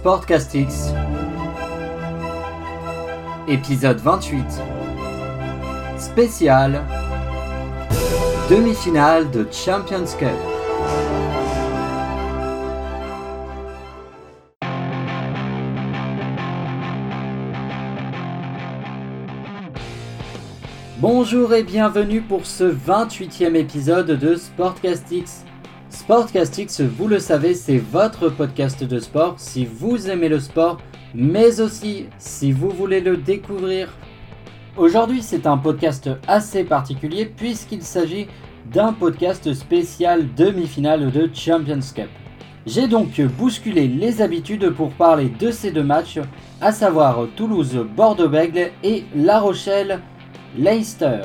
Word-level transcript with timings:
Sportcastix, 0.00 0.92
épisode 3.48 3.98
28, 3.98 4.44
spécial, 5.98 6.84
demi-finale 8.48 9.28
de 9.32 9.44
Champions 9.50 10.04
Cup. 10.16 10.28
Bonjour 20.98 21.52
et 21.54 21.64
bienvenue 21.64 22.20
pour 22.20 22.46
ce 22.46 22.72
28e 22.72 23.56
épisode 23.56 24.12
de 24.12 24.36
Sportcastix. 24.36 25.47
Sportcastix, 26.08 26.80
vous 26.80 27.06
le 27.06 27.18
savez, 27.18 27.52
c'est 27.52 27.76
votre 27.76 28.30
podcast 28.30 28.82
de 28.82 28.98
sport 28.98 29.34
si 29.36 29.66
vous 29.66 30.08
aimez 30.08 30.30
le 30.30 30.40
sport, 30.40 30.78
mais 31.14 31.60
aussi 31.60 32.06
si 32.16 32.50
vous 32.50 32.70
voulez 32.70 33.02
le 33.02 33.18
découvrir. 33.18 33.90
Aujourd'hui, 34.78 35.20
c'est 35.20 35.46
un 35.46 35.58
podcast 35.58 36.08
assez 36.26 36.64
particulier 36.64 37.26
puisqu'il 37.26 37.82
s'agit 37.82 38.26
d'un 38.72 38.94
podcast 38.94 39.52
spécial 39.52 40.34
demi-finale 40.34 41.12
de 41.12 41.28
Champions 41.34 41.92
Cup. 41.94 42.08
J'ai 42.64 42.88
donc 42.88 43.20
bousculé 43.20 43.86
les 43.86 44.22
habitudes 44.22 44.70
pour 44.70 44.92
parler 44.92 45.30
de 45.38 45.50
ces 45.50 45.72
deux 45.72 45.84
matchs, 45.84 46.20
à 46.62 46.72
savoir 46.72 47.26
Toulouse-Bordeaux-Bègle 47.36 48.70
et 48.82 49.04
La 49.14 49.40
Rochelle-Leicester. 49.40 51.24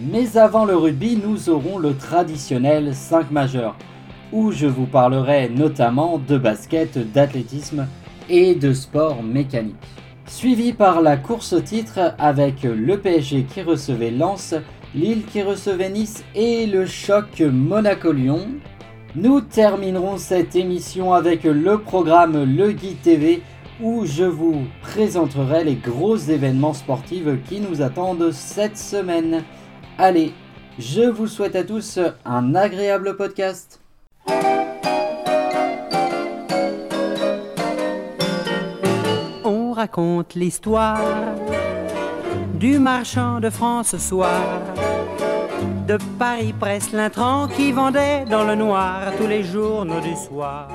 Mais 0.00 0.38
avant 0.38 0.64
le 0.64 0.76
rugby, 0.76 1.20
nous 1.22 1.50
aurons 1.50 1.76
le 1.76 1.94
traditionnel 1.94 2.94
5 2.94 3.30
majeur 3.30 3.76
où 4.34 4.50
je 4.50 4.66
vous 4.66 4.86
parlerai 4.86 5.48
notamment 5.48 6.18
de 6.18 6.36
basket, 6.36 6.98
d'athlétisme 7.12 7.86
et 8.28 8.56
de 8.56 8.72
sport 8.72 9.22
mécanique. 9.22 9.76
Suivi 10.26 10.72
par 10.72 11.02
la 11.02 11.16
course 11.16 11.52
au 11.52 11.60
titre 11.60 12.14
avec 12.18 12.64
le 12.64 12.98
PSG 12.98 13.44
qui 13.44 13.62
recevait 13.62 14.10
Lens, 14.10 14.56
Lille 14.92 15.24
qui 15.24 15.42
recevait 15.42 15.88
Nice 15.88 16.24
et 16.34 16.66
le 16.66 16.84
choc 16.84 17.40
Monaco-Lyon. 17.40 18.48
Nous 19.14 19.40
terminerons 19.40 20.16
cette 20.16 20.56
émission 20.56 21.12
avec 21.12 21.44
le 21.44 21.78
programme 21.78 22.56
Le 22.56 22.72
Guide 22.72 23.00
TV 23.02 23.40
où 23.80 24.04
je 24.04 24.24
vous 24.24 24.64
présenterai 24.82 25.62
les 25.62 25.76
gros 25.76 26.16
événements 26.16 26.74
sportifs 26.74 27.28
qui 27.48 27.60
nous 27.60 27.82
attendent 27.82 28.32
cette 28.32 28.78
semaine. 28.78 29.44
Allez, 29.96 30.32
je 30.80 31.02
vous 31.02 31.28
souhaite 31.28 31.54
à 31.54 31.62
tous 31.62 32.00
un 32.24 32.54
agréable 32.56 33.16
podcast. 33.16 33.83
On 39.44 39.72
raconte 39.72 40.34
l'histoire 40.34 41.00
du 42.54 42.78
marchand 42.78 43.40
de 43.40 43.50
France 43.50 43.88
ce 43.88 43.98
soir. 43.98 44.60
De 45.86 45.98
Paris 46.18 46.54
presse 46.58 46.92
l'intrant 46.92 47.46
qui 47.48 47.72
vendait 47.72 48.24
dans 48.24 48.44
le 48.44 48.54
noir 48.54 49.12
tous 49.18 49.26
les 49.26 49.42
journaux 49.42 50.00
du 50.00 50.16
soir. 50.16 50.68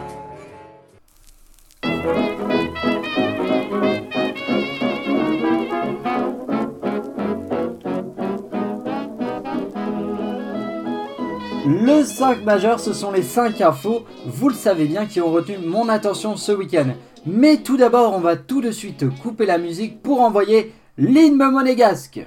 Le 11.72 12.04
5 12.04 12.46
majeur, 12.46 12.80
ce 12.80 12.94
sont 12.94 13.12
les 13.12 13.22
5 13.22 13.62
infos, 13.62 14.04
vous 14.26 14.50
le 14.50 14.56
savez 14.56 14.86
bien, 14.86 15.06
qui 15.06 15.22
ont 15.22 15.32
retenu 15.32 15.60
mon 15.60 15.88
attention 15.88 16.36
ce 16.36 16.52
week-end. 16.52 16.88
Mais 17.28 17.58
tout 17.58 17.78
d'abord, 17.78 18.16
on 18.16 18.20
va 18.20 18.38
tout 18.38 18.60
de 18.60 18.72
suite 18.72 19.06
couper 19.22 19.46
la 19.46 19.60
musique 19.60 20.02
pour 20.02 20.22
envoyer 20.22 20.74
l'hymne 20.98 21.38
monégasque. 21.38 22.26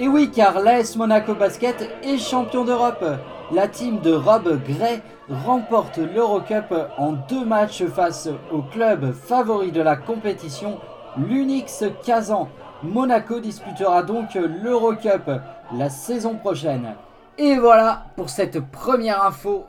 Et 0.00 0.08
oui, 0.08 0.28
car 0.34 0.58
l'AS 0.58 0.96
Monaco 0.96 1.36
Basket 1.36 1.88
est 2.02 2.18
champion 2.18 2.64
d'Europe. 2.64 3.04
La 3.52 3.68
team 3.68 4.00
de 4.00 4.12
Rob 4.12 4.58
Gray 4.66 5.00
remporte 5.28 5.98
l'Eurocup 5.98 6.74
en 6.98 7.12
deux 7.12 7.44
matchs 7.44 7.84
face 7.84 8.28
au 8.50 8.62
club 8.62 9.12
favori 9.12 9.70
de 9.70 9.82
la 9.82 9.94
compétition, 9.94 10.80
l'Unix 11.16 11.84
Kazan. 12.04 12.48
Monaco 12.82 13.40
disputera 13.40 14.02
donc 14.02 14.34
l'Eurocup 14.34 15.30
la 15.76 15.88
saison 15.88 16.34
prochaine. 16.36 16.94
Et 17.38 17.56
voilà 17.56 18.06
pour 18.16 18.28
cette 18.28 18.60
première 18.70 19.24
info 19.24 19.64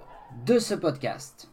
de 0.46 0.60
ce 0.60 0.74
podcast. 0.74 1.50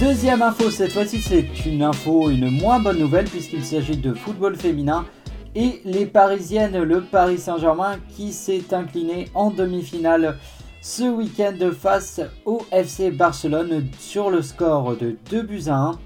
Deuxième 0.00 0.42
info, 0.42 0.70
cette 0.70 0.92
fois-ci 0.92 1.20
c'est 1.20 1.64
une 1.66 1.82
info, 1.82 2.30
une 2.30 2.50
moins 2.50 2.80
bonne 2.80 2.98
nouvelle 2.98 3.26
puisqu'il 3.26 3.64
s'agit 3.64 3.96
de 3.96 4.12
football 4.12 4.56
féminin 4.56 5.06
et 5.54 5.80
les 5.84 6.04
Parisiennes, 6.04 6.82
le 6.82 7.00
Paris 7.00 7.38
Saint-Germain 7.38 7.96
qui 8.14 8.32
s'est 8.32 8.74
incliné 8.74 9.30
en 9.34 9.50
demi-finale 9.50 10.36
ce 10.82 11.04
week-end 11.04 11.56
face 11.78 12.20
au 12.44 12.62
FC 12.70 13.10
Barcelone 13.10 13.88
sur 13.98 14.30
le 14.30 14.42
score 14.42 14.96
de 14.96 15.16
2 15.30 15.42
buts 15.42 15.64
à 15.68 15.76
1. 15.76 15.98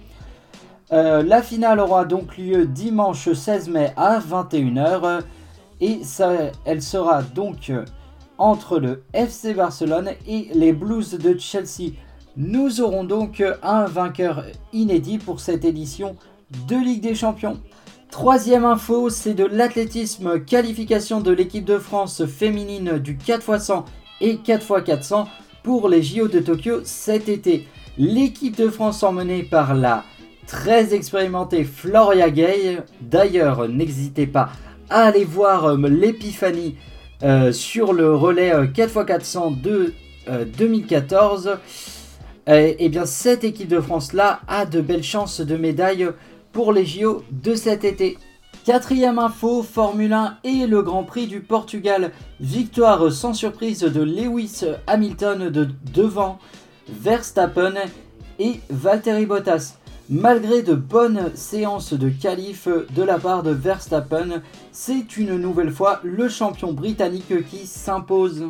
Euh, 0.93 1.23
la 1.23 1.41
finale 1.41 1.79
aura 1.79 2.05
donc 2.05 2.37
lieu 2.37 2.67
dimanche 2.67 3.33
16 3.33 3.69
mai 3.69 3.93
à 3.97 4.19
21h 4.19 5.21
et 5.81 6.01
elle 6.65 6.83
sera 6.83 7.23
donc 7.23 7.73
entre 8.39 8.81
le 8.81 9.05
FC 9.13 9.55
Barcelone 9.55 10.11
et 10.27 10.49
les 10.53 10.73
Blues 10.73 11.13
de 11.13 11.39
Chelsea. 11.39 11.93
Nous 12.37 12.81
aurons 12.81 13.05
donc 13.05 13.43
un 13.63 13.85
vainqueur 13.85 14.45
inédit 14.73 15.19
pour 15.19 15.41
cette 15.41 15.65
édition 15.65 16.17
de 16.67 16.77
Ligue 16.77 17.03
des 17.03 17.15
Champions. 17.15 17.61
Troisième 18.11 18.65
info, 18.65 19.11
c'est 19.11 19.35
de 19.35 19.45
l'athlétisme, 19.45 20.41
qualification 20.41 21.21
de 21.21 21.31
l'équipe 21.31 21.65
de 21.65 21.79
France 21.79 22.25
féminine 22.27 22.99
du 22.99 23.17
4x100 23.17 23.85
et 24.21 24.37
4x400 24.37 25.27
pour 25.63 25.89
les 25.89 26.03
JO 26.03 26.27
de 26.27 26.41
Tokyo 26.41 26.81
cet 26.83 27.29
été. 27.29 27.69
L'équipe 27.97 28.57
de 28.57 28.69
France 28.69 29.05
emmenée 29.05 29.45
par 29.45 29.75
la 29.75 30.05
très 30.51 30.95
expérimentée 30.95 31.63
Floria 31.63 32.29
Gay. 32.29 32.83
D'ailleurs, 33.01 33.69
n'hésitez 33.69 34.27
pas 34.27 34.51
à 34.91 35.05
aller 35.05 35.25
voir 35.25 35.67
euh, 35.67 35.89
l'épiphanie 35.89 36.75
euh, 37.23 37.53
sur 37.53 37.93
le 37.93 38.13
relais 38.13 38.53
4x400 38.53 39.55
euh, 40.29 40.45
de 40.45 40.51
2014. 40.51 41.57
et 42.49 42.89
bien, 42.89 43.07
cette 43.07 43.45
équipe 43.45 43.69
de 43.69 43.81
France 43.81 44.13
là 44.13 44.41
a 44.49 44.67
de 44.67 44.81
belles 44.81 45.05
chances 45.05 45.41
de 45.41 45.57
médaille 45.57 46.09
pour 46.53 46.73
les 46.73 46.85
JO 46.85 47.23
de 47.31 47.55
cet 47.55 47.85
été. 47.85 48.19
Quatrième 48.65 49.21
info, 49.21 49.63
Formule 49.63 50.13
1 50.13 50.39
et 50.43 50.67
le 50.67 50.83
Grand 50.83 51.05
Prix 51.05 51.29
du 51.29 51.41
Portugal. 51.41 52.11
Victoire 52.41 53.13
sans 53.13 53.35
surprise 53.35 53.81
de 53.81 54.03
Lewis 54.03 54.65
Hamilton 54.89 55.49
de 55.49 55.69
devant 55.95 56.39
Verstappen 56.89 57.75
et 58.41 58.61
Valtteri 58.69 59.27
Bottas. 59.27 59.80
Malgré 60.13 60.65
de 60.65 60.75
bonnes 60.75 61.31
séances 61.37 61.93
de 61.93 62.09
qualif 62.09 62.67
de 62.67 63.03
la 63.05 63.17
part 63.17 63.45
de 63.45 63.53
Verstappen, 63.53 64.43
c'est 64.73 65.17
une 65.17 65.37
nouvelle 65.37 65.71
fois 65.71 66.01
le 66.03 66.29
champion 66.29 66.73
britannique 66.73 67.47
qui 67.47 67.65
s'impose. 67.65 68.47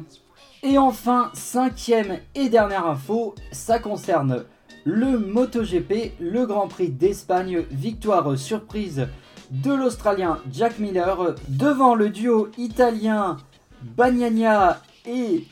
Et 0.62 0.78
enfin, 0.78 1.31
cinquième 1.34 2.21
et 2.34 2.48
dernière 2.48 2.87
info, 2.87 3.34
ça 3.53 3.78
concerne 3.78 4.44
le 4.84 5.19
MotoGP, 5.19 6.15
le 6.19 6.47
Grand 6.47 6.66
Prix 6.66 6.88
d'Espagne, 6.88 7.66
victoire 7.71 8.38
surprise 8.38 9.09
de 9.51 9.74
l'Australien 9.74 10.39
Jack 10.51 10.78
Miller 10.78 11.34
devant 11.48 11.95
le 11.95 12.09
duo 12.09 12.48
italien 12.56 13.36
Bagnagna 13.83 14.80
et 15.04 15.45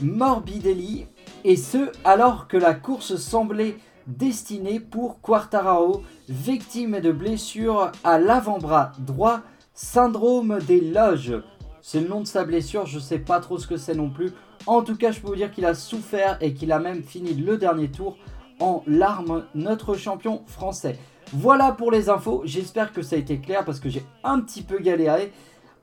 Morbidelli, 0.00 1.06
et 1.42 1.56
ce 1.56 1.90
alors 2.04 2.46
que 2.46 2.56
la 2.56 2.72
course 2.72 3.16
semblait 3.16 3.78
destinée 4.06 4.80
pour 4.80 5.20
Quartararo, 5.20 6.02
victime 6.28 7.00
de 7.00 7.12
blessure 7.12 7.92
à 8.04 8.18
l'avant-bras 8.18 8.92
droit, 8.98 9.40
syndrome 9.74 10.58
des 10.66 10.80
loges. 10.80 11.42
C'est 11.82 12.00
le 12.00 12.08
nom 12.08 12.20
de 12.20 12.26
sa 12.26 12.44
blessure, 12.44 12.86
je 12.86 12.98
sais 12.98 13.18
pas 13.18 13.40
trop 13.40 13.58
ce 13.58 13.66
que 13.66 13.76
c'est 13.76 13.94
non 13.94 14.10
plus. 14.10 14.32
En 14.66 14.82
tout 14.82 14.96
cas, 14.96 15.12
je 15.12 15.20
peux 15.20 15.28
vous 15.28 15.36
dire 15.36 15.50
qu'il 15.50 15.64
a 15.64 15.74
souffert 15.74 16.36
et 16.40 16.52
qu'il 16.52 16.72
a 16.72 16.78
même 16.78 17.02
fini 17.02 17.34
le 17.34 17.56
dernier 17.56 17.90
tour 17.90 18.16
en 18.60 18.82
larmes 18.86 19.46
notre 19.54 19.94
champion 19.94 20.42
français. 20.46 20.98
Voilà 21.32 21.72
pour 21.72 21.90
les 21.90 22.08
infos, 22.08 22.42
j'espère 22.44 22.92
que 22.92 23.02
ça 23.02 23.16
a 23.16 23.18
été 23.18 23.40
clair 23.40 23.64
parce 23.64 23.80
que 23.80 23.88
j'ai 23.88 24.04
un 24.24 24.40
petit 24.40 24.62
peu 24.62 24.78
galéré. 24.78 25.32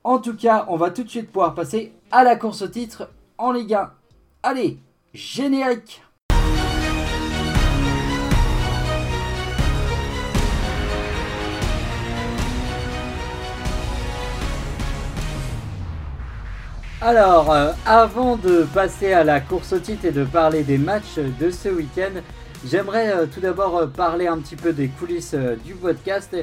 En 0.04 0.20
tout 0.20 0.36
cas, 0.36 0.66
on 0.70 0.78
va 0.78 0.92
tout 0.92 1.04
de 1.04 1.10
suite 1.10 1.32
pouvoir 1.32 1.56
passer 1.56 1.94
à 2.12 2.24
la 2.24 2.36
course 2.36 2.62
au 2.62 2.68
titre 2.68 3.10
en 3.38 3.52
Ligue 3.52 3.74
1. 3.74 3.92
Allez, 4.44 4.80
générique 5.14 6.02
Alors, 17.00 17.52
euh, 17.52 17.74
avant 17.86 18.38
de 18.38 18.64
passer 18.74 19.14
à 19.14 19.24
la 19.24 19.40
course 19.40 19.72
au 19.72 19.78
titre 19.78 20.06
et 20.06 20.12
de 20.12 20.24
parler 20.24 20.64
des 20.64 20.80
matchs 20.80 21.20
de 21.40 21.52
ce 21.52 21.70
week-end, 21.70 22.22
j'aimerais 22.66 23.12
euh, 23.12 23.28
tout 23.32 23.40
d'abord 23.40 23.78
euh, 23.78 23.86
parler 23.86 24.26
un 24.26 24.40
petit 24.40 24.56
peu 24.56 24.74
des 24.74 24.88
coulisses 24.88 25.36
du 25.64 25.76
podcast 25.76 26.36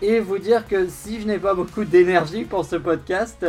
et 0.00 0.20
vous 0.20 0.38
dire 0.38 0.66
que 0.66 0.88
si 0.88 1.20
je 1.20 1.26
n'ai 1.26 1.38
pas 1.38 1.52
beaucoup 1.52 1.84
d'énergie 1.84 2.44
pour 2.44 2.64
ce 2.64 2.76
podcast, 2.76 3.44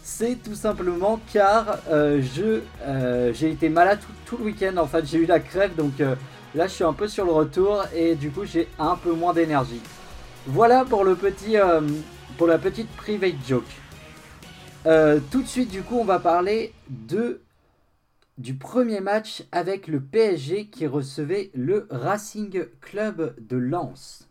c'est 0.00 0.36
tout 0.40 0.54
simplement 0.54 1.18
car 1.32 1.80
j'ai 2.20 3.50
été 3.50 3.68
malade 3.68 3.98
tout, 4.24 4.36
le 4.36 4.44
week-end. 4.44 4.76
En 4.76 4.86
fait, 4.86 5.04
j'ai 5.04 5.18
eu 5.18 5.26
la 5.26 5.40
crève, 5.40 5.74
donc 5.74 5.98
là 6.54 6.68
je 6.68 6.72
suis 6.72 6.84
un 6.84 6.92
peu 6.92 7.08
sur 7.08 7.24
le 7.24 7.32
retour 7.32 7.84
et 7.92 8.14
du 8.14 8.30
coup 8.30 8.44
j'ai 8.44 8.68
un 8.78 8.94
peu 8.94 9.12
moins 9.12 9.34
d'énergie. 9.34 9.82
Voilà 10.46 10.84
pour 10.84 11.02
le 11.04 11.16
petit, 11.16 11.56
pour 12.38 12.46
la 12.46 12.58
petite 12.58 12.88
private 12.96 13.34
joke. 13.46 13.64
Euh, 14.88 15.20
tout 15.30 15.42
de 15.42 15.46
suite, 15.46 15.70
du 15.70 15.82
coup, 15.82 15.98
on 15.98 16.04
va 16.04 16.18
parler 16.18 16.72
de 16.88 17.40
du 18.38 18.54
premier 18.54 19.00
match 19.00 19.42
avec 19.50 19.88
le 19.88 20.00
PSG 20.00 20.66
qui 20.66 20.86
recevait 20.86 21.50
le 21.54 21.88
Racing 21.90 22.66
Club 22.80 23.34
de 23.38 23.56
Lens. 23.56 24.28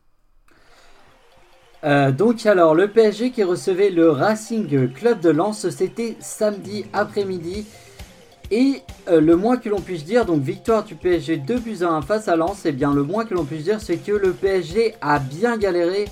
Euh, 1.84 2.12
donc 2.12 2.46
alors 2.46 2.74
le 2.74 2.88
PSG 2.88 3.32
qui 3.32 3.44
recevait 3.44 3.90
le 3.90 4.10
Racing 4.10 4.92
Club 4.94 5.20
de 5.20 5.30
Lens, 5.30 5.70
c'était 5.70 6.16
samedi 6.22 6.86
après-midi. 6.94 7.66
Et 8.50 8.82
euh, 9.10 9.20
le 9.20 9.36
moins 9.36 9.58
que 9.58 9.68
l'on 9.68 9.82
puisse 9.82 10.06
dire, 10.06 10.26
donc 10.26 10.42
victoire 10.42 10.86
du 10.86 10.96
PSG 10.96 11.36
2 11.36 11.60
buts 11.60 11.78
à 11.82 11.90
1 11.90 12.02
face 12.02 12.30
à 12.30 12.38
Lens, 12.38 12.66
et 12.66 12.70
eh 12.70 12.72
bien 12.72 12.94
le 12.94 13.04
moins 13.04 13.26
que 13.26 13.34
l'on 13.34 13.44
puisse 13.44 13.66
dire 13.66 13.82
c'est 13.82 13.98
que 13.98 14.14
le 14.14 14.32
PSG 14.32 14.96
a 15.02 15.20
bien 15.20 15.58
galéré 15.58 16.06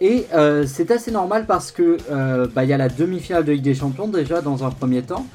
et 0.00 0.26
euh, 0.32 0.64
c'est 0.66 0.90
assez 0.90 1.10
normal 1.10 1.46
parce 1.46 1.72
que 1.72 1.98
euh, 2.10 2.46
bah, 2.54 2.64
il 2.64 2.70
y 2.70 2.72
a 2.72 2.76
la 2.76 2.88
demi-finale 2.88 3.44
de 3.44 3.52
Ligue 3.52 3.62
des 3.62 3.74
Champions 3.74 4.08
déjà 4.08 4.40
dans 4.40 4.64
un 4.64 4.70
premier 4.70 5.02
temps. 5.02 5.26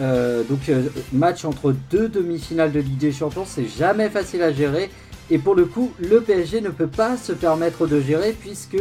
Euh, 0.00 0.42
donc 0.42 0.70
match 1.12 1.44
entre 1.44 1.74
deux 1.90 2.08
demi-finales 2.08 2.72
de 2.72 2.80
Ligue 2.80 2.98
des 2.98 3.12
Champions, 3.12 3.44
c'est 3.46 3.66
jamais 3.66 4.10
facile 4.10 4.42
à 4.42 4.52
gérer. 4.52 4.90
Et 5.30 5.38
pour 5.38 5.54
le 5.54 5.64
coup, 5.64 5.92
le 5.98 6.20
PSG 6.20 6.60
ne 6.60 6.68
peut 6.68 6.86
pas 6.86 7.16
se 7.16 7.32
permettre 7.32 7.86
de 7.86 8.00
gérer 8.00 8.32
puisque 8.38 8.76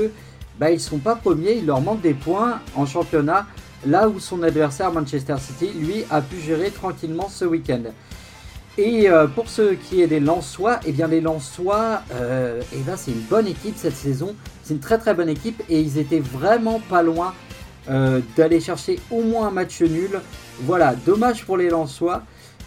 bah, 0.59 0.71
ils 0.71 0.79
sont 0.79 0.97
pas 0.97 1.15
premiers, 1.15 1.53
il 1.53 1.65
leur 1.65 1.81
manque 1.81 2.01
des 2.01 2.13
points 2.13 2.59
en 2.75 2.85
championnat. 2.85 3.45
Là 3.85 4.07
où 4.07 4.19
son 4.19 4.43
adversaire 4.43 4.91
Manchester 4.91 5.35
City, 5.39 5.71
lui, 5.77 6.05
a 6.09 6.21
pu 6.21 6.39
gérer 6.39 6.69
tranquillement 6.69 7.27
ce 7.29 7.45
week-end. 7.45 7.83
Et 8.77 9.07
pour 9.35 9.49
ce 9.49 9.73
qui 9.73 10.01
est 10.01 10.07
des 10.07 10.19
Lensois, 10.19 10.79
eh 10.85 10.91
bien 10.91 11.07
les 11.07 11.21
Lensois, 11.21 12.01
eh 12.11 12.79
ben, 12.79 12.97
c'est 12.97 13.11
une 13.11 13.21
bonne 13.21 13.47
équipe 13.47 13.75
cette 13.77 13.95
saison. 13.95 14.35
C'est 14.63 14.73
une 14.73 14.79
très 14.79 14.97
très 14.97 15.13
bonne 15.13 15.29
équipe 15.29 15.61
et 15.69 15.79
ils 15.79 15.99
étaient 15.99 16.19
vraiment 16.19 16.79
pas 16.89 17.03
loin 17.03 17.33
euh, 17.89 18.21
d'aller 18.37 18.61
chercher 18.61 18.97
au 19.11 19.21
moins 19.21 19.47
un 19.47 19.51
match 19.51 19.81
nul. 19.81 20.21
Voilà, 20.61 20.95
dommage 20.95 21.45
pour 21.45 21.57
les 21.57 21.69
Lensois. 21.69 22.23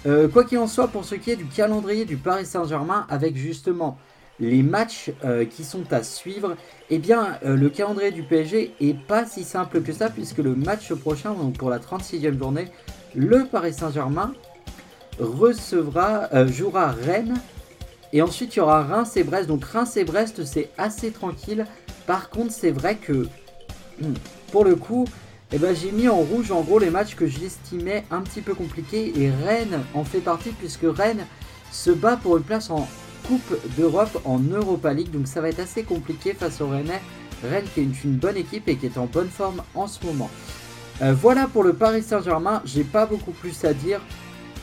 Euh, 0.06 0.28
quoi 0.28 0.44
qu'il 0.44 0.58
en 0.58 0.66
soit, 0.66 0.88
pour 0.88 1.06
ce 1.06 1.14
qui 1.14 1.30
est 1.30 1.36
du 1.36 1.46
calendrier 1.46 2.04
du 2.04 2.18
Paris 2.18 2.44
Saint-Germain, 2.44 3.06
avec 3.08 3.34
justement 3.34 3.96
les 4.38 4.62
matchs 4.62 5.10
euh, 5.24 5.46
qui 5.46 5.64
sont 5.64 5.90
à 5.90 6.02
suivre, 6.02 6.54
eh 6.90 6.98
bien 6.98 7.38
le 7.42 7.70
calendrier 7.70 8.10
du 8.10 8.22
PSG 8.22 8.74
est 8.78 8.98
pas 9.06 9.24
si 9.24 9.42
simple 9.42 9.80
que 9.80 9.92
ça, 9.92 10.10
puisque 10.10 10.38
le 10.38 10.54
match 10.54 10.92
prochain, 10.92 11.32
donc 11.32 11.56
pour 11.56 11.70
la 11.70 11.78
36e 11.78 12.38
journée, 12.38 12.68
le 13.14 13.46
Paris 13.46 13.72
Saint-Germain 13.72 14.34
recevra, 15.20 16.28
jouera 16.46 16.92
Rennes. 16.92 17.36
Et 18.12 18.22
ensuite, 18.22 18.54
il 18.54 18.58
y 18.58 18.62
aura 18.62 18.82
Reims 18.82 19.16
et 19.16 19.24
Brest. 19.24 19.48
Donc 19.48 19.64
Reims 19.64 19.96
et 19.96 20.04
Brest, 20.04 20.44
c'est 20.44 20.70
assez 20.78 21.10
tranquille. 21.10 21.66
Par 22.06 22.30
contre, 22.30 22.52
c'est 22.52 22.70
vrai 22.70 22.96
que 22.96 23.26
hmm, 24.00 24.14
pour 24.52 24.64
le 24.64 24.76
coup, 24.76 25.06
eh 25.52 25.58
ben, 25.58 25.74
j'ai 25.74 25.92
mis 25.92 26.08
en 26.08 26.16
rouge 26.16 26.50
en 26.50 26.62
gros 26.62 26.78
les 26.78 26.90
matchs 26.90 27.14
que 27.14 27.26
j'estimais 27.26 28.04
un 28.10 28.20
petit 28.20 28.40
peu 28.40 28.54
compliqués 28.54 29.12
et 29.16 29.30
Rennes 29.30 29.80
en 29.94 30.02
fait 30.02 30.18
partie 30.18 30.50
puisque 30.50 30.84
Rennes 30.84 31.24
se 31.70 31.90
bat 31.90 32.16
pour 32.16 32.36
une 32.36 32.42
place 32.42 32.70
en 32.70 32.88
Coupe 33.28 33.56
d'Europe 33.76 34.20
en 34.24 34.38
Europa 34.38 34.92
League 34.92 35.10
donc 35.10 35.26
ça 35.26 35.40
va 35.40 35.48
être 35.48 35.60
assez 35.60 35.82
compliqué 35.82 36.34
face 36.34 36.60
au 36.60 36.68
Rennes. 36.68 36.90
Rennes 37.44 37.66
qui 37.74 37.80
est 37.80 38.04
une, 38.04 38.16
bonne 38.16 38.36
équipe 38.36 38.68
et 38.68 38.76
qui 38.76 38.86
est 38.86 38.98
en 38.98 39.06
bonne 39.06 39.28
forme 39.28 39.62
en 39.74 39.86
ce 39.86 40.04
moment. 40.04 40.30
Euh, 41.02 41.12
voilà 41.12 41.46
pour 41.46 41.62
le 41.62 41.74
Paris 41.74 42.02
Saint-Germain, 42.02 42.62
j'ai 42.64 42.84
pas 42.84 43.06
beaucoup 43.06 43.32
plus 43.32 43.64
à 43.64 43.72
dire 43.72 44.00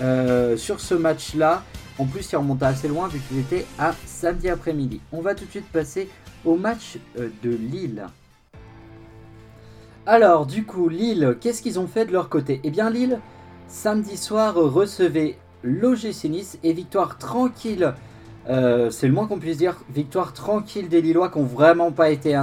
euh, 0.01 0.57
sur 0.57 0.79
ce 0.79 0.95
match 0.95 1.35
là. 1.35 1.63
En 1.99 2.05
plus, 2.05 2.31
il 2.31 2.35
remonte 2.35 2.63
assez 2.63 2.87
loin 2.87 3.07
vu 3.07 3.19
qu'il 3.19 3.37
était 3.39 3.65
à 3.77 3.93
samedi 4.05 4.49
après-midi. 4.49 4.99
On 5.11 5.21
va 5.21 5.35
tout 5.35 5.45
de 5.45 5.51
suite 5.51 5.71
passer 5.71 6.09
au 6.43 6.55
match 6.55 6.97
euh, 7.19 7.29
de 7.43 7.51
Lille. 7.51 8.05
Alors, 10.05 10.45
du 10.45 10.65
coup, 10.65 10.89
Lille, 10.89 11.37
qu'est-ce 11.39 11.61
qu'ils 11.61 11.79
ont 11.79 11.87
fait 11.87 12.05
de 12.05 12.11
leur 12.11 12.29
côté? 12.29 12.59
Eh 12.63 12.71
bien, 12.71 12.89
Lille, 12.89 13.19
samedi 13.67 14.17
soir, 14.17 14.55
recevait 14.55 15.37
l'OGC 15.61 16.25
Nice 16.25 16.57
et 16.63 16.73
victoire 16.73 17.17
tranquille. 17.17 17.93
Euh, 18.49 18.89
c'est 18.89 19.07
le 19.07 19.13
moins 19.13 19.27
qu'on 19.27 19.39
puisse 19.39 19.57
dire. 19.57 19.77
Victoire 19.93 20.33
tranquille 20.33 20.89
des 20.89 21.01
Lillois 21.01 21.29
qui 21.29 21.37
n'ont 21.39 21.45
vraiment 21.45 21.91
pas 21.91 22.09
été 22.09 22.35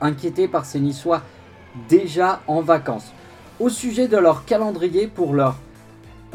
inquiétés 0.00 0.48
par 0.48 0.64
ces 0.64 0.80
Niçois 0.80 1.22
déjà 1.88 2.40
en 2.46 2.62
vacances. 2.62 3.12
Au 3.60 3.68
sujet 3.68 4.08
de 4.08 4.16
leur 4.16 4.44
calendrier 4.44 5.06
pour 5.06 5.34
leur 5.34 5.56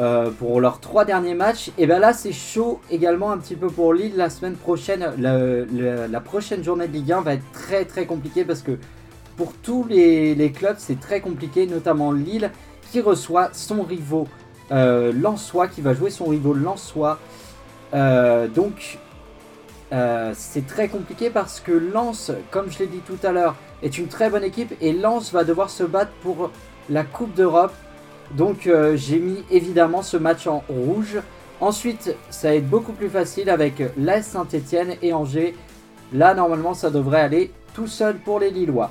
euh, 0.01 0.29
pour 0.31 0.59
leurs 0.59 0.81
trois 0.81 1.05
derniers 1.05 1.35
matchs. 1.35 1.71
Et 1.77 1.85
bien 1.87 1.99
là, 1.99 2.11
c'est 2.11 2.33
chaud 2.33 2.81
également 2.89 3.31
un 3.31 3.37
petit 3.37 3.55
peu 3.55 3.67
pour 3.67 3.93
Lille. 3.93 4.13
La 4.17 4.29
semaine 4.29 4.55
prochaine, 4.55 5.13
la, 5.17 6.19
prochaine 6.19 6.63
journée 6.63 6.87
de 6.87 6.93
Ligue 6.93 7.13
1 7.13 7.21
va 7.21 7.33
être 7.35 7.51
très 7.53 7.85
très 7.85 8.05
compliquée 8.05 8.43
parce 8.43 8.61
que 8.61 8.77
pour 9.37 9.53
tous 9.53 9.85
les, 9.89 10.51
clubs, 10.51 10.75
c'est 10.77 10.99
très 10.99 11.21
compliqué, 11.21 11.67
notamment 11.67 12.11
Lille 12.11 12.51
qui 12.91 12.99
reçoit 12.99 13.49
son 13.53 13.83
rival 13.83 14.25
euh, 14.71 15.13
Lensois, 15.13 15.67
qui 15.67 15.81
va 15.81 15.93
jouer 15.93 16.09
son 16.09 16.25
rival 16.25 16.57
Lensois. 16.57 17.19
Euh, 17.93 18.47
donc, 18.47 18.99
euh, 19.93 20.31
c'est 20.35 20.65
très 20.65 20.87
compliqué 20.87 21.29
parce 21.29 21.59
que 21.59 21.71
Lens, 21.71 22.31
comme 22.49 22.71
je 22.71 22.79
l'ai 22.79 22.87
dit 22.87 23.01
tout 23.05 23.19
à 23.23 23.31
l'heure, 23.31 23.55
est 23.83 23.97
une 23.97 24.07
très 24.07 24.29
bonne 24.29 24.43
équipe 24.43 24.73
et 24.81 24.93
Lens 24.93 25.31
va 25.31 25.43
devoir 25.43 25.69
se 25.69 25.83
battre 25.83 26.11
pour 26.23 26.51
la 26.89 27.03
Coupe 27.03 27.33
d'Europe. 27.33 27.73
Donc 28.35 28.67
euh, 28.67 28.95
j'ai 28.95 29.19
mis 29.19 29.43
évidemment 29.51 30.01
ce 30.01 30.17
match 30.17 30.47
en 30.47 30.63
rouge. 30.69 31.19
Ensuite, 31.59 32.15
ça 32.29 32.49
va 32.49 32.55
être 32.55 32.69
beaucoup 32.69 32.93
plus 32.93 33.09
facile 33.09 33.49
avec 33.49 33.83
l'AS 33.97 34.23
Saint-Etienne 34.23 34.95
et 35.01 35.13
Angers. 35.13 35.55
Là, 36.13 36.33
normalement, 36.33 36.73
ça 36.73 36.89
devrait 36.89 37.21
aller 37.21 37.51
tout 37.73 37.87
seul 37.87 38.17
pour 38.17 38.39
les 38.39 38.49
Lillois. 38.49 38.89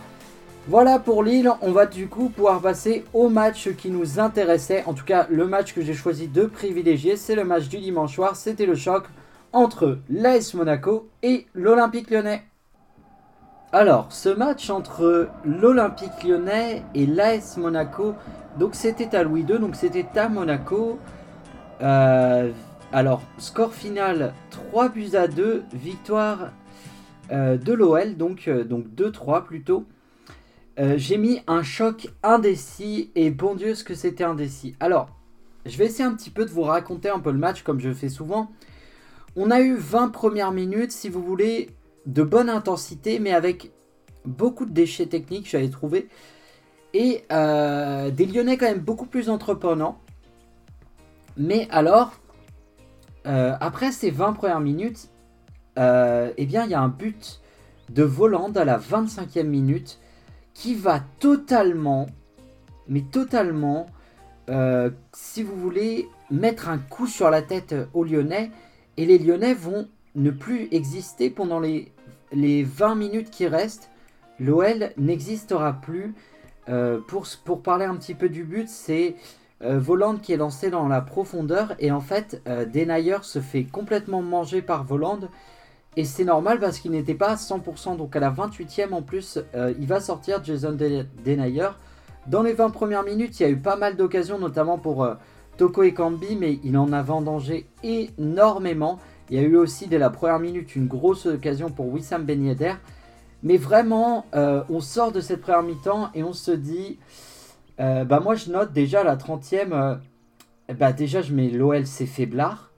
Voilà 0.69 0.99
pour 0.99 1.23
Lille, 1.23 1.51
on 1.63 1.73
va 1.73 1.87
du 1.87 2.07
coup 2.07 2.29
pouvoir 2.29 2.61
passer 2.61 3.05
au 3.13 3.29
match 3.29 3.71
qui 3.77 3.91
nous 3.91 4.21
intéressait. 4.21 4.85
En 4.87 4.93
tout 4.93 5.05
cas, 5.05 5.27
le 5.31 5.47
match 5.47 5.75
que 5.75 5.83
j'ai 5.83 5.95
choisi 5.95 6.29
de 6.29 6.45
privilégier, 6.45 7.17
c'est 7.17 7.35
le 7.35 7.45
match 7.45 7.69
du 7.69 7.79
dimanche 7.79 8.15
soir. 8.15 8.37
C'était 8.37 8.67
le 8.67 8.75
choc 8.75 9.05
entre 9.53 9.99
l'AS 10.11 10.55
Monaco 10.55 11.09
et 11.23 11.47
l'Olympique 11.55 12.11
lyonnais. 12.11 12.45
Alors, 13.73 14.07
ce 14.11 14.29
match 14.29 14.69
entre 14.69 15.29
l'Olympique 15.45 16.23
lyonnais 16.25 16.83
et 16.95 17.07
l'AS 17.07 17.57
Monaco, 17.57 18.15
donc 18.59 18.75
c'était 18.75 19.15
à 19.17 19.23
Louis 19.23 19.43
II, 19.43 19.59
donc 19.59 19.77
c'était 19.77 20.07
à 20.19 20.29
Monaco. 20.29 20.99
Euh, 21.83 22.51
alors, 22.93 23.23
score 23.39 23.73
final 23.73 24.35
3 24.51 24.89
buts 24.91 25.15
à 25.15 25.29
2, 25.29 25.65
victoire 25.73 26.51
euh, 27.31 27.57
de 27.57 27.73
l'OL, 27.73 28.17
donc, 28.17 28.49
euh, 28.49 28.65
donc 28.65 28.87
2-3 28.89 29.45
plutôt. 29.45 29.85
J'ai 30.97 31.19
mis 31.19 31.43
un 31.47 31.63
choc 31.63 32.09
indécis 32.23 33.11
et 33.15 33.31
bon 33.31 33.55
Dieu 33.55 33.75
ce 33.75 33.85
que 33.85 33.95
c'était 33.95 34.25
indécis. 34.25 34.77
Alors, 34.81 35.11
je 35.67 35.77
vais 35.77 35.85
essayer 35.85 36.05
un 36.05 36.15
petit 36.15 36.31
peu 36.31 36.47
de 36.47 36.51
vous 36.51 36.63
raconter 36.63 37.11
un 37.11 37.19
peu 37.19 37.33
le 37.33 37.37
match 37.37 37.63
comme 37.63 37.81
je 37.81 37.93
fais 37.93 38.09
souvent. 38.09 38.51
On 39.37 39.51
a 39.51 39.61
eu 39.61 39.77
20 39.77 40.09
premières 40.09 40.53
minutes, 40.53 40.91
si 40.91 41.11
vous 41.11 41.23
voulez, 41.23 41.69
de 42.07 42.23
bonne 42.23 42.49
intensité, 42.49 43.19
mais 43.19 43.33
avec 43.33 43.73
beaucoup 44.25 44.65
de 44.65 44.73
déchets 44.73 45.05
techniques, 45.05 45.51
j'avais 45.51 45.69
trouvé. 45.69 46.09
Et 46.93 47.25
euh, 47.31 48.11
des 48.11 48.27
Lyonnais 48.27 48.57
quand 48.57 48.67
même 48.67 48.81
beaucoup 48.81 49.07
plus 49.07 49.31
entreprenants. 49.31 49.99
Mais 51.37 51.69
alors, 51.71 52.13
euh, 53.27 53.55
après 53.61 53.93
ces 53.93 54.11
20 54.11 54.33
premières 54.33 54.61
minutes, 54.61 55.09
euh, 55.79 56.33
eh 56.37 56.47
bien, 56.47 56.65
il 56.65 56.71
y 56.71 56.75
a 56.75 56.81
un 56.81 56.89
but 56.89 57.41
de 57.91 58.03
Voland 58.03 58.53
à 58.57 58.65
la 58.65 58.79
25e 58.79 59.45
minute 59.45 60.01
qui 60.53 60.75
va 60.75 61.01
totalement, 61.21 62.07
mais 62.89 63.03
totalement, 63.03 63.87
si 65.13 65.45
vous 65.45 65.55
voulez, 65.55 66.09
mettre 66.31 66.69
un 66.69 66.79
coup 66.79 67.07
sur 67.07 67.31
la 67.31 67.41
tête 67.41 67.75
aux 67.95 68.03
Lyonnais. 68.03 68.51
Et 68.97 69.07
les 69.07 69.19
Lyonnais 69.19 69.55
vont 69.55 69.89
ne 70.17 70.31
plus 70.33 70.67
exister 70.73 71.31
pendant 71.31 71.61
les, 71.61 71.93
les 72.33 72.63
20 72.65 72.95
minutes 72.97 73.31
qui 73.31 73.47
restent. 73.47 73.91
L'OL 74.39 74.91
n'existera 74.97 75.75
plus. 75.75 76.15
Euh, 76.69 76.99
pour, 77.45 77.63
parler 77.63 77.85
un 77.85 77.97
petit 77.97 78.15
peu 78.15 78.29
du 78.29 78.45
but, 78.45 78.69
c'est 78.69 79.17
euh, 79.63 79.79
Voland 79.79 80.17
qui 80.17 80.33
est 80.33 80.37
lancé 80.37 80.71
dans 80.71 80.89
la 80.89 81.01
profondeur 81.01 81.75
et 81.79 81.91
en 81.91 82.01
fait 82.01 82.43
euh, 82.47 82.65
Denayer 82.65 83.19
se 83.23 83.41
fait 83.41 83.65
complètement 83.65 84.23
manger 84.23 84.63
par 84.63 84.85
Voland 84.85 85.21
et 85.97 86.05
c'est 86.05 86.25
normal 86.25 86.61
parce 86.61 86.79
qu'il 86.79 86.93
n'était 86.93 87.15
pas 87.15 87.31
à 87.31 87.35
100% 87.35 87.97
donc 87.97 88.15
à 88.15 88.21
la 88.21 88.31
28e 88.31 88.93
en 88.93 89.03
plus 89.03 89.39
il 89.79 89.87
va 89.87 90.01
sortir 90.01 90.43
Jason 90.45 90.77
Denayer 91.25 91.71
Dans 92.29 92.43
les 92.43 92.53
20 92.53 92.71
premières 92.71 93.03
minutes, 93.03 93.41
il 93.41 93.43
y 93.43 93.47
a 93.47 93.51
eu 93.51 93.57
pas 93.57 93.77
mal 93.77 93.97
d'occasions, 93.97 94.39
notamment 94.39 94.79
pour 94.79 95.09
Toko 95.57 95.83
Ekambi, 95.83 96.37
mais 96.37 96.61
il 96.63 96.79
en 96.79 96.93
a 96.93 97.03
vendangé 97.03 97.67
énormément. 97.83 99.01
Il 99.31 99.37
y 99.37 99.41
a 99.41 99.43
eu 99.43 99.57
aussi 99.57 99.89
dès 99.89 99.99
la 99.99 100.11
première 100.11 100.39
minute 100.39 100.77
une 100.77 100.87
grosse 100.87 101.27
occasion 101.27 101.71
pour 101.71 101.89
Wissam 101.89 102.25
Ben 102.25 102.43
Yedder. 102.45 102.75
Mais 103.43 103.57
vraiment, 103.57 104.27
euh, 104.35 104.63
on 104.69 104.81
sort 104.81 105.13
de 105.13 105.21
cette 105.21 105.41
première 105.41 105.63
mi-temps 105.63 106.11
et 106.15 106.23
on 106.23 106.33
se 106.33 106.51
dit, 106.51 106.99
euh, 107.81 108.05
bah 108.05 108.21
moi 108.21 108.35
je 108.35 108.51
note 108.51 108.73
déjà 108.73 109.03
la 109.03 109.17
30e, 109.17 109.99
bah 110.79 110.93
déjà 110.93 111.23
je 111.23 111.33
mets 111.33 111.49
l'OL 111.49 111.87
c'est 111.87 112.07
faiblard. 112.07 112.71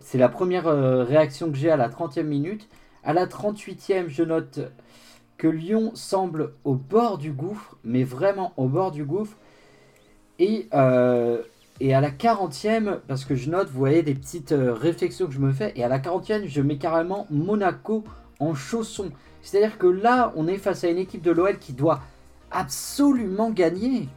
C'est 0.00 0.18
la 0.18 0.28
première 0.28 0.64
réaction 1.06 1.50
que 1.50 1.56
j'ai 1.56 1.70
à 1.70 1.76
la 1.76 1.88
30e 1.88 2.22
minute. 2.22 2.68
À 3.04 3.12
la 3.12 3.26
38e, 3.26 4.08
je 4.08 4.22
note 4.22 4.60
que 5.38 5.46
Lyon 5.46 5.92
semble 5.94 6.52
au 6.64 6.74
bord 6.74 7.16
du 7.16 7.32
gouffre, 7.32 7.76
mais 7.84 8.02
vraiment 8.02 8.52
au 8.56 8.66
bord 8.66 8.90
du 8.90 9.04
gouffre. 9.04 9.36
Et, 10.40 10.68
euh, 10.74 11.40
et 11.80 11.94
à 11.94 12.00
la 12.00 12.10
40e, 12.10 12.98
parce 13.06 13.24
que 13.24 13.36
je 13.36 13.48
note, 13.48 13.68
vous 13.68 13.78
voyez 13.78 14.02
des 14.02 14.14
petites 14.14 14.52
euh, 14.52 14.74
réflexions 14.74 15.26
que 15.26 15.32
je 15.32 15.38
me 15.38 15.52
fais, 15.52 15.72
et 15.76 15.84
à 15.84 15.88
la 15.88 16.00
40e, 16.00 16.46
je 16.46 16.60
mets 16.60 16.76
carrément 16.76 17.26
Monaco 17.30 18.04
en 18.40 18.54
chausson. 18.54 19.10
C'est-à-dire 19.42 19.78
que 19.78 19.86
là, 19.86 20.32
on 20.36 20.46
est 20.46 20.58
face 20.58 20.84
à 20.84 20.88
une 20.88 20.98
équipe 20.98 21.22
de 21.22 21.30
l'OL 21.30 21.58
qui 21.58 21.72
doit 21.72 22.00
absolument 22.50 23.50
gagner. 23.50 24.08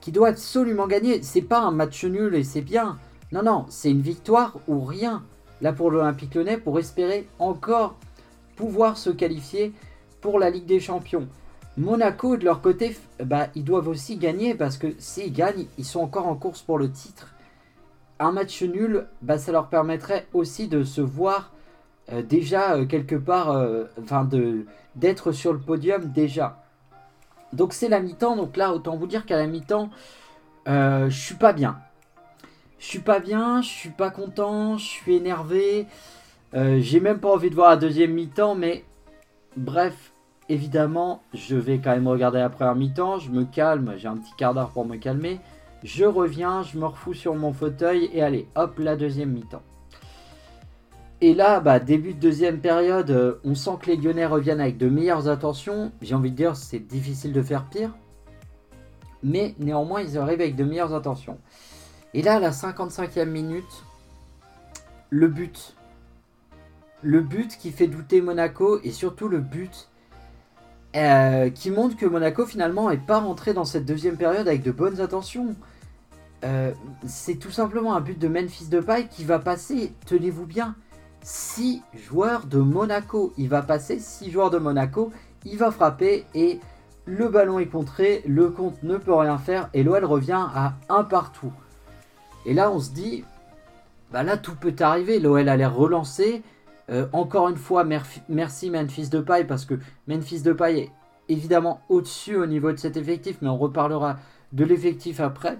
Qui 0.00 0.12
doit 0.12 0.28
absolument 0.28 0.86
gagner. 0.86 1.22
C'est 1.22 1.42
pas 1.42 1.60
un 1.60 1.70
match 1.70 2.04
nul 2.04 2.34
et 2.34 2.44
c'est 2.44 2.60
bien. 2.60 2.98
Non, 3.32 3.42
non, 3.42 3.66
c'est 3.68 3.90
une 3.90 4.00
victoire 4.00 4.58
ou 4.68 4.80
rien. 4.80 5.24
Là 5.60 5.72
pour 5.72 5.90
l'Olympique 5.90 6.34
Lyonnais, 6.34 6.58
pour 6.58 6.78
espérer 6.78 7.26
encore 7.38 7.96
pouvoir 8.56 8.98
se 8.98 9.10
qualifier 9.10 9.72
pour 10.20 10.38
la 10.38 10.50
Ligue 10.50 10.66
des 10.66 10.80
Champions. 10.80 11.28
Monaco, 11.76 12.36
de 12.36 12.44
leur 12.44 12.60
côté, 12.60 12.96
bah, 13.22 13.48
ils 13.54 13.64
doivent 13.64 13.88
aussi 13.88 14.16
gagner 14.16 14.54
parce 14.54 14.76
que 14.76 14.94
s'ils 14.98 15.32
gagnent, 15.32 15.66
ils 15.76 15.84
sont 15.84 16.00
encore 16.00 16.28
en 16.28 16.36
course 16.36 16.62
pour 16.62 16.78
le 16.78 16.90
titre. 16.90 17.34
Un 18.20 18.30
match 18.30 18.62
nul, 18.62 19.06
bah, 19.22 19.38
ça 19.38 19.50
leur 19.50 19.68
permettrait 19.68 20.26
aussi 20.32 20.68
de 20.68 20.84
se 20.84 21.00
voir 21.00 21.53
euh, 22.12 22.22
déjà 22.22 22.74
euh, 22.74 22.84
quelque 22.84 23.16
part, 23.16 23.52
euh, 23.52 23.84
de 24.30 24.66
d'être 24.94 25.32
sur 25.32 25.52
le 25.52 25.58
podium 25.58 26.12
déjà. 26.12 26.62
Donc 27.52 27.72
c'est 27.72 27.88
la 27.88 28.00
mi-temps, 28.00 28.36
donc 28.36 28.56
là 28.56 28.72
autant 28.72 28.96
vous 28.96 29.06
dire 29.06 29.26
qu'à 29.26 29.36
la 29.36 29.46
mi-temps, 29.46 29.90
je 30.66 31.08
suis 31.10 31.34
pas 31.34 31.52
bien. 31.52 31.78
Je 32.78 32.86
suis 32.86 32.98
pas 33.00 33.18
bien, 33.18 33.62
je 33.62 33.68
suis 33.68 33.90
pas 33.90 34.10
content, 34.10 34.76
je 34.76 34.84
suis 34.84 35.16
énervé. 35.16 35.86
J'ai 36.52 37.00
même 37.00 37.18
pas 37.18 37.32
envie 37.32 37.50
de 37.50 37.54
voir 37.54 37.70
la 37.70 37.76
deuxième 37.76 38.12
mi-temps, 38.12 38.54
mais 38.54 38.84
bref, 39.56 40.12
évidemment, 40.48 41.22
je 41.32 41.56
vais 41.56 41.78
quand 41.78 41.90
même 41.90 42.06
regarder 42.06 42.38
la 42.38 42.50
première 42.50 42.76
mi-temps, 42.76 43.18
je 43.18 43.30
me 43.30 43.44
calme, 43.44 43.94
j'ai 43.96 44.08
un 44.08 44.16
petit 44.16 44.34
quart 44.36 44.54
d'heure 44.54 44.70
pour 44.70 44.84
me 44.84 44.96
calmer. 44.96 45.40
Je 45.82 46.04
reviens, 46.04 46.62
je 46.62 46.78
me 46.78 46.86
refous 46.86 47.14
sur 47.14 47.34
mon 47.34 47.52
fauteuil 47.52 48.10
et 48.12 48.22
allez, 48.22 48.46
hop, 48.54 48.78
la 48.78 48.96
deuxième 48.96 49.32
mi-temps. 49.32 49.62
Et 51.20 51.34
là, 51.34 51.60
bah, 51.60 51.78
début 51.78 52.14
de 52.14 52.20
deuxième 52.20 52.60
période, 52.60 53.10
euh, 53.10 53.40
on 53.44 53.54
sent 53.54 53.78
que 53.80 53.86
les 53.86 53.96
Lyonnais 53.96 54.26
reviennent 54.26 54.60
avec 54.60 54.76
de 54.76 54.88
meilleures 54.88 55.28
intentions. 55.28 55.92
J'ai 56.02 56.14
envie 56.14 56.30
de 56.30 56.36
dire, 56.36 56.56
c'est 56.56 56.80
difficile 56.80 57.32
de 57.32 57.42
faire 57.42 57.64
pire. 57.66 57.90
Mais 59.22 59.54
néanmoins, 59.58 60.02
ils 60.02 60.18
arrivent 60.18 60.40
avec 60.40 60.56
de 60.56 60.64
meilleures 60.64 60.92
intentions. 60.92 61.38
Et 62.12 62.22
là, 62.22 62.34
à 62.36 62.40
la 62.40 62.50
55e 62.50 63.26
minute, 63.26 63.84
le 65.10 65.28
but. 65.28 65.74
Le 67.02 67.20
but 67.20 67.56
qui 67.56 67.70
fait 67.70 67.86
douter 67.86 68.20
Monaco 68.20 68.80
et 68.82 68.90
surtout 68.90 69.28
le 69.28 69.38
but 69.38 69.88
euh, 70.96 71.50
qui 71.50 71.70
montre 71.70 71.96
que 71.96 72.06
Monaco 72.06 72.46
finalement 72.46 72.88
n'est 72.88 72.96
pas 72.96 73.18
rentré 73.18 73.52
dans 73.52 73.64
cette 73.64 73.84
deuxième 73.84 74.16
période 74.16 74.46
avec 74.46 74.62
de 74.62 74.70
bonnes 74.70 75.00
intentions. 75.00 75.56
Euh, 76.44 76.72
c'est 77.06 77.36
tout 77.36 77.50
simplement 77.50 77.96
un 77.96 78.00
but 78.00 78.18
de 78.18 78.28
Memphis 78.28 78.66
Depay 78.66 79.08
qui 79.08 79.24
va 79.24 79.38
passer, 79.38 79.92
tenez-vous 80.06 80.46
bien, 80.46 80.76
6 81.24 81.82
joueurs 81.94 82.46
de 82.46 82.58
Monaco. 82.58 83.32
Il 83.36 83.48
va 83.48 83.62
passer 83.62 83.98
6 83.98 84.30
joueurs 84.30 84.50
de 84.50 84.58
Monaco, 84.58 85.10
il 85.44 85.58
va 85.58 85.72
frapper 85.72 86.24
et 86.34 86.60
le 87.06 87.28
ballon 87.28 87.58
est 87.58 87.66
contré, 87.66 88.22
le 88.26 88.50
compte 88.50 88.82
ne 88.82 88.96
peut 88.96 89.14
rien 89.14 89.38
faire 89.38 89.68
et 89.74 89.82
l'OL 89.82 90.04
revient 90.04 90.46
à 90.54 90.74
un 90.88 91.02
partout. 91.02 91.52
Et 92.46 92.54
là 92.54 92.70
on 92.70 92.78
se 92.78 92.92
dit, 92.92 93.24
bah 94.12 94.22
là 94.22 94.36
tout 94.36 94.54
peut 94.54 94.76
arriver, 94.80 95.18
l'OL 95.18 95.48
a 95.48 95.56
l'air 95.56 95.74
relancé, 95.74 96.42
euh, 96.90 97.06
encore 97.12 97.48
une 97.48 97.56
fois, 97.56 97.84
merci 98.28 98.70
Memphis 98.70 99.08
Depay 99.08 99.44
parce 99.44 99.64
que 99.64 99.78
Memphis 100.06 100.42
Depay 100.42 100.78
est 100.78 100.90
évidemment 101.28 101.80
au-dessus 101.88 102.36
au 102.36 102.46
niveau 102.46 102.70
de 102.72 102.76
cet 102.76 102.96
effectif, 102.96 103.38
mais 103.40 103.48
on 103.48 103.56
reparlera 103.56 104.18
de 104.52 104.64
l'effectif 104.64 105.20
après. 105.20 105.58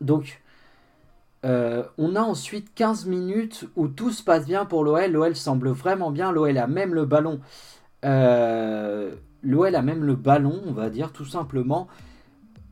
Donc, 0.00 0.42
euh, 1.46 1.84
on 1.96 2.16
a 2.16 2.20
ensuite 2.20 2.74
15 2.74 3.06
minutes 3.06 3.66
où 3.76 3.86
tout 3.88 4.10
se 4.10 4.22
passe 4.22 4.46
bien 4.46 4.64
pour 4.64 4.84
l'OL. 4.84 5.10
L'OL 5.10 5.36
semble 5.36 5.68
vraiment 5.70 6.10
bien. 6.10 6.32
L'OL 6.32 6.58
a 6.58 6.66
même 6.66 6.94
le 6.94 7.04
ballon. 7.04 7.40
Euh, 8.04 9.14
L'OL 9.42 9.74
a 9.74 9.82
même 9.82 10.02
le 10.04 10.16
ballon, 10.16 10.60
on 10.66 10.72
va 10.72 10.90
dire 10.90 11.12
tout 11.12 11.24
simplement. 11.24 11.86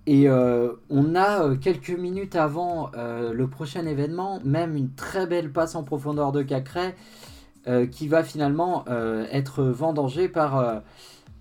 Et 0.06 0.28
on 0.28 1.14
a 1.14 1.56
quelques 1.56 1.88
minutes 1.88 2.36
avant 2.36 2.90
le 2.94 3.46
prochain 3.46 3.86
événement, 3.86 4.38
même 4.44 4.76
une 4.76 4.90
très 4.90 5.26
belle 5.26 5.50
passe 5.50 5.76
en 5.76 5.82
profondeur 5.82 6.30
de 6.30 6.42
Cacré 6.42 6.94
qui 7.90 8.08
va 8.08 8.22
finalement 8.22 8.84
être 9.30 9.62
vendangée 9.62 10.28
par, 10.28 10.82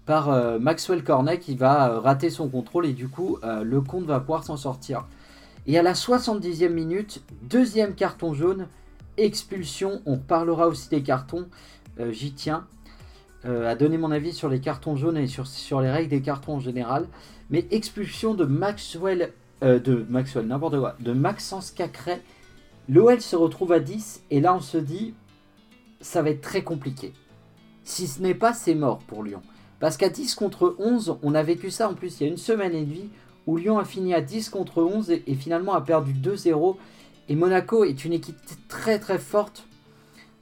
par 0.05 0.59
Maxwell 0.61 1.03
Cornet 1.03 1.39
qui 1.39 1.55
va 1.55 1.99
rater 1.99 2.29
son 2.29 2.47
contrôle 2.47 2.85
et 2.85 2.93
du 2.93 3.09
coup 3.09 3.37
le 3.43 3.81
compte 3.81 4.05
va 4.05 4.21
pouvoir 4.21 4.45
s'en 4.45 4.55
sortir. 4.55 5.07
Et 5.65 5.77
à 5.77 5.83
la 5.83 5.93
70e 5.93 6.69
minute, 6.69 7.23
deuxième 7.43 7.95
carton 7.95 8.33
jaune, 8.33 8.67
expulsion. 9.17 10.01
On 10.05 10.17
parlera 10.17 10.67
aussi 10.67 10.89
des 10.89 11.03
cartons, 11.03 11.47
j'y 12.11 12.33
tiens. 12.33 12.67
à 13.45 13.75
donner 13.75 13.97
mon 13.97 14.11
avis 14.11 14.33
sur 14.33 14.49
les 14.49 14.59
cartons 14.59 14.95
jaunes 14.95 15.17
et 15.17 15.27
sur, 15.27 15.47
sur 15.47 15.81
les 15.81 15.89
règles 15.89 16.09
des 16.09 16.21
cartons 16.21 16.55
en 16.55 16.59
général. 16.59 17.07
Mais 17.49 17.67
expulsion 17.71 18.33
de 18.33 18.45
Maxwell, 18.45 19.31
euh, 19.63 19.79
de 19.79 20.05
Maxwell, 20.09 20.47
n'importe 20.47 20.79
quoi, 20.79 20.95
de 20.99 21.13
Maxence 21.13 21.71
Cacré. 21.71 22.21
L'OL 22.89 23.21
se 23.21 23.35
retrouve 23.35 23.71
à 23.71 23.79
10 23.79 24.23
et 24.31 24.41
là 24.41 24.55
on 24.55 24.59
se 24.59 24.77
dit, 24.77 25.13
ça 26.01 26.21
va 26.21 26.31
être 26.31 26.41
très 26.41 26.63
compliqué. 26.63 27.13
Si 27.83 28.07
ce 28.07 28.21
n'est 28.21 28.33
pas, 28.33 28.53
c'est 28.53 28.75
mort 28.75 28.99
pour 28.99 29.23
Lyon. 29.23 29.41
Parce 29.79 29.97
qu'à 29.97 30.09
10 30.09 30.35
contre 30.35 30.75
11, 30.79 31.17
on 31.21 31.35
a 31.35 31.43
vécu 31.43 31.69
ça 31.69 31.89
en 31.89 31.93
plus 31.93 32.19
il 32.19 32.23
y 32.23 32.27
a 32.27 32.31
une 32.31 32.37
semaine 32.37 32.73
et 32.73 32.85
demie 32.85 33.09
où 33.47 33.57
Lyon 33.57 33.79
a 33.79 33.85
fini 33.85 34.13
à 34.13 34.21
10 34.21 34.49
contre 34.49 34.81
11 34.81 35.11
et, 35.11 35.35
finalement 35.35 35.73
a 35.73 35.81
perdu 35.81 36.13
2-0. 36.13 36.77
Et 37.29 37.35
Monaco 37.35 37.83
est 37.83 38.05
une 38.05 38.13
équipe 38.13 38.37
très 38.67 38.99
très 38.99 39.19
forte, 39.19 39.65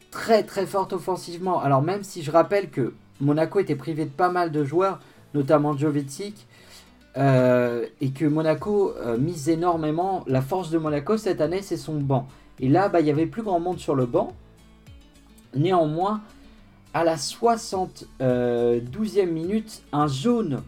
très 0.10 0.44
très 0.44 0.66
forte 0.66 0.94
offensivement. 0.94 1.60
Alors 1.60 1.82
même 1.82 2.04
si 2.04 2.24
je 2.24 2.32
rappelle 2.32 2.70
que 2.70 2.94
Monaco 3.20 3.60
était 3.60 3.76
privé 3.76 4.06
de 4.06 4.10
pas 4.10 4.30
mal 4.30 4.52
de 4.52 4.64
joueurs, 4.64 5.00
notamment 5.34 5.78
Jovetic, 5.78 6.48
euh, 7.18 7.86
et 8.00 8.12
que 8.12 8.26
Monaco 8.26 8.94
euh, 8.98 9.18
mise 9.18 9.50
énormément. 9.50 10.24
La 10.28 10.42
force 10.42 10.70
de 10.70 10.78
Monaco 10.78 11.18
cette 11.18 11.42
année, 11.42 11.62
c'est 11.62 11.78
son 11.78 12.00
banc. 12.00 12.28
Et 12.60 12.70
là, 12.70 12.90
bah, 12.90 13.02
il 13.02 13.08
y 13.08 13.12
avait 13.12 13.26
plus 13.26 13.44
grand 13.44 13.60
monde 13.60 13.80
sur 13.80 13.96
le 13.96 14.06
banc. 14.06 14.34
Néanmoins, 15.56 16.22
à 16.94 17.04
la 17.04 17.16
72e 17.16 19.26
minute, 19.26 19.84
un 19.92 20.08
jaune 20.08 20.62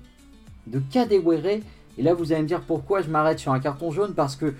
de 0.67 0.81
Kadewere. 0.91 1.61
Et 1.97 2.03
là, 2.03 2.13
vous 2.13 2.31
allez 2.31 2.41
me 2.41 2.47
dire 2.47 2.61
pourquoi 2.61 3.01
je 3.01 3.09
m'arrête 3.09 3.39
sur 3.39 3.51
un 3.51 3.59
carton 3.59 3.91
jaune? 3.91 4.13
Parce 4.13 4.35
que 4.35 4.53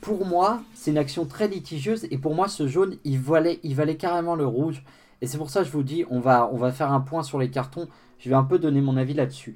pour 0.00 0.26
moi, 0.26 0.62
c'est 0.74 0.90
une 0.90 0.98
action 0.98 1.26
très 1.26 1.48
litigieuse. 1.48 2.06
Et 2.10 2.18
pour 2.18 2.34
moi, 2.34 2.48
ce 2.48 2.66
jaune, 2.66 2.96
il 3.04 3.18
valait, 3.18 3.60
il 3.62 3.74
valait 3.74 3.96
carrément 3.96 4.34
le 4.34 4.46
rouge. 4.46 4.82
Et 5.22 5.26
c'est 5.26 5.38
pour 5.38 5.50
ça 5.50 5.60
que 5.60 5.66
je 5.66 5.72
vous 5.72 5.82
dis, 5.82 6.04
on 6.10 6.20
va, 6.20 6.72
faire 6.72 6.92
un 6.92 7.00
point 7.00 7.22
sur 7.22 7.38
les 7.38 7.50
cartons. 7.50 7.88
Je 8.18 8.28
vais 8.28 8.36
un 8.36 8.44
peu 8.44 8.58
donner 8.58 8.80
mon 8.80 8.96
avis 8.96 9.14
là-dessus. 9.14 9.54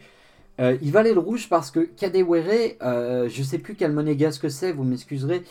Euh, 0.61 0.77
il 0.83 0.93
valait 0.93 1.15
le 1.15 1.21
rouge 1.21 1.49
parce 1.49 1.71
que 1.71 1.81
Kadewere, 1.81 2.77
euh, 2.83 3.29
je 3.29 3.41
ne 3.41 3.45
sais 3.45 3.59
plus 3.59 3.75
quel 3.75 3.93
monégasque 3.93 4.51
c'est, 4.51 4.73
vous 4.73 4.85
m'excuserez, 4.85 5.43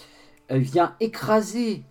euh, 0.51 0.57
vient 0.57 0.95
écraser 0.99 1.83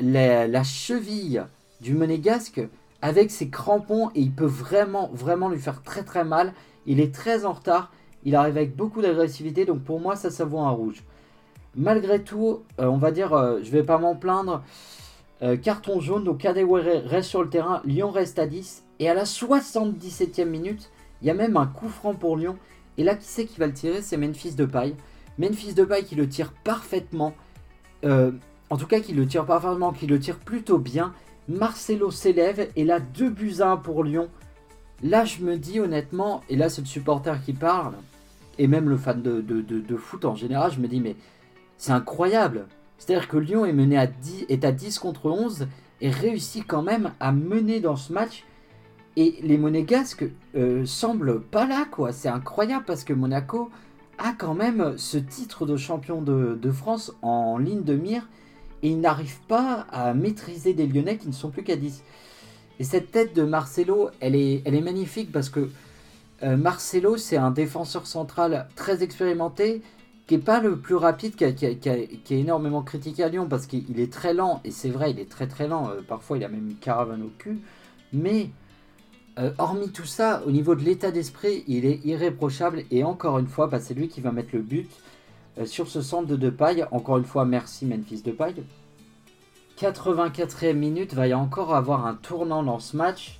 la, 0.00 0.62
cheville 0.64 1.44
du 1.80 1.94
monégasque 1.94 2.60
avec 3.02 3.30
ses 3.30 3.50
crampons 3.50 4.10
et 4.14 4.20
il 4.20 4.32
peut 4.32 4.46
vraiment, 4.46 5.10
vraiment 5.12 5.48
lui 5.48 5.60
faire 5.60 5.82
très 5.82 6.02
très 6.02 6.24
mal. 6.24 6.52
Il 6.86 6.98
est 6.98 7.14
très 7.14 7.44
en 7.44 7.52
retard, 7.52 7.92
il 8.24 8.34
arrive 8.36 8.56
avec 8.56 8.76
beaucoup 8.76 9.02
d'agressivité, 9.02 9.64
donc 9.64 9.82
pour 9.82 10.00
moi 10.00 10.16
ça, 10.16 10.30
ça 10.30 10.44
vaut 10.44 10.60
un 10.60 10.70
rouge. 10.70 11.02
Malgré 11.76 12.22
tout, 12.22 12.62
on 12.78 12.96
va 12.96 13.10
dire, 13.12 13.30
je 13.62 13.70
vais 13.70 13.82
pas 13.84 13.98
m'en 13.98 14.16
plaindre, 14.16 14.62
carton 15.62 16.00
jaune, 16.00 16.24
donc 16.24 16.38
Kadewere 16.38 17.02
reste 17.06 17.28
sur 17.28 17.42
le 17.42 17.48
terrain, 17.48 17.80
Lyon 17.84 18.10
reste 18.10 18.38
à 18.38 18.46
10, 18.46 18.84
et 18.98 19.08
à 19.08 19.14
la 19.14 19.24
77e 19.24 20.44
minute, 20.44 20.90
il 21.22 21.28
y 21.28 21.30
a 21.30 21.34
même 21.34 21.56
un 21.56 21.66
coup 21.66 21.88
franc 21.88 22.14
pour 22.14 22.36
Lyon. 22.36 22.56
Et 22.98 23.04
là, 23.04 23.14
qui 23.14 23.26
c'est 23.26 23.46
qui 23.46 23.58
va 23.58 23.66
le 23.66 23.72
tirer? 23.72 24.02
C'est 24.02 24.16
Memphis 24.16 24.52
Depay. 24.52 24.94
Memphis 25.38 25.72
Depay 25.72 26.04
qui 26.04 26.16
le 26.16 26.28
tire 26.28 26.52
parfaitement. 26.64 27.34
Euh, 28.04 28.32
en 28.68 28.76
tout 28.76 28.86
cas, 28.86 29.00
qui 29.00 29.14
le 29.14 29.26
tire 29.26 29.46
parfaitement, 29.46 29.92
qui 29.92 30.06
le 30.06 30.18
tire 30.18 30.38
plutôt 30.38 30.78
bien. 30.78 31.14
Marcelo 31.48 32.10
s'élève 32.10 32.68
et 32.76 32.84
là, 32.84 33.00
2 33.00 33.30
buts 33.30 33.56
à 33.60 33.70
1 33.70 33.76
pour 33.78 34.04
Lyon. 34.04 34.28
Là, 35.02 35.24
je 35.24 35.42
me 35.42 35.56
dis 35.56 35.80
honnêtement, 35.80 36.42
et 36.50 36.56
là, 36.56 36.68
c'est 36.68 36.82
le 36.82 36.86
supporter 36.86 37.42
qui 37.42 37.54
parle. 37.54 37.94
Et 38.60 38.66
même 38.66 38.90
le 38.90 38.98
fan 38.98 39.22
de, 39.22 39.96
foot 39.96 40.26
en 40.26 40.34
général, 40.34 40.70
je 40.70 40.80
me 40.80 40.86
dis, 40.86 41.00
mais 41.00 41.16
c'est 41.78 41.92
incroyable. 41.92 42.66
C'est-à-dire 42.98 43.26
que 43.26 43.38
Lyon 43.38 43.64
est, 43.64 43.72
mené 43.72 43.96
à 43.96 44.06
10, 44.06 44.44
est 44.50 44.66
à 44.66 44.70
10 44.70 44.98
contre 44.98 45.30
11 45.30 45.66
et 46.02 46.10
réussit 46.10 46.66
quand 46.66 46.82
même 46.82 47.12
à 47.20 47.32
mener 47.32 47.80
dans 47.80 47.96
ce 47.96 48.12
match. 48.12 48.44
Et 49.16 49.36
les 49.42 49.56
Monégasques 49.56 50.26
euh, 50.56 50.84
semblent 50.84 51.40
pas 51.40 51.66
là, 51.66 51.86
quoi. 51.90 52.12
C'est 52.12 52.28
incroyable 52.28 52.84
parce 52.86 53.02
que 53.02 53.14
Monaco 53.14 53.70
a 54.18 54.34
quand 54.34 54.54
même 54.54 54.92
ce 54.98 55.16
titre 55.16 55.64
de 55.64 55.78
champion 55.78 56.20
de, 56.20 56.70
France 56.70 57.14
en 57.22 57.56
ligne 57.56 57.82
de 57.82 57.94
mire 57.94 58.28
et 58.82 58.90
il 58.90 59.00
n'arrive 59.00 59.40
pas 59.48 59.86
à 59.90 60.12
maîtriser 60.12 60.74
des 60.74 60.86
Lyonnais 60.86 61.16
qui 61.16 61.28
ne 61.28 61.32
sont 61.32 61.48
plus 61.48 61.62
qu'à 61.62 61.76
10. 61.76 62.02
Et 62.78 62.84
cette 62.84 63.10
tête 63.10 63.34
de 63.34 63.42
Marcelo, 63.42 64.10
elle 64.20 64.36
est 64.36 64.82
magnifique 64.82 65.32
parce 65.32 65.48
que 65.48 65.70
euh, 66.42 66.56
Marcelo, 66.56 67.16
c'est 67.16 67.36
un 67.36 67.50
défenseur 67.50 68.06
central 68.06 68.68
très 68.76 69.02
expérimenté, 69.02 69.82
qui 70.26 70.36
n'est 70.36 70.42
pas 70.42 70.60
le 70.60 70.78
plus 70.78 70.94
rapide, 70.94 71.34
qui, 71.36 71.44
est 71.44 72.30
énormément 72.30 72.82
critiqué 72.82 73.24
à 73.24 73.28
Lyon 73.28 73.46
parce 73.48 73.66
qu'il 73.66 74.00
est 74.00 74.12
très 74.12 74.32
lent, 74.32 74.60
et 74.64 74.70
c'est 74.70 74.90
vrai, 74.90 75.10
il 75.10 75.18
est 75.18 75.28
très 75.28 75.48
très 75.48 75.68
lent, 75.68 75.90
euh, 75.90 76.00
parfois 76.06 76.38
il 76.38 76.44
a 76.44 76.48
même 76.48 76.68
une 76.68 76.76
caravane 76.76 77.22
au 77.22 77.32
cul, 77.36 77.58
mais 78.12 78.50
euh, 79.38 79.50
hormis 79.58 79.90
tout 79.90 80.06
ça, 80.06 80.42
au 80.46 80.50
niveau 80.50 80.74
de 80.74 80.82
l'état 80.82 81.10
d'esprit, 81.10 81.64
il 81.66 81.84
est 81.84 82.04
irréprochable, 82.04 82.84
et 82.90 83.04
encore 83.04 83.38
une 83.38 83.48
fois, 83.48 83.66
bah, 83.66 83.80
c'est 83.80 83.94
lui 83.94 84.08
qui 84.08 84.20
va 84.20 84.32
mettre 84.32 84.50
le 84.54 84.62
but 84.62 84.90
sur 85.66 85.88
ce 85.88 86.00
centre 86.00 86.26
de 86.26 86.36
Depay. 86.36 86.86
Encore 86.90 87.18
une 87.18 87.24
fois, 87.24 87.44
merci 87.44 87.84
Memphis 87.84 88.22
Depay. 88.22 88.54
84e 89.78 90.74
minute, 90.74 91.12
va 91.12 91.26
y 91.26 91.34
encore 91.34 91.74
avoir 91.74 92.06
un 92.06 92.14
tournant 92.14 92.62
dans 92.62 92.78
ce 92.78 92.96
match 92.96 93.39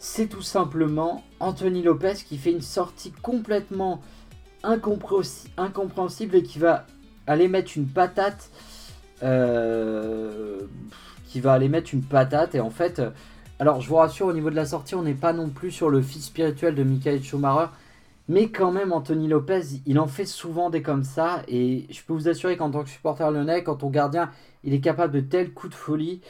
c'est 0.00 0.28
tout 0.28 0.42
simplement 0.42 1.22
Anthony 1.40 1.82
Lopez 1.82 2.14
qui 2.26 2.38
fait 2.38 2.50
une 2.50 2.62
sortie 2.62 3.12
complètement 3.12 4.00
incompréhensible 4.64 6.36
et 6.36 6.42
qui 6.42 6.58
va 6.58 6.86
aller 7.26 7.48
mettre 7.48 7.72
une 7.76 7.86
patate. 7.86 8.50
Euh, 9.22 10.60
qui 11.26 11.40
va 11.40 11.52
aller 11.52 11.68
mettre 11.68 11.92
une 11.92 12.02
patate 12.02 12.54
et 12.54 12.60
en 12.60 12.70
fait, 12.70 13.02
alors 13.58 13.82
je 13.82 13.88
vous 13.88 13.96
rassure 13.96 14.26
au 14.26 14.32
niveau 14.32 14.48
de 14.50 14.56
la 14.56 14.64
sortie, 14.64 14.94
on 14.94 15.02
n'est 15.02 15.12
pas 15.12 15.34
non 15.34 15.50
plus 15.50 15.70
sur 15.70 15.90
le 15.90 16.00
fils 16.00 16.24
spirituel 16.24 16.74
de 16.74 16.82
Michael 16.82 17.22
Schumacher, 17.22 17.70
mais 18.28 18.48
quand 18.48 18.72
même 18.72 18.92
Anthony 18.92 19.28
Lopez, 19.28 19.82
il 19.86 19.98
en 19.98 20.06
fait 20.06 20.24
souvent 20.24 20.70
des 20.70 20.82
comme 20.82 21.04
ça 21.04 21.42
et 21.46 21.86
je 21.90 22.00
peux 22.02 22.14
vous 22.14 22.28
assurer 22.28 22.56
qu'en 22.56 22.70
tant 22.70 22.82
que 22.82 22.88
supporter 22.88 23.30
lyonnais, 23.30 23.62
quand 23.62 23.76
ton 23.76 23.90
gardien, 23.90 24.30
il 24.64 24.72
est 24.72 24.80
capable 24.80 25.12
de 25.12 25.20
tels 25.20 25.52
coups 25.52 25.72
de 25.72 25.76
folie. 25.76 26.22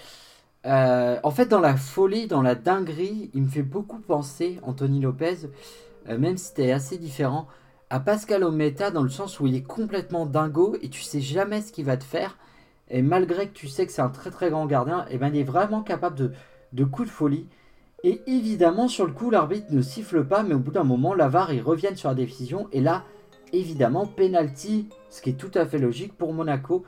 Euh, 0.67 1.19
en 1.23 1.31
fait, 1.31 1.47
dans 1.47 1.61
la 1.61 1.76
folie, 1.76 2.26
dans 2.26 2.43
la 2.43 2.55
dinguerie, 2.55 3.31
il 3.35 3.43
me 3.43 3.49
fait 3.49 3.62
beaucoup 3.62 3.99
penser, 3.99 4.59
Anthony 4.62 5.00
Lopez, 5.00 5.49
euh, 6.09 6.19
même 6.19 6.37
si 6.37 6.47
c'était 6.47 6.73
assez 6.73 6.99
différent, 6.99 7.47
à 7.88 7.99
Pascal 7.99 8.45
Ometa 8.45 8.90
dans 8.90 9.02
le 9.02 9.09
sens 9.09 9.40
où 9.40 9.47
il 9.47 9.55
est 9.55 9.62
complètement 9.62 10.26
dingo 10.26 10.76
et 10.83 10.88
tu 10.90 11.02
sais 11.02 11.21
jamais 11.21 11.62
ce 11.62 11.73
qu'il 11.73 11.87
va 11.87 11.97
te 11.97 12.05
faire. 12.05 12.38
Et 12.88 13.02
malgré 13.02 13.49
que 13.49 13.55
tu 13.55 13.69
sais 13.69 13.87
que 13.87 13.93
c'est 13.93 14.02
un 14.02 14.11
très 14.11 14.31
très 14.31 14.50
grand 14.50 14.67
gardien, 14.67 15.07
eh 15.11 15.19
ben 15.19 15.29
il 15.33 15.40
est 15.40 15.45
vraiment 15.45 15.83
capable 15.83 16.17
de, 16.17 16.33
de 16.73 16.85
coups 16.85 17.09
de 17.09 17.12
folie. 17.12 17.47
Et 18.05 18.23
évidemment, 18.26 18.88
sur 18.88 19.07
le 19.07 19.12
coup, 19.12 19.31
l'arbitre 19.31 19.67
ne 19.71 19.83
siffle 19.83 20.25
pas, 20.25 20.43
mais 20.43 20.55
au 20.55 20.59
bout 20.59 20.71
d'un 20.71 20.85
moment, 20.85 21.14
l'avare, 21.14 21.52
il 21.52 21.62
revient 21.62 21.97
sur 21.97 22.09
la 22.09 22.14
décision. 22.14 22.69
Et 22.73 22.81
là, 22.81 23.05
évidemment, 23.52 24.07
penalty, 24.07 24.88
ce 25.09 25.21
qui 25.23 25.31
est 25.31 25.35
tout 25.35 25.50
à 25.55 25.67
fait 25.67 25.79
logique 25.79 26.17
pour 26.17 26.33
Monaco 26.33 26.85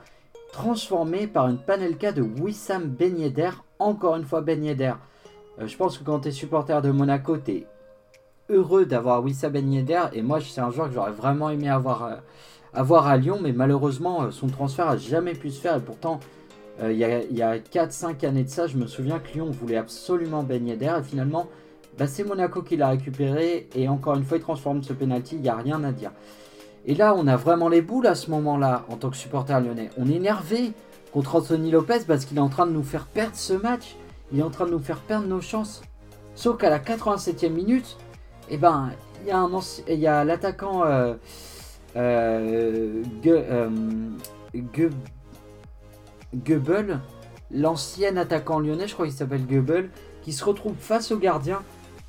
transformé 0.53 1.27
par 1.27 1.49
une 1.49 1.57
panelka 1.57 2.13
de 2.13 2.21
Wissam 2.21 2.85
Ben. 2.85 3.33
Encore 3.79 4.15
une 4.15 4.23
fois 4.23 4.39
Ben. 4.39 4.63
Euh, 4.63 5.67
je 5.67 5.75
pense 5.75 5.97
que 5.97 6.05
quand 6.05 6.21
tu 6.21 6.29
es 6.29 6.31
supporter 6.31 6.81
de 6.81 6.91
Monaco, 6.91 7.37
tu 7.37 7.51
es 7.51 7.67
heureux 8.49 8.85
d'avoir 8.85 9.21
Wissam 9.21 9.51
Ben. 9.51 9.85
Et 10.13 10.21
moi, 10.21 10.39
c'est 10.39 10.61
un 10.61 10.71
joueur 10.71 10.87
que 10.87 10.93
j'aurais 10.93 11.11
vraiment 11.11 11.49
aimé 11.49 11.67
avoir, 11.67 12.03
euh, 12.03 12.97
à 13.01 13.17
Lyon. 13.17 13.39
Mais 13.41 13.51
malheureusement, 13.51 14.23
euh, 14.23 14.31
son 14.31 14.47
transfert 14.47 14.87
a 14.87 14.95
jamais 14.95 15.33
pu 15.33 15.49
se 15.49 15.59
faire. 15.59 15.75
Et 15.75 15.81
pourtant, 15.81 16.21
il 16.81 16.97
y 16.97 17.03
a, 17.41 17.49
a 17.49 17.57
4-5 17.57 18.25
années 18.25 18.43
de 18.43 18.49
ça, 18.49 18.65
je 18.65 18.77
me 18.77 18.87
souviens 18.87 19.19
que 19.19 19.31
Lyon 19.33 19.51
voulait 19.51 19.77
absolument 19.77 20.43
Ben 20.43 20.65
Yedder. 20.65 20.95
Et 20.99 21.03
finalement, 21.03 21.47
bah, 21.97 22.07
c'est 22.07 22.23
Monaco 22.23 22.61
qui 22.61 22.77
l'a 22.77 22.89
récupéré. 22.89 23.67
Et 23.75 23.89
encore 23.89 24.15
une 24.15 24.23
fois, 24.23 24.37
il 24.37 24.43
transforme 24.43 24.81
ce 24.83 24.93
penalty. 24.93 25.35
Il 25.35 25.41
n'y 25.41 25.49
a 25.49 25.55
rien 25.55 25.83
à 25.83 25.91
dire. 25.91 26.11
Et 26.85 26.95
là, 26.95 27.15
on 27.15 27.27
a 27.27 27.35
vraiment 27.35 27.69
les 27.69 27.81
boules 27.81 28.07
à 28.07 28.15
ce 28.15 28.29
moment-là, 28.31 28.85
en 28.89 28.97
tant 28.97 29.09
que 29.09 29.15
supporter 29.15 29.59
lyonnais. 29.61 29.89
On 29.97 30.09
est 30.09 30.15
énervé 30.15 30.73
contre 31.13 31.35
Anthony 31.35 31.71
Lopez 31.71 31.99
parce 32.07 32.25
qu'il 32.25 32.37
est 32.37 32.41
en 32.41 32.49
train 32.49 32.65
de 32.65 32.71
nous 32.71 32.83
faire 32.83 33.05
perdre 33.05 33.35
ce 33.35 33.53
match. 33.53 33.95
Il 34.31 34.39
est 34.39 34.43
en 34.43 34.49
train 34.49 34.65
de 34.65 34.71
nous 34.71 34.79
faire 34.79 34.99
perdre 34.99 35.27
nos 35.27 35.41
chances. 35.41 35.81
Sauf 36.35 36.57
qu'à 36.57 36.69
la 36.69 36.79
87e 36.79 37.49
minute, 37.49 37.97
eh 38.49 38.57
ben, 38.57 38.91
il 39.25 39.99
y 39.99 40.07
a, 40.07 40.23
l'attaquant 40.25 40.83
euh, 40.85 41.13
euh, 41.95 43.03
euh 43.25 43.69
l'ancien 47.51 48.17
attaquant 48.17 48.59
lyonnais, 48.59 48.87
je 48.87 48.93
crois 48.93 49.05
qu'il 49.05 49.15
s'appelle 49.15 49.45
Goebbels, 49.45 49.91
qui 50.23 50.33
se 50.33 50.43
retrouve 50.43 50.75
face 50.77 51.11
au 51.11 51.17
gardien. 51.17 51.61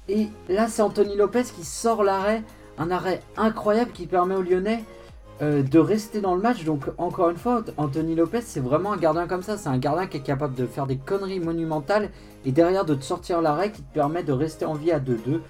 Et 0.09 0.29
là, 0.49 0.69
c'est 0.69 0.83
Anthony 0.83 1.17
Lopez 1.17 1.45
qui 1.45 1.65
sort 1.65 2.03
l'arrêt 2.03 2.43
un 2.79 2.91
arrêt 2.91 3.21
incroyable 3.37 3.93
qui 3.93 4.07
permet 4.07 4.35
aux 4.35 4.43
Lyonnais 4.43 4.85
euh, 5.43 5.63
de 5.63 5.79
rester 5.81 6.21
dans 6.21 6.35
le 6.35 6.41
match. 6.41 6.65
Donc 6.65 6.85
encore 6.97 7.31
une 7.31 7.37
fois, 7.37 7.65
Anthony 7.77 8.15
Lopez, 8.15 8.43
c'est 8.43 8.61
vraiment 8.61 8.93
un 8.93 8.97
gardien 8.97 9.27
comme 9.27 9.43
ça. 9.43 9.57
C'est 9.57 9.69
un 9.69 9.79
gardien 9.79 10.07
qui 10.07 10.19
est 10.19 10.23
capable 10.23 10.55
de 10.55 10.67
faire 10.67 10.87
des 10.87 10.97
conneries 10.97 11.41
monumentales 11.41 12.11
et 12.45 12.53
derrière 12.53 12.85
de 12.85 12.95
te 12.95 13.03
sortir 13.03 13.43
l'arrêt 13.43 13.73
qui 13.73 13.83
te 13.83 13.93
permet 13.93 14.23
de 14.23 14.33
rester 14.33 14.65
en 14.65 14.75
vie 14.75 14.93
à 14.93 15.01
2-2. 15.01 15.41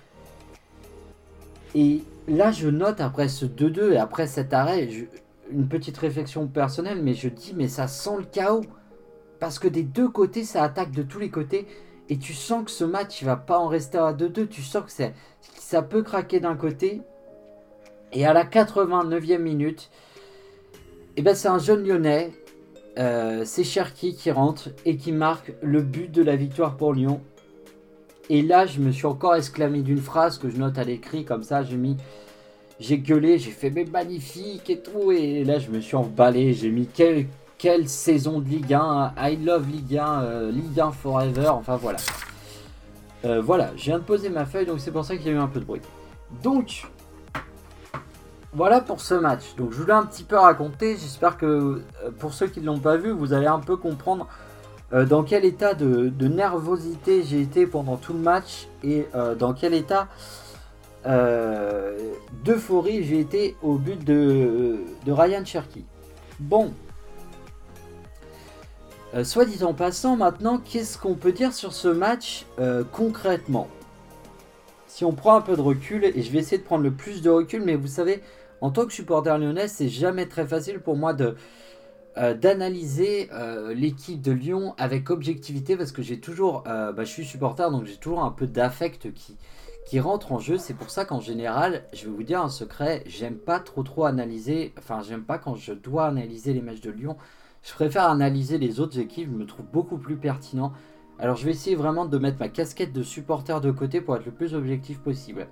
Et 1.74 2.02
là, 2.28 2.50
je 2.50 2.68
note 2.68 3.00
après 3.00 3.28
ce 3.28 3.44
2-2 3.44 3.92
et 3.92 3.98
après 3.98 4.26
cet 4.26 4.54
arrêt, 4.54 4.88
une 5.50 5.68
petite 5.68 5.98
réflexion 5.98 6.46
personnelle, 6.46 7.02
mais 7.02 7.12
je 7.12 7.28
dis, 7.28 7.52
mais 7.54 7.68
ça 7.68 7.86
sent 7.86 8.16
le 8.18 8.24
chaos. 8.24 8.64
Parce 9.38 9.58
que 9.58 9.68
des 9.68 9.82
deux 9.82 10.08
côtés, 10.08 10.44
ça 10.44 10.62
attaque 10.62 10.92
de 10.92 11.02
tous 11.02 11.18
les 11.18 11.28
côtés. 11.28 11.66
Et 12.08 12.16
tu 12.18 12.32
sens 12.32 12.64
que 12.64 12.70
ce 12.70 12.84
match, 12.84 13.20
il 13.20 13.26
va 13.26 13.36
pas 13.36 13.58
en 13.58 13.68
rester 13.68 13.98
à 13.98 14.14
2-2. 14.14 14.48
Tu 14.48 14.62
sens 14.62 14.84
que 14.84 15.04
ça 15.58 15.82
peut 15.82 16.02
craquer 16.02 16.40
d'un 16.40 16.56
côté 16.56 17.02
et 18.14 18.24
à 18.24 18.32
la 18.32 18.44
89e 18.44 19.38
minute, 19.38 19.90
eh 21.16 21.22
ben 21.22 21.34
c'est 21.34 21.48
un 21.48 21.58
jeune 21.58 21.86
lyonnais, 21.86 22.32
euh, 22.98 23.42
c'est 23.44 23.64
Cherki 23.64 24.14
qui 24.14 24.30
rentre 24.30 24.70
et 24.84 24.96
qui 24.96 25.12
marque 25.12 25.52
le 25.62 25.82
but 25.82 26.10
de 26.10 26.22
la 26.22 26.36
victoire 26.36 26.76
pour 26.76 26.94
Lyon. 26.94 27.20
Et 28.30 28.40
là, 28.40 28.66
je 28.66 28.80
me 28.80 28.90
suis 28.90 29.06
encore 29.06 29.34
exclamé 29.34 29.82
d'une 29.82 29.98
phrase 29.98 30.38
que 30.38 30.48
je 30.48 30.56
note 30.56 30.78
à 30.78 30.84
l'écrit, 30.84 31.24
comme 31.24 31.42
ça, 31.42 31.62
j'ai 31.62 31.76
mis. 31.76 31.96
J'ai 32.80 32.98
gueulé, 32.98 33.38
j'ai 33.38 33.50
fait 33.50 33.70
mais 33.70 33.84
magnifique 33.84 34.70
et 34.70 34.78
tout. 34.80 35.12
Et 35.12 35.44
là, 35.44 35.58
je 35.58 35.70
me 35.70 35.80
suis 35.80 35.96
emballé, 35.96 36.54
j'ai 36.54 36.70
mis 36.70 36.86
quelle, 36.86 37.26
quelle 37.58 37.88
saison 37.88 38.40
de 38.40 38.48
Ligue 38.48 38.72
1, 38.72 39.14
I 39.18 39.36
love 39.36 39.68
Ligue 39.70 39.98
1, 39.98 40.22
euh, 40.22 40.50
Ligue 40.50 40.80
1 40.80 40.90
forever, 40.92 41.48
enfin 41.48 41.76
voilà. 41.76 41.98
Euh, 43.24 43.40
voilà, 43.40 43.72
je 43.76 43.84
viens 43.84 43.98
de 43.98 44.04
poser 44.04 44.28
ma 44.28 44.44
feuille, 44.44 44.66
donc 44.66 44.80
c'est 44.80 44.90
pour 44.90 45.04
ça 45.04 45.16
qu'il 45.16 45.26
y 45.26 45.30
a 45.30 45.32
eu 45.32 45.38
un 45.38 45.46
peu 45.46 45.60
de 45.60 45.64
bruit. 45.64 45.80
Donc, 46.42 46.84
voilà 48.54 48.80
pour 48.80 49.00
ce 49.00 49.14
match. 49.14 49.56
Donc 49.56 49.72
je 49.72 49.78
voulais 49.78 49.92
un 49.92 50.06
petit 50.06 50.22
peu 50.22 50.36
raconter. 50.36 50.96
J'espère 50.96 51.36
que 51.36 51.46
euh, 51.46 51.82
pour 52.18 52.32
ceux 52.32 52.46
qui 52.46 52.60
ne 52.60 52.66
l'ont 52.66 52.78
pas 52.78 52.96
vu, 52.96 53.10
vous 53.10 53.32
allez 53.32 53.48
un 53.48 53.58
peu 53.58 53.76
comprendre 53.76 54.28
euh, 54.92 55.04
dans 55.04 55.24
quel 55.24 55.44
état 55.44 55.74
de, 55.74 56.28
nervosité 56.28 57.24
j'ai 57.24 57.40
été 57.40 57.66
pendant 57.66 57.96
tout 57.96 58.12
le 58.12 58.20
match 58.20 58.68
et 58.84 59.08
euh, 59.14 59.34
dans 59.34 59.52
quel 59.52 59.74
état 59.74 60.08
d'euphorie 62.44 63.04
j'ai 63.04 63.20
été 63.20 63.56
au 63.62 63.74
but 63.74 64.02
de, 64.02 64.78
Ryan 65.06 65.44
Cherky. 65.44 65.84
Bon. 66.40 66.72
soit 69.22 69.44
dit 69.44 69.62
en 69.64 69.74
passant, 69.74 70.16
maintenant, 70.16 70.56
qu'est-ce 70.56 70.96
qu'on 70.96 71.12
peut 71.12 71.32
dire 71.32 71.52
sur 71.52 71.74
ce 71.74 71.88
match 71.88 72.46
concrètement? 72.90 73.68
Si 74.86 75.04
on 75.04 75.12
prend 75.12 75.36
un 75.36 75.42
peu 75.42 75.56
de 75.56 75.60
recul, 75.60 76.06
et 76.06 76.22
je 76.22 76.32
vais 76.32 76.38
essayer 76.38 76.56
de 76.56 76.62
prendre 76.62 76.84
le 76.84 76.92
plus 76.92 77.20
de 77.20 77.28
recul, 77.28 77.62
mais 77.66 77.76
vous 77.76 77.86
savez, 77.86 78.22
en 78.64 78.70
tant 78.70 78.86
que 78.86 78.94
supporter 78.94 79.36
lyonnais, 79.36 79.68
c'est 79.68 79.90
jamais 79.90 80.24
très 80.24 80.46
facile 80.46 80.80
pour 80.80 80.96
moi 80.96 81.14
euh, 82.16 82.32
d'analyser 82.32 83.28
euh, 83.34 83.74
l'équipe 83.74 84.22
de 84.22 84.32
Lyon 84.32 84.72
avec 84.78 85.10
objectivité 85.10 85.76
parce 85.76 85.92
que 85.92 86.00
j'ai 86.00 86.18
toujours, 86.18 86.64
euh, 86.66 86.90
bah, 86.90 87.04
je 87.04 87.10
suis 87.10 87.26
supporter 87.26 87.70
donc 87.70 87.84
j'ai 87.84 87.98
toujours 87.98 88.24
un 88.24 88.30
peu 88.30 88.46
d'affect 88.46 89.12
qui 89.12 89.36
qui 89.84 90.00
rentre 90.00 90.32
en 90.32 90.38
jeu. 90.38 90.56
C'est 90.56 90.72
pour 90.72 90.88
ça 90.88 91.04
qu'en 91.04 91.20
général, 91.20 91.84
je 91.92 92.06
vais 92.06 92.10
vous 92.10 92.22
dire 92.22 92.40
un 92.40 92.48
secret, 92.48 93.02
j'aime 93.04 93.36
pas 93.36 93.60
trop 93.60 93.82
trop 93.82 94.06
analyser. 94.06 94.72
Enfin, 94.78 95.02
j'aime 95.02 95.24
pas 95.24 95.36
quand 95.36 95.56
je 95.56 95.74
dois 95.74 96.06
analyser 96.06 96.54
les 96.54 96.62
matchs 96.62 96.80
de 96.80 96.90
Lyon. 96.90 97.18
Je 97.62 97.74
préfère 97.74 98.04
analyser 98.08 98.56
les 98.56 98.80
autres 98.80 98.98
équipes. 98.98 99.28
Je 99.30 99.36
me 99.36 99.44
trouve 99.44 99.66
beaucoup 99.66 99.98
plus 99.98 100.16
pertinent. 100.16 100.72
Alors, 101.18 101.36
je 101.36 101.44
vais 101.44 101.50
essayer 101.50 101.76
vraiment 101.76 102.06
de 102.06 102.16
mettre 102.16 102.38
ma 102.40 102.48
casquette 102.48 102.94
de 102.94 103.02
supporter 103.02 103.60
de 103.60 103.70
côté 103.70 104.00
pour 104.00 104.16
être 104.16 104.24
le 104.24 104.32
plus 104.32 104.54
objectif 104.54 105.00
possible. 105.00 105.48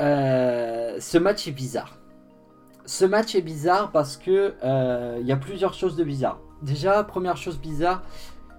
Euh, 0.00 0.96
ce 1.00 1.18
match 1.18 1.48
est 1.48 1.52
bizarre. 1.52 1.98
Ce 2.86 3.04
match 3.04 3.34
est 3.34 3.42
bizarre 3.42 3.90
parce 3.90 4.16
que 4.16 4.54
euh, 4.64 5.18
il 5.20 5.26
y 5.26 5.32
a 5.32 5.36
plusieurs 5.36 5.74
choses 5.74 5.96
de 5.96 6.04
bizarre. 6.04 6.40
Déjà, 6.62 7.04
première 7.04 7.36
chose 7.36 7.60
bizarre, 7.60 8.02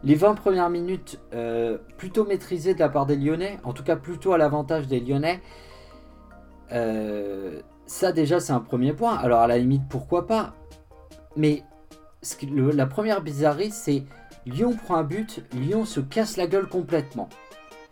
les 0.03 0.15
20 0.15 0.35
premières 0.35 0.69
minutes 0.69 1.19
euh, 1.33 1.77
plutôt 1.97 2.25
maîtrisées 2.25 2.73
de 2.73 2.79
la 2.79 2.89
part 2.89 3.05
des 3.05 3.15
Lyonnais, 3.15 3.59
en 3.63 3.73
tout 3.73 3.83
cas 3.83 3.95
plutôt 3.95 4.33
à 4.33 4.37
l'avantage 4.37 4.87
des 4.87 4.99
Lyonnais. 4.99 5.41
ça 7.85 8.11
déjà 8.11 8.39
c'est 8.39 8.53
un 8.53 8.59
premier 8.59 8.93
point. 8.93 9.17
Alors 9.17 9.39
à 9.39 9.47
la 9.47 9.57
limite 9.57 9.83
pourquoi 9.89 10.27
pas? 10.27 10.53
Mais 11.35 11.63
la 12.51 12.85
première 12.85 13.21
bizarrerie 13.21 13.71
c'est 13.71 14.03
Lyon 14.45 14.75
prend 14.75 14.95
un 14.95 15.03
but, 15.03 15.43
Lyon 15.53 15.85
se 15.85 15.99
casse 15.99 16.37
la 16.37 16.47
gueule 16.47 16.67
complètement. 16.67 17.29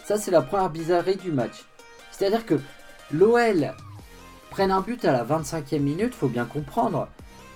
Ça 0.04 0.18
c'est 0.18 0.32
la 0.32 0.42
première 0.42 0.70
bizarrerie 0.70 1.18
du 1.18 1.32
match. 1.32 1.66
C'est-à-dire 2.12 2.46
que 2.46 2.56
l'OL 3.12 3.74
prenne 4.50 4.72
un 4.72 4.82
but 4.82 5.04
à 5.06 5.12
la 5.12 5.24
25e 5.24 5.80
minute, 5.80 6.14
faut 6.14 6.28
bien 6.28 6.46
comprendre 6.46 7.08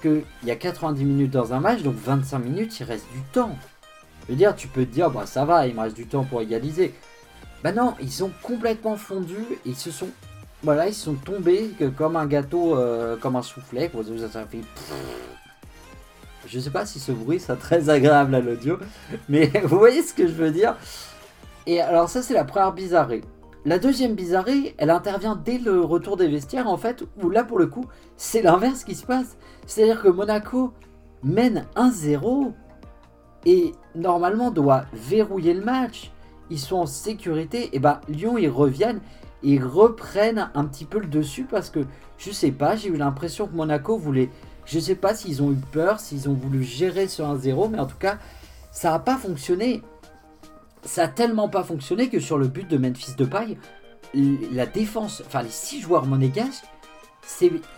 qu'il 0.01 0.23
y 0.43 0.51
a 0.51 0.55
90 0.55 1.03
minutes 1.03 1.31
dans 1.31 1.53
un 1.53 1.59
match, 1.59 1.81
donc 1.81 1.95
25 1.95 2.39
minutes 2.39 2.79
il 2.79 2.83
reste 2.83 3.05
du 3.13 3.21
temps. 3.33 3.57
Je 4.25 4.33
veux 4.33 4.37
dire, 4.37 4.55
tu 4.55 4.67
peux 4.67 4.85
te 4.85 4.93
dire, 4.93 5.09
bah 5.09 5.25
ça 5.25 5.45
va, 5.45 5.67
il 5.67 5.75
me 5.75 5.81
reste 5.81 5.95
du 5.95 6.07
temps 6.07 6.23
pour 6.23 6.41
égaliser. 6.41 6.93
Bah 7.63 7.71
non, 7.71 7.95
ils 8.01 8.23
ont 8.23 8.31
complètement 8.41 8.97
fondu, 8.97 9.37
ils 9.65 9.75
se 9.75 9.91
sont 9.91 10.09
voilà, 10.63 10.87
ils 10.87 10.93
sont 10.93 11.15
tombés 11.15 11.71
comme 11.97 12.15
un 12.15 12.27
gâteau, 12.27 12.77
euh, 12.77 13.17
comme 13.17 13.35
un 13.35 13.41
soufflet. 13.41 13.91
Ça 14.31 14.45
fait... 14.45 14.59
Je 16.45 16.59
sais 16.59 16.69
pas 16.69 16.85
si 16.85 16.99
ce 16.99 17.11
bruit 17.11 17.39
sera 17.39 17.55
très 17.55 17.89
agréable 17.89 18.35
à 18.35 18.39
l'audio, 18.39 18.77
mais 19.27 19.47
vous 19.63 19.79
voyez 19.79 20.03
ce 20.03 20.13
que 20.13 20.27
je 20.27 20.33
veux 20.33 20.51
dire. 20.51 20.75
Et 21.65 21.81
alors 21.81 22.09
ça 22.09 22.21
c'est 22.21 22.33
la 22.33 22.43
première 22.43 22.73
bizarrerie. 22.73 23.23
La 23.63 23.77
deuxième 23.77 24.15
bizarrerie, 24.15 24.73
elle 24.77 24.89
intervient 24.89 25.35
dès 25.35 25.59
le 25.59 25.81
retour 25.81 26.17
des 26.17 26.27
vestiaires 26.27 26.67
en 26.67 26.77
fait, 26.77 27.03
où 27.21 27.29
là 27.29 27.43
pour 27.43 27.59
le 27.59 27.67
coup 27.67 27.85
c'est 28.17 28.41
l'inverse 28.41 28.83
qui 28.83 28.95
se 28.95 29.05
passe. 29.05 29.37
C'est-à-dire 29.67 30.01
que 30.01 30.09
Monaco 30.09 30.73
mène 31.23 31.65
1-0 31.75 32.53
et 33.45 33.71
normalement 33.95 34.51
doit 34.51 34.85
verrouiller 34.93 35.53
le 35.53 35.63
match. 35.63 36.11
Ils 36.49 36.59
sont 36.59 36.77
en 36.77 36.85
sécurité, 36.85 37.69
et 37.73 37.79
bah 37.79 38.01
Lyon 38.09 38.37
ils 38.37 38.49
reviennent 38.49 38.99
ils 39.43 39.63
reprennent 39.63 40.49
un 40.53 40.65
petit 40.65 40.85
peu 40.85 40.99
le 40.99 41.07
dessus 41.07 41.45
parce 41.45 41.69
que 41.69 41.79
je 42.17 42.31
sais 42.31 42.51
pas, 42.51 42.75
j'ai 42.75 42.89
eu 42.89 42.97
l'impression 42.97 43.47
que 43.47 43.55
Monaco 43.55 43.97
voulait. 43.97 44.29
Je 44.65 44.79
sais 44.79 44.95
pas 44.95 45.15
s'ils 45.15 45.41
ont 45.41 45.51
eu 45.51 45.59
peur, 45.71 45.99
s'ils 45.99 46.29
ont 46.29 46.33
voulu 46.33 46.63
gérer 46.63 47.07
ce 47.07 47.23
1-0, 47.23 47.71
mais 47.71 47.79
en 47.79 47.87
tout 47.87 47.97
cas, 47.97 48.17
ça 48.71 48.91
n'a 48.91 48.99
pas 48.99 49.17
fonctionné. 49.17 49.81
Ça 50.83 51.03
a 51.03 51.07
tellement 51.07 51.47
pas 51.47 51.63
fonctionné 51.63 52.09
que 52.09 52.19
sur 52.19 52.37
le 52.37 52.47
but 52.47 52.67
de 52.67 52.77
Memphis 52.77 53.15
de 53.15 53.25
paille, 53.25 53.57
la 54.13 54.65
défense, 54.65 55.23
enfin 55.25 55.43
les 55.43 55.49
six 55.49 55.79
joueurs 55.81 56.05
monégasques, 56.05 56.65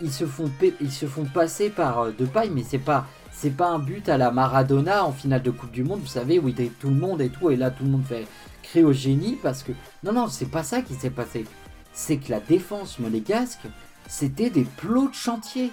ils 0.00 0.12
se 0.12 0.26
font 0.26 0.50
ils 0.80 0.92
se 0.92 1.06
font 1.06 1.24
passer 1.24 1.70
par 1.70 2.00
euh, 2.00 2.10
de 2.10 2.24
paille, 2.24 2.50
mais 2.50 2.64
c'est 2.66 2.78
pas 2.78 3.06
c'est 3.30 3.50
pas 3.50 3.68
un 3.68 3.78
but 3.78 4.08
à 4.08 4.16
la 4.16 4.30
Maradona 4.30 5.04
en 5.04 5.12
finale 5.12 5.42
de 5.42 5.50
Coupe 5.50 5.70
du 5.70 5.84
Monde, 5.84 6.00
vous 6.00 6.06
savez 6.06 6.38
où 6.38 6.48
il 6.48 6.52
était 6.52 6.70
tout 6.80 6.88
le 6.88 6.94
monde 6.94 7.20
et 7.20 7.28
tout, 7.28 7.50
et 7.50 7.56
là 7.56 7.70
tout 7.70 7.84
le 7.84 7.90
monde 7.90 8.04
fait 8.04 8.82
au 8.82 8.92
génie 8.92 9.38
parce 9.40 9.62
que 9.62 9.70
non 10.02 10.12
non 10.12 10.28
c'est 10.28 10.50
pas 10.50 10.62
ça 10.64 10.82
qui 10.82 10.94
s'est 10.94 11.10
passé. 11.10 11.44
C'est 11.92 12.16
que 12.16 12.30
la 12.30 12.40
défense 12.40 12.98
monégasque 12.98 13.66
c'était 14.08 14.50
des 14.50 14.64
plots 14.64 15.08
de 15.08 15.14
chantier. 15.14 15.70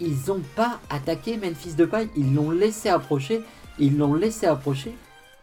Ils 0.00 0.16
n'ont 0.28 0.42
pas 0.56 0.80
attaqué 0.88 1.36
Memphis 1.36 1.74
de 1.74 1.84
paille 1.84 2.08
ils 2.16 2.34
l'ont 2.34 2.50
laissé 2.50 2.88
approcher 2.88 3.42
ils 3.78 3.98
l'ont 3.98 4.14
laissé 4.14 4.46
approcher 4.46 4.96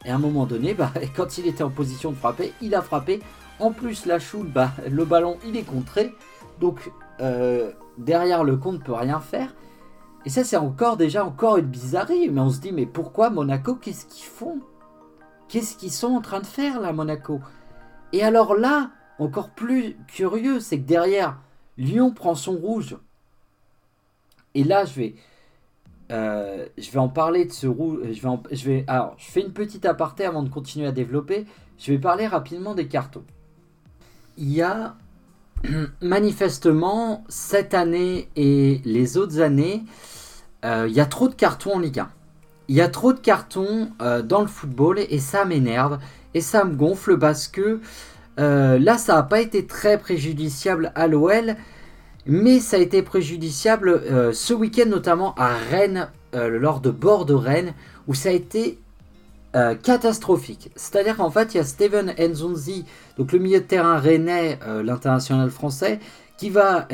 et 0.06 0.12
à 0.12 0.16
un 0.16 0.20
moment 0.20 0.46
donné 0.46 0.74
bah, 0.74 0.92
quand 1.16 1.38
il 1.38 1.48
était 1.48 1.64
en 1.64 1.70
position 1.70 2.12
de 2.12 2.16
frapper 2.16 2.54
il 2.62 2.76
a 2.76 2.82
frappé. 2.82 3.20
En 3.60 3.72
plus 3.72 4.06
la 4.06 4.20
choule 4.20 4.48
bah, 4.48 4.72
le 4.90 5.06
ballon 5.06 5.38
il 5.46 5.58
est 5.58 5.64
contré. 5.64 6.14
Donc 6.60 6.92
euh, 7.22 7.72
derrière 7.98 8.44
le 8.44 8.58
compte 8.58 8.84
peut 8.84 8.94
rien 8.94 9.20
faire. 9.20 9.54
Et 10.26 10.30
ça 10.30 10.44
c'est 10.44 10.58
encore 10.58 10.98
déjà 10.98 11.26
encore 11.26 11.58
une 11.58 11.66
bizarrerie. 11.66 12.30
Mais 12.30 12.42
on 12.42 12.50
se 12.50 12.60
dit 12.60 12.72
mais 12.72 12.86
pourquoi 12.86 13.30
Monaco 13.30 13.76
qu'est-ce 13.76 14.06
qu'ils 14.06 14.26
font? 14.26 14.60
Qu'est-ce 15.48 15.76
qu'ils 15.78 15.92
sont 15.92 16.14
en 16.16 16.22
train 16.22 16.42
de 16.42 16.46
faire 16.46 16.80
là, 16.80 16.94
Monaco? 16.94 17.40
Et 18.14 18.24
alors 18.24 18.56
là, 18.56 18.92
encore 19.18 19.50
plus 19.50 19.98
curieux, 20.08 20.60
c'est 20.60 20.78
que 20.78 20.86
derrière, 20.86 21.40
Lyon 21.78 22.12
prend 22.12 22.36
son 22.36 22.54
rouge. 22.54 22.98
Et 24.54 24.64
là, 24.64 24.86
je 24.86 24.94
vais, 24.94 25.16
euh, 26.12 26.66
je 26.78 26.92
vais 26.92 27.00
en 27.00 27.10
parler 27.10 27.46
de 27.46 27.52
ce 27.52 27.68
rouge. 27.68 28.00
Je 28.12 28.22
vais, 28.22 28.30
je 28.52 28.66
vais, 28.66 28.84
alors, 28.88 29.16
je 29.18 29.26
fais 29.26 29.42
une 29.42 29.54
petite 29.54 29.86
aparté 29.86 30.26
avant 30.26 30.44
de 30.44 30.50
continuer 30.50 30.88
à 30.88 30.92
développer. 30.92 31.46
Je 31.78 31.92
vais 31.92 32.00
parler 32.00 32.28
rapidement 32.28 32.76
des 32.76 32.88
cartons. 32.88 33.24
Il 34.38 34.52
y 34.52 34.62
a 34.62 34.96
manifestement 36.02 37.24
cette 37.30 37.74
année 37.74 38.30
et 38.36 38.82
les 38.86 39.18
autres 39.18 39.40
années, 39.40 39.84
euh, 40.66 40.88
il 40.90 40.96
y 40.96 41.00
a 41.00 41.06
trop 41.06 41.28
de 41.28 41.36
cartons 41.36 41.76
en 41.76 41.80
Ligue 41.80 42.00
1 42.00 42.10
il 42.70 42.76
y 42.76 42.82
a 42.82 42.88
trop 42.88 43.14
de 43.14 43.20
cartons 43.20 43.90
euh, 44.02 44.22
dans 44.22 44.42
le 44.42 44.48
football 44.48 45.00
et, 45.00 45.20
ça 45.20 45.44
m'énerve 45.44 46.00
et 46.36 46.40
ça 46.40 46.64
me 46.64 46.76
gonfle 46.76 47.18
parce 47.18 47.48
que 47.48 47.82
euh, 48.40 48.80
là 48.80 48.98
ça 48.98 49.16
n'a 49.16 49.24
pas 49.24 49.42
été 49.42 49.66
très 49.66 49.98
préjudiciable 49.98 50.92
à 50.96 51.08
l'OL 51.08 51.56
mais 52.26 52.60
ça 52.60 52.78
a 52.78 52.80
été 52.80 53.02
préjudiciable 53.02 53.90
euh, 53.90 54.34
ce 54.34 54.54
week-end 54.54 54.88
notamment 54.88 55.34
à 55.36 55.56
Rennes 55.56 56.10
lors 56.34 56.80
de 56.80 56.92
bord 56.92 57.26
de 57.26 57.34
Rennes 57.34 57.74
où 58.08 58.14
ça 58.14 58.30
a 58.30 58.34
été 58.34 58.78
catastrophique. 59.82 60.70
C'est-à-dire 60.76 61.18
qu'en 61.18 61.32
fait 61.32 61.56
il 61.56 61.58
y 61.58 61.60
a 61.60 61.64
Steven 61.64 62.14
Nzonzi, 62.20 62.86
donc 63.18 63.32
le 63.32 63.40
milieu 63.40 63.60
de 63.60 63.66
terrain 63.66 63.98
rennais, 63.98 64.60
l'international 64.84 65.50
français, 65.50 66.00
qui 66.40 66.50
va, 66.50 66.88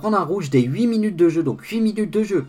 prendre 0.00 0.18
un 0.18 0.24
rouge 0.24 0.50
des 0.50 0.62
8 0.62 0.86
minutes 0.88 1.16
de 1.16 1.28
jeu, 1.28 1.42
donc 1.42 1.62
8 1.62 1.80
minutes 1.80 2.10
de 2.10 2.22
jeu. 2.24 2.46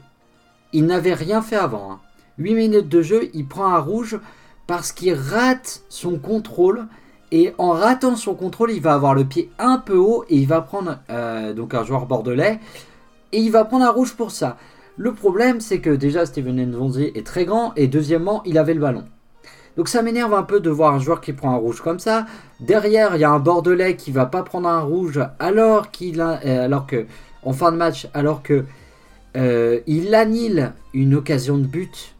Il 0.73 0.85
n'avait 0.85 1.13
rien 1.13 1.41
fait 1.41 1.55
avant. 1.55 1.91
Hein. 1.91 1.99
8 2.39 2.55
minutes 2.55 2.89
de 2.89 3.01
jeu, 3.01 3.29
il 3.33 3.47
prend 3.47 3.67
un 3.67 3.79
rouge 3.79 4.19
parce 4.65 4.91
qu'il 4.91 5.13
rate 5.13 5.83
son 5.89 6.17
contrôle. 6.17 6.87
Et 7.31 7.53
en 7.57 7.71
ratant 7.71 8.15
son 8.15 8.35
contrôle, 8.35 8.71
il 8.71 8.81
va 8.81 8.93
avoir 8.93 9.13
le 9.13 9.25
pied 9.25 9.49
un 9.59 9.77
peu 9.77 9.97
haut 9.97 10.23
et 10.29 10.37
il 10.37 10.47
va 10.47 10.61
prendre 10.61 10.99
euh, 11.09 11.53
donc 11.53 11.73
un 11.73 11.83
joueur 11.83 12.05
bordelais 12.05 12.59
et 13.33 13.39
il 13.39 13.51
va 13.51 13.65
prendre 13.65 13.85
un 13.85 13.91
rouge 13.91 14.13
pour 14.13 14.31
ça. 14.31 14.57
Le 14.95 15.13
problème, 15.13 15.59
c'est 15.59 15.79
que 15.79 15.89
déjà 15.89 16.25
Steven 16.25 16.71
Nzonzi 16.71 17.11
est 17.13 17.25
très 17.25 17.45
grand 17.45 17.73
et 17.75 17.87
deuxièmement, 17.87 18.41
il 18.45 18.57
avait 18.57 18.73
le 18.73 18.79
ballon. 18.79 19.03
Donc 19.75 19.89
ça 19.89 20.01
m'énerve 20.01 20.33
un 20.33 20.43
peu 20.43 20.59
de 20.59 20.71
voir 20.71 20.93
un 20.93 20.99
joueur 20.99 21.21
qui 21.21 21.33
prend 21.33 21.51
un 21.51 21.57
rouge 21.57 21.81
comme 21.81 21.99
ça. 21.99 22.25
Derrière, 22.59 23.15
il 23.15 23.21
y 23.21 23.23
a 23.23 23.29
un 23.29 23.39
bordelais 23.39 23.95
qui 23.95 24.11
va 24.11 24.25
pas 24.25 24.41
prendre 24.41 24.67
un 24.67 24.81
rouge 24.81 25.19
alors 25.37 25.91
qu'il 25.91 26.19
euh, 26.19 26.65
alors 26.65 26.87
que 26.87 27.05
en 27.43 27.53
fin 27.53 27.71
de 27.71 27.77
match, 27.77 28.07
alors 28.13 28.41
que 28.41 28.65
euh, 29.35 29.79
il 29.85 30.15
annule 30.15 30.71
une 30.93 31.13
occasion 31.13 31.57
de 31.57 31.65
but 31.65 32.15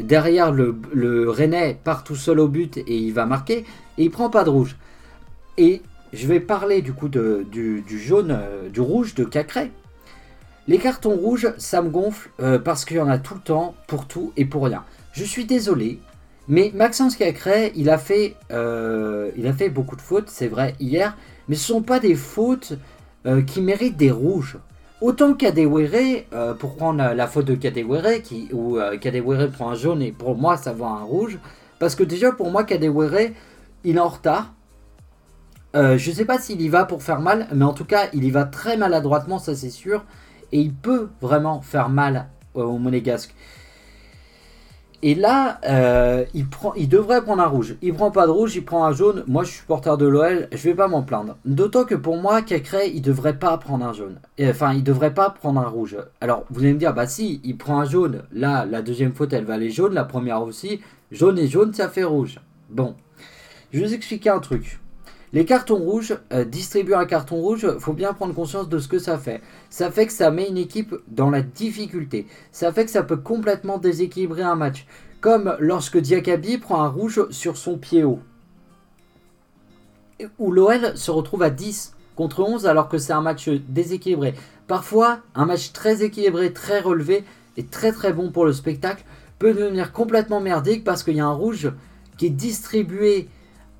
derrière 0.00 0.52
le, 0.52 0.74
le 0.94 1.28
Rennais 1.28 1.78
part 1.84 2.02
tout 2.02 2.16
seul 2.16 2.40
au 2.40 2.48
but 2.48 2.78
et 2.78 2.96
il 2.96 3.12
va 3.12 3.26
marquer 3.26 3.66
et 3.98 4.04
il 4.04 4.10
prend 4.10 4.30
pas 4.30 4.44
de 4.44 4.50
rouge. 4.50 4.76
Et 5.58 5.82
je 6.12 6.26
vais 6.26 6.40
parler 6.40 6.82
du 6.82 6.92
coup 6.92 7.08
de, 7.08 7.46
du, 7.50 7.98
jaune, 7.98 8.32
euh, 8.32 8.68
du 8.68 8.80
rouge 8.80 9.14
de 9.14 9.24
Cacré. 9.24 9.70
Les 10.68 10.78
cartons 10.78 11.16
rouges, 11.16 11.52
ça 11.58 11.82
me 11.82 11.90
gonfle 11.90 12.30
euh, 12.40 12.58
parce 12.58 12.84
qu'il 12.84 12.98
y 12.98 13.00
en 13.00 13.08
a 13.08 13.18
tout 13.18 13.34
le 13.34 13.40
temps, 13.40 13.74
pour 13.88 14.06
tout 14.06 14.32
et 14.36 14.44
pour 14.44 14.64
rien. 14.64 14.84
Je 15.12 15.24
suis 15.24 15.44
désolé, 15.44 16.00
mais 16.48 16.70
Maxence 16.74 17.16
Cacré, 17.16 17.72
il 17.74 17.90
a 17.90 17.98
fait, 17.98 18.36
euh, 18.52 19.30
il 19.36 19.46
a 19.46 19.52
fait 19.52 19.70
beaucoup 19.70 19.96
de 19.96 20.00
fautes, 20.00 20.28
c'est 20.28 20.48
vrai, 20.48 20.74
hier, 20.78 21.16
mais 21.48 21.56
ce 21.56 21.72
ne 21.72 21.78
sont 21.78 21.82
pas 21.82 21.98
des 21.98 22.14
fautes 22.14 22.74
qui 23.46 23.60
méritent 23.60 23.96
des 23.96 24.10
rouges. 24.10 24.58
Autant 25.00 25.34
Kadewere, 25.34 26.24
pour 26.58 26.74
prendre 26.74 26.98
la, 27.14 27.26
faute 27.28 27.44
de 27.44 27.54
Kadewere, 27.54 28.20
qui, 28.20 28.48
où 28.52 28.78
Kadewere 29.00 29.48
prend 29.48 29.70
un 29.70 29.74
jaune 29.76 30.02
et 30.02 30.10
pour 30.10 30.36
moi 30.36 30.56
ça 30.56 30.72
va 30.72 30.86
un 30.86 31.04
rouge, 31.04 31.38
parce 31.78 31.94
que 31.94 32.02
déjà 32.02 32.32
pour 32.32 32.50
moi 32.50 32.64
Kadewere, 32.64 33.30
il 33.84 33.96
est 33.96 34.00
en 34.00 34.08
retard. 34.08 34.52
Euh, 35.74 35.96
je 35.96 36.10
ne 36.10 36.16
sais 36.16 36.24
pas 36.24 36.38
s'il 36.38 36.60
y 36.60 36.68
va 36.68 36.84
pour 36.84 37.02
faire 37.02 37.20
mal, 37.20 37.48
mais 37.54 37.64
en 37.64 37.72
tout 37.72 37.86
cas 37.86 38.08
il 38.12 38.24
y 38.24 38.30
va 38.30 38.44
très 38.44 38.76
maladroitement, 38.76 39.38
ça 39.38 39.54
c'est 39.54 39.70
sûr, 39.70 40.04
et 40.52 40.60
il 40.60 40.74
peut 40.74 41.08
vraiment 41.20 41.62
faire 41.62 41.88
mal 41.88 42.28
au 42.54 42.78
monégasque. 42.78 43.34
Et 45.04 45.16
là, 45.16 45.58
euh, 45.68 46.24
il, 46.32 46.48
prend, 46.48 46.74
devrait 46.76 47.22
prendre 47.22 47.42
un 47.42 47.46
rouge. 47.46 47.74
Il 47.82 47.92
prend 47.92 48.12
pas 48.12 48.26
de 48.26 48.30
rouge, 48.30 48.54
il 48.54 48.64
prend 48.64 48.84
un 48.84 48.92
jaune. 48.92 49.24
Moi, 49.26 49.42
je 49.42 49.48
suis 49.48 49.58
supporter 49.58 49.96
de 49.98 50.06
l'OL, 50.06 50.46
je 50.52 50.62
vais 50.62 50.74
pas 50.74 50.86
m'en 50.86 51.02
plaindre. 51.02 51.36
D'autant 51.44 51.84
que 51.84 51.96
pour 51.96 52.16
moi, 52.18 52.40
Cacré, 52.40 52.88
il 52.94 53.02
devrait 53.02 53.36
pas 53.36 53.58
prendre 53.58 53.84
un 53.84 53.92
jaune. 53.92 54.20
enfin, 54.40 54.72
il 54.74 54.84
devrait 54.84 55.12
pas 55.12 55.30
prendre 55.30 55.60
un 55.60 55.66
rouge. 55.66 55.96
Alors, 56.20 56.44
vous 56.50 56.60
allez 56.60 56.72
me 56.72 56.78
dire, 56.78 56.94
bah 56.94 57.08
si, 57.08 57.40
il 57.42 57.58
prend 57.58 57.80
un 57.80 57.84
jaune. 57.84 58.22
Là, 58.30 58.64
la 58.64 58.80
deuxième 58.80 59.12
faute, 59.12 59.32
elle 59.32 59.44
va 59.44 59.54
aller 59.54 59.70
jaune. 59.70 59.92
La 59.92 60.04
première 60.04 60.40
aussi. 60.42 60.80
Jaune 61.10 61.36
et 61.36 61.48
jaune, 61.48 61.74
ça 61.74 61.88
fait 61.88 62.04
rouge. 62.04 62.38
Bon. 62.70 62.94
Je 63.72 63.78
vais 63.78 63.86
vous 63.86 63.94
expliquer 63.94 64.28
un 64.28 64.38
truc. 64.38 64.80
Les 65.32 65.46
cartons 65.46 65.78
rouges, 65.78 66.18
euh, 66.34 66.44
distribuer 66.44 66.94
un 66.94 67.06
carton 67.06 67.36
rouge, 67.36 67.78
faut 67.78 67.94
bien 67.94 68.12
prendre 68.12 68.34
conscience 68.34 68.68
de 68.68 68.78
ce 68.78 68.86
que 68.86 68.98
ça 68.98 69.16
fait. 69.16 69.40
Ça 69.70 69.90
fait 69.90 70.06
que 70.06 70.12
ça 70.12 70.30
met 70.30 70.46
une 70.46 70.58
équipe 70.58 70.94
dans 71.08 71.30
la 71.30 71.40
difficulté. 71.40 72.26
Ça 72.50 72.70
fait 72.70 72.84
que 72.84 72.90
ça 72.90 73.02
peut 73.02 73.16
complètement 73.16 73.78
déséquilibrer 73.78 74.42
un 74.42 74.56
match. 74.56 74.86
Comme 75.22 75.56
lorsque 75.58 75.96
Diakabi 75.96 76.58
prend 76.58 76.82
un 76.82 76.88
rouge 76.88 77.30
sur 77.30 77.56
son 77.56 77.78
pied 77.78 78.04
haut. 78.04 78.20
Où 80.38 80.52
l'OL 80.52 80.96
se 80.98 81.10
retrouve 81.10 81.42
à 81.42 81.50
10 81.50 81.94
contre 82.14 82.40
11 82.40 82.66
alors 82.66 82.90
que 82.90 82.98
c'est 82.98 83.14
un 83.14 83.22
match 83.22 83.48
déséquilibré. 83.48 84.34
Parfois, 84.66 85.20
un 85.34 85.46
match 85.46 85.72
très 85.72 86.02
équilibré, 86.02 86.52
très 86.52 86.80
relevé 86.80 87.24
et 87.56 87.64
très 87.64 87.92
très 87.92 88.12
bon 88.12 88.30
pour 88.30 88.44
le 88.44 88.52
spectacle 88.52 89.04
peut 89.38 89.54
devenir 89.54 89.92
complètement 89.92 90.40
merdique 90.40 90.84
parce 90.84 91.02
qu'il 91.02 91.16
y 91.16 91.20
a 91.20 91.26
un 91.26 91.32
rouge 91.32 91.72
qui 92.18 92.26
est 92.26 92.30
distribué 92.30 93.28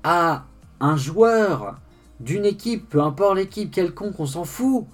à 0.03 0.45
un 0.79 0.97
joueur 0.97 1.79
d'une 2.19 2.45
équipe, 2.45 2.89
peu 2.89 3.01
importe 3.01 3.37
l'équipe 3.37 3.71
quelconque, 3.71 4.19
on 4.19 4.25
s'en 4.25 4.43
fout. 4.43 4.85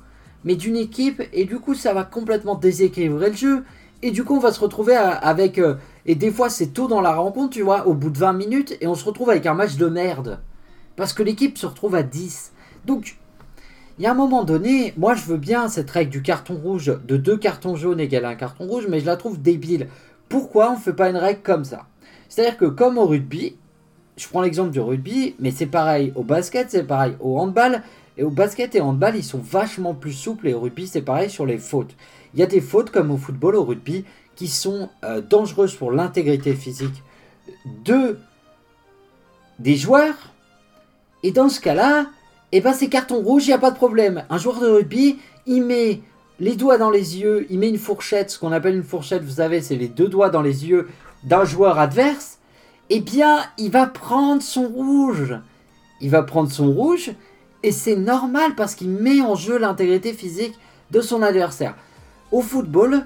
mais 0.45 0.55
d'une 0.55 0.77
équipe, 0.77 1.21
et 1.33 1.43
du 1.43 1.59
coup 1.59 1.75
ça 1.75 1.93
va 1.93 2.03
complètement 2.03 2.55
déséquilibrer 2.55 3.29
le 3.31 3.35
jeu. 3.35 3.63
Et 4.01 4.11
du 4.11 4.23
coup 4.23 4.35
on 4.35 4.39
va 4.39 4.53
se 4.53 4.59
retrouver 4.59 4.95
avec... 4.95 5.57
Euh, 5.59 5.75
et 6.05 6.15
des 6.15 6.31
fois 6.31 6.49
c'est 6.49 6.67
tôt 6.67 6.87
dans 6.87 7.01
la 7.01 7.13
rencontre, 7.13 7.49
tu 7.51 7.61
vois, 7.61 7.87
au 7.87 7.93
bout 7.93 8.09
de 8.09 8.17
20 8.17 8.33
minutes, 8.33 8.77
et 8.79 8.87
on 8.87 8.95
se 8.95 9.03
retrouve 9.03 9.29
avec 9.29 9.45
un 9.45 9.53
match 9.53 9.75
de 9.75 9.87
merde. 9.87 10.39
Parce 10.95 11.13
que 11.13 11.23
l'équipe 11.23 11.57
se 11.57 11.65
retrouve 11.65 11.95
à 11.95 12.03
10. 12.03 12.53
Donc, 12.85 13.17
il 13.97 14.03
y 14.03 14.05
a 14.05 14.11
un 14.11 14.15
moment 14.15 14.45
donné, 14.45 14.93
moi 14.95 15.13
je 15.13 15.25
veux 15.25 15.37
bien 15.37 15.67
cette 15.67 15.89
règle 15.91 16.09
du 16.09 16.21
carton 16.21 16.55
rouge, 16.55 16.97
de 17.05 17.17
deux 17.17 17.35
cartons 17.35 17.75
jaunes 17.75 17.99
égale 17.99 18.23
un 18.23 18.35
carton 18.35 18.65
rouge, 18.65 18.87
mais 18.87 19.01
je 19.01 19.05
la 19.05 19.17
trouve 19.17 19.41
débile. 19.41 19.89
Pourquoi 20.29 20.71
on 20.71 20.77
fait 20.77 20.93
pas 20.93 21.09
une 21.09 21.17
règle 21.17 21.41
comme 21.41 21.65
ça? 21.65 21.85
C'est-à-dire 22.29 22.57
que 22.57 22.65
comme 22.65 22.97
au 22.97 23.05
rugby, 23.05 23.57
je 24.19 24.27
prends 24.27 24.41
l'exemple 24.41 24.71
du 24.71 24.81
rugby, 24.81 25.35
mais 25.39 25.51
c'est 25.51 25.65
pareil 25.65 26.11
au 26.15 26.23
basket, 26.23 26.69
c'est 26.69 26.83
pareil 26.83 27.15
au 27.21 27.39
handball, 27.39 27.83
et 28.17 28.23
au 28.23 28.29
basket 28.29 28.75
et 28.75 28.81
au 28.81 28.85
handball, 28.85 29.15
ils 29.15 29.23
sont 29.23 29.39
vachement 29.39 29.93
plus 29.93 30.11
souples, 30.11 30.49
et 30.49 30.53
au 30.53 30.59
rugby, 30.59 30.87
c'est 30.87 31.01
pareil 31.01 31.29
sur 31.29 31.45
les 31.45 31.57
fautes. 31.57 31.95
Il 32.33 32.39
y 32.39 32.43
a 32.43 32.45
des 32.45 32.59
fautes 32.59 32.91
comme 32.91 33.11
au 33.11 33.17
football, 33.17 33.55
au 33.55 33.63
rugby, 33.63 34.03
qui 34.35 34.47
sont 34.47 34.89
euh, 35.05 35.21
dangereuses 35.21 35.75
pour 35.75 35.91
l'intégrité 35.91 36.53
physique 36.53 37.03
de 37.85 38.17
des 39.57 39.75
joueurs. 39.75 40.33
Et 41.23 41.31
dans 41.31 41.49
ce 41.49 41.59
cas-là, 41.59 42.07
eh 42.51 42.61
ben 42.61 42.73
c'est 42.73 42.87
carton 42.87 43.21
rouge, 43.21 43.45
il 43.45 43.49
n'y 43.49 43.53
a 43.53 43.59
pas 43.59 43.71
de 43.71 43.75
problème. 43.75 44.25
Un 44.29 44.37
joueur 44.37 44.59
de 44.59 44.67
rugby, 44.67 45.19
il 45.45 45.63
met 45.63 46.01
les 46.39 46.55
doigts 46.55 46.77
dans 46.77 46.89
les 46.89 47.19
yeux, 47.19 47.45
il 47.49 47.59
met 47.59 47.69
une 47.69 47.77
fourchette, 47.77 48.31
ce 48.31 48.39
qu'on 48.39 48.51
appelle 48.51 48.75
une 48.75 48.83
fourchette, 48.83 49.23
vous 49.23 49.35
savez, 49.35 49.61
c'est 49.61 49.75
les 49.75 49.89
deux 49.89 50.07
doigts 50.07 50.29
dans 50.29 50.41
les 50.41 50.65
yeux 50.67 50.87
d'un 51.23 51.43
joueur 51.43 51.79
adverse, 51.79 52.38
eh 52.89 52.99
bien, 52.99 53.39
il 53.57 53.71
va 53.71 53.87
prendre 53.87 54.41
son 54.41 54.67
rouge. 54.67 55.35
Il 56.01 56.09
va 56.09 56.23
prendre 56.23 56.49
son 56.49 56.71
rouge, 56.71 57.11
et 57.63 57.71
c'est 57.71 57.95
normal 57.95 58.55
parce 58.55 58.75
qu'il 58.75 58.89
met 58.89 59.21
en 59.21 59.35
jeu 59.35 59.57
l'intégrité 59.57 60.13
physique 60.13 60.57
de 60.91 61.01
son 61.01 61.21
adversaire. 61.21 61.75
Au 62.31 62.41
football 62.41 63.05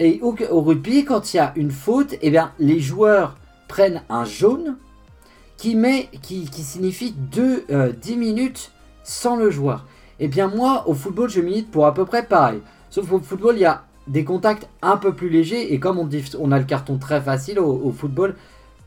et 0.00 0.20
au, 0.22 0.60
rugby, 0.60 1.04
quand 1.04 1.32
il 1.32 1.36
y 1.36 1.40
a 1.40 1.52
une 1.56 1.70
faute, 1.70 2.14
eh 2.20 2.30
bien, 2.30 2.52
les 2.58 2.80
joueurs 2.80 3.36
prennent 3.68 4.02
un 4.08 4.24
jaune 4.24 4.76
qui, 5.56 5.76
signifie 6.52 7.12
10 7.12 7.64
euh, 7.70 7.92
minutes 8.16 8.72
sans 9.02 9.36
le 9.36 9.50
joueur. 9.50 9.86
Eh 10.20 10.28
bien 10.28 10.48
moi, 10.48 10.84
au 10.88 10.94
football, 10.94 11.28
je 11.28 11.40
milite 11.40 11.70
pour 11.70 11.86
à 11.86 11.94
peu 11.94 12.04
près 12.04 12.26
pareil. 12.26 12.60
Sauf 12.90 13.08
qu'au 13.08 13.20
football, 13.20 13.56
il 13.56 13.62
y 13.62 13.64
a 13.64 13.84
des 14.06 14.24
contacts 14.24 14.68
un 14.82 14.96
peu 14.96 15.12
plus 15.12 15.28
légers. 15.28 15.72
Et 15.72 15.80
comme 15.80 15.98
on, 15.98 16.06
dit, 16.06 16.24
on 16.38 16.52
a 16.52 16.58
le 16.58 16.64
carton 16.64 16.98
très 16.98 17.20
facile 17.20 17.58
au, 17.58 17.90
football, 17.92 18.36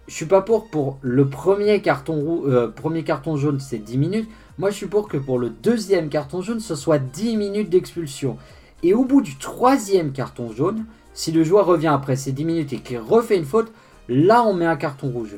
je 0.07 0.13
suis 0.13 0.25
pas 0.25 0.41
pour 0.41 0.69
pour 0.69 0.97
le 1.01 1.27
premier 1.27 1.81
carton, 1.81 2.43
euh, 2.45 2.69
premier 2.69 3.03
carton 3.03 3.35
jaune, 3.35 3.59
c'est 3.59 3.77
10 3.77 3.97
minutes. 3.97 4.29
Moi, 4.57 4.69
je 4.71 4.75
suis 4.75 4.87
pour 4.87 5.07
que 5.07 5.17
pour 5.17 5.37
le 5.37 5.49
deuxième 5.49 6.09
carton 6.09 6.41
jaune, 6.41 6.59
ce 6.59 6.75
soit 6.75 6.97
10 6.97 7.35
minutes 7.37 7.69
d'expulsion. 7.69 8.37
Et 8.83 8.93
au 8.93 9.03
bout 9.03 9.21
du 9.21 9.37
troisième 9.37 10.13
carton 10.13 10.51
jaune, 10.51 10.85
si 11.13 11.31
le 11.31 11.43
joueur 11.43 11.65
revient 11.65 11.87
après 11.87 12.15
ces 12.15 12.31
10 12.31 12.45
minutes 12.45 12.73
et 12.73 12.79
qu'il 12.79 12.99
refait 12.99 13.37
une 13.37 13.45
faute, 13.45 13.71
là, 14.07 14.43
on 14.43 14.53
met 14.53 14.65
un 14.65 14.77
carton 14.77 15.09
rouge. 15.09 15.37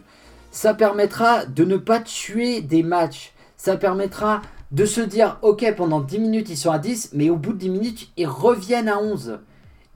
Ça 0.52 0.74
permettra 0.74 1.46
de 1.46 1.64
ne 1.64 1.78
pas 1.78 2.00
tuer 2.00 2.62
des 2.62 2.84
matchs. 2.84 3.34
Ça 3.58 3.76
permettra 3.76 4.42
de 4.72 4.86
se 4.86 5.02
dire, 5.02 5.40
ok, 5.42 5.66
pendant 5.76 6.00
10 6.00 6.20
minutes, 6.20 6.50
ils 6.50 6.58
sont 6.58 6.72
à 6.72 6.80
10, 6.80 7.12
mais 7.14 7.30
au 7.30 7.38
bout 7.38 7.54
de 7.54 7.58
10 7.58 7.70
minutes, 7.70 8.12
ils 8.18 8.28
reviennent 8.28 8.90
à 8.90 9.02
11. 9.02 9.40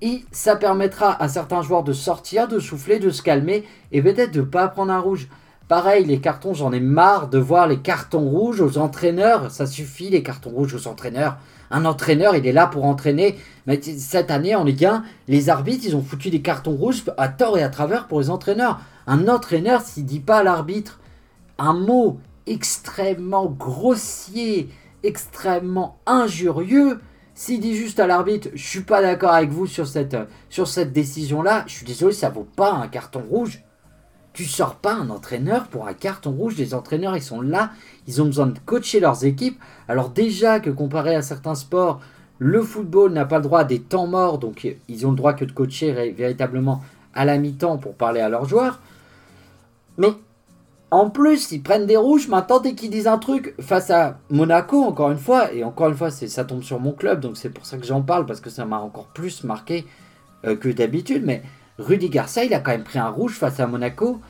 Et 0.06 0.26
ça 0.34 0.58
permettra 0.58 1.22
à 1.24 1.30
certains 1.30 1.62
joueurs 1.62 1.84
de 1.84 1.94
sortir, 1.94 2.50
de 2.50 2.60
souffler, 2.60 3.00
de 3.00 3.10
se 3.10 3.22
calmer, 3.22 3.64
et 3.94 4.02
peut-être 4.02 4.34
de 4.34 4.42
ne 4.42 4.46
pas 4.46 4.68
prendre 4.68 4.92
un 4.92 5.00
rouge. 5.00 5.30
Pareil, 5.70 6.04
les 6.04 6.20
cartons, 6.20 6.54
j'en 6.54 6.74
ai 6.74 6.82
marre 6.82 7.30
de 7.30 7.38
voir 7.38 7.70
les 7.70 7.80
cartons 7.80 8.28
rouges 8.30 8.60
aux 8.60 8.78
entraîneurs. 8.78 9.50
Ça 9.50 9.66
suffit, 9.66 10.10
les 10.10 10.22
cartons 10.22 10.50
rouges 10.50 10.76
aux 10.76 10.88
entraîneurs. 10.90 11.38
Un 11.72 11.86
entraîneur, 11.86 12.36
il 12.36 12.46
est 12.46 12.52
là 12.52 12.68
pour 12.68 12.84
entraîner. 12.84 13.40
Mais 13.66 13.82
cette 13.82 14.30
année, 14.30 14.56
en 14.56 14.66
Ligue 14.66 14.84
1, 14.84 15.06
les 15.30 15.48
arbitres, 15.48 15.86
ils 15.88 15.96
ont 15.96 16.04
foutu 16.04 16.30
des 16.30 16.42
cartons 16.42 16.76
rouges 16.76 17.06
à 17.18 17.30
tort 17.30 17.58
et 17.58 17.64
à 17.64 17.70
travers 17.70 18.08
pour 18.08 18.20
les 18.20 18.30
entraîneurs. 18.30 18.82
Un 19.08 19.30
entraîneur, 19.30 19.84
s'il 19.84 20.06
dit 20.06 20.20
pas 20.20 20.40
à 20.40 20.44
l'arbitre 20.44 21.00
un 21.58 21.74
mot 21.74 22.20
extrêmement 22.46 23.46
grossier, 23.46 24.68
extrêmement 25.04 25.98
injurieux, 26.06 27.00
s'il 27.36 27.60
dit 27.60 27.76
juste 27.76 28.00
à 28.00 28.08
l'arbitre, 28.08 28.50
je 28.54 28.66
suis 28.66 28.82
pas 28.82 29.02
d'accord 29.02 29.32
avec 29.32 29.50
vous 29.50 29.66
sur 29.66 29.88
cette, 29.88 30.16
sur 30.50 30.68
cette 30.68 30.94
décision-là, 30.94 31.64
je 31.68 31.74
suis 31.74 31.86
désolé, 31.86 32.14
ça 32.14 32.30
vaut 32.30 32.48
pas 32.56 32.72
un 32.72 32.88
carton 32.88 33.24
rouge. 33.28 33.64
Tu 34.34 34.46
sors 34.46 34.76
pas 34.76 34.96
un 34.96 35.10
entraîneur 35.10 35.68
pour 35.68 35.88
un 35.88 35.94
carton 35.94 36.32
rouge. 36.32 36.58
Les 36.58 36.74
entraîneurs, 36.74 37.16
ils 37.16 37.22
sont 37.22 37.42
là, 37.42 37.72
ils 38.08 38.20
ont 38.22 38.26
besoin 38.26 38.48
de 38.48 38.58
coacher 38.66 39.00
leurs 39.00 39.26
équipes. 39.26 39.60
Alors 39.88 40.10
déjà 40.10 40.60
que 40.60 40.72
comparé 40.72 41.16
à 41.16 41.22
certains 41.22 41.54
sports, 41.54 42.02
le 42.40 42.62
football 42.64 43.14
n'a 43.14 43.26
pas 43.26 43.38
le 43.38 43.44
droit 43.44 43.60
à 43.60 43.64
des 43.64 43.80
temps 43.80 44.08
morts, 44.08 44.40
donc 44.40 44.68
ils 44.88 45.08
ont 45.08 45.12
le 45.12 45.18
droit 45.18 45.34
que 45.34 45.46
de 45.46 45.52
coacher 45.52 46.12
véritablement 46.12 46.82
à 47.14 47.26
la 47.26 47.38
mi-temps 47.38 47.78
pour 47.78 47.94
parler 47.94 48.22
à 48.22 48.30
leurs 48.30 48.46
joueurs. 48.46 48.80
Mais 49.98 50.14
en 50.94 51.10
plus, 51.10 51.52
ils 51.52 51.64
prennent 51.64 51.88
des 51.88 51.98
rouges. 51.98 52.28
Maintenant, 52.28 52.60
dès 52.60 52.76
qu'ils 52.76 52.92
disent 52.92 53.08
un 53.08 53.18
truc 53.18 53.56
face 53.60 53.90
à 53.90 54.20
Monaco, 54.30 54.84
encore 54.84 55.10
une 55.10 55.18
fois, 55.18 55.52
et 55.52 55.64
encore 55.64 55.90
une 55.90 55.96
fois, 55.96 56.12
ça 56.12 56.46
tombe 56.46 56.62
sur 56.62 56.80
mon 56.80 56.92
club, 56.92 57.20
donc 57.20 57.36
c'est 57.36 57.50
pour 57.50 57.66
ça 57.66 57.78
que 57.78 57.86
j'en 57.86 58.04
parle, 58.04 58.28
parce 58.28 58.42
que 58.42 58.52
ça 58.52 58.66
m'a 58.66 58.78
encore 58.78 59.08
plus 59.08 59.44
marqué 59.44 59.86
euh, 60.46 60.56
que 60.56 60.70
d'habitude. 60.70 61.24
Mais 61.26 61.42
Rudy 61.80 62.10
Garcia, 62.10 62.44
il 62.44 62.54
a 62.54 62.60
quand 62.60 62.72
même 62.72 62.84
pris 62.84 63.00
un 63.00 63.10
rouge 63.10 63.34
face 63.34 63.60
à 63.60 63.66
Monaco. 63.66 64.22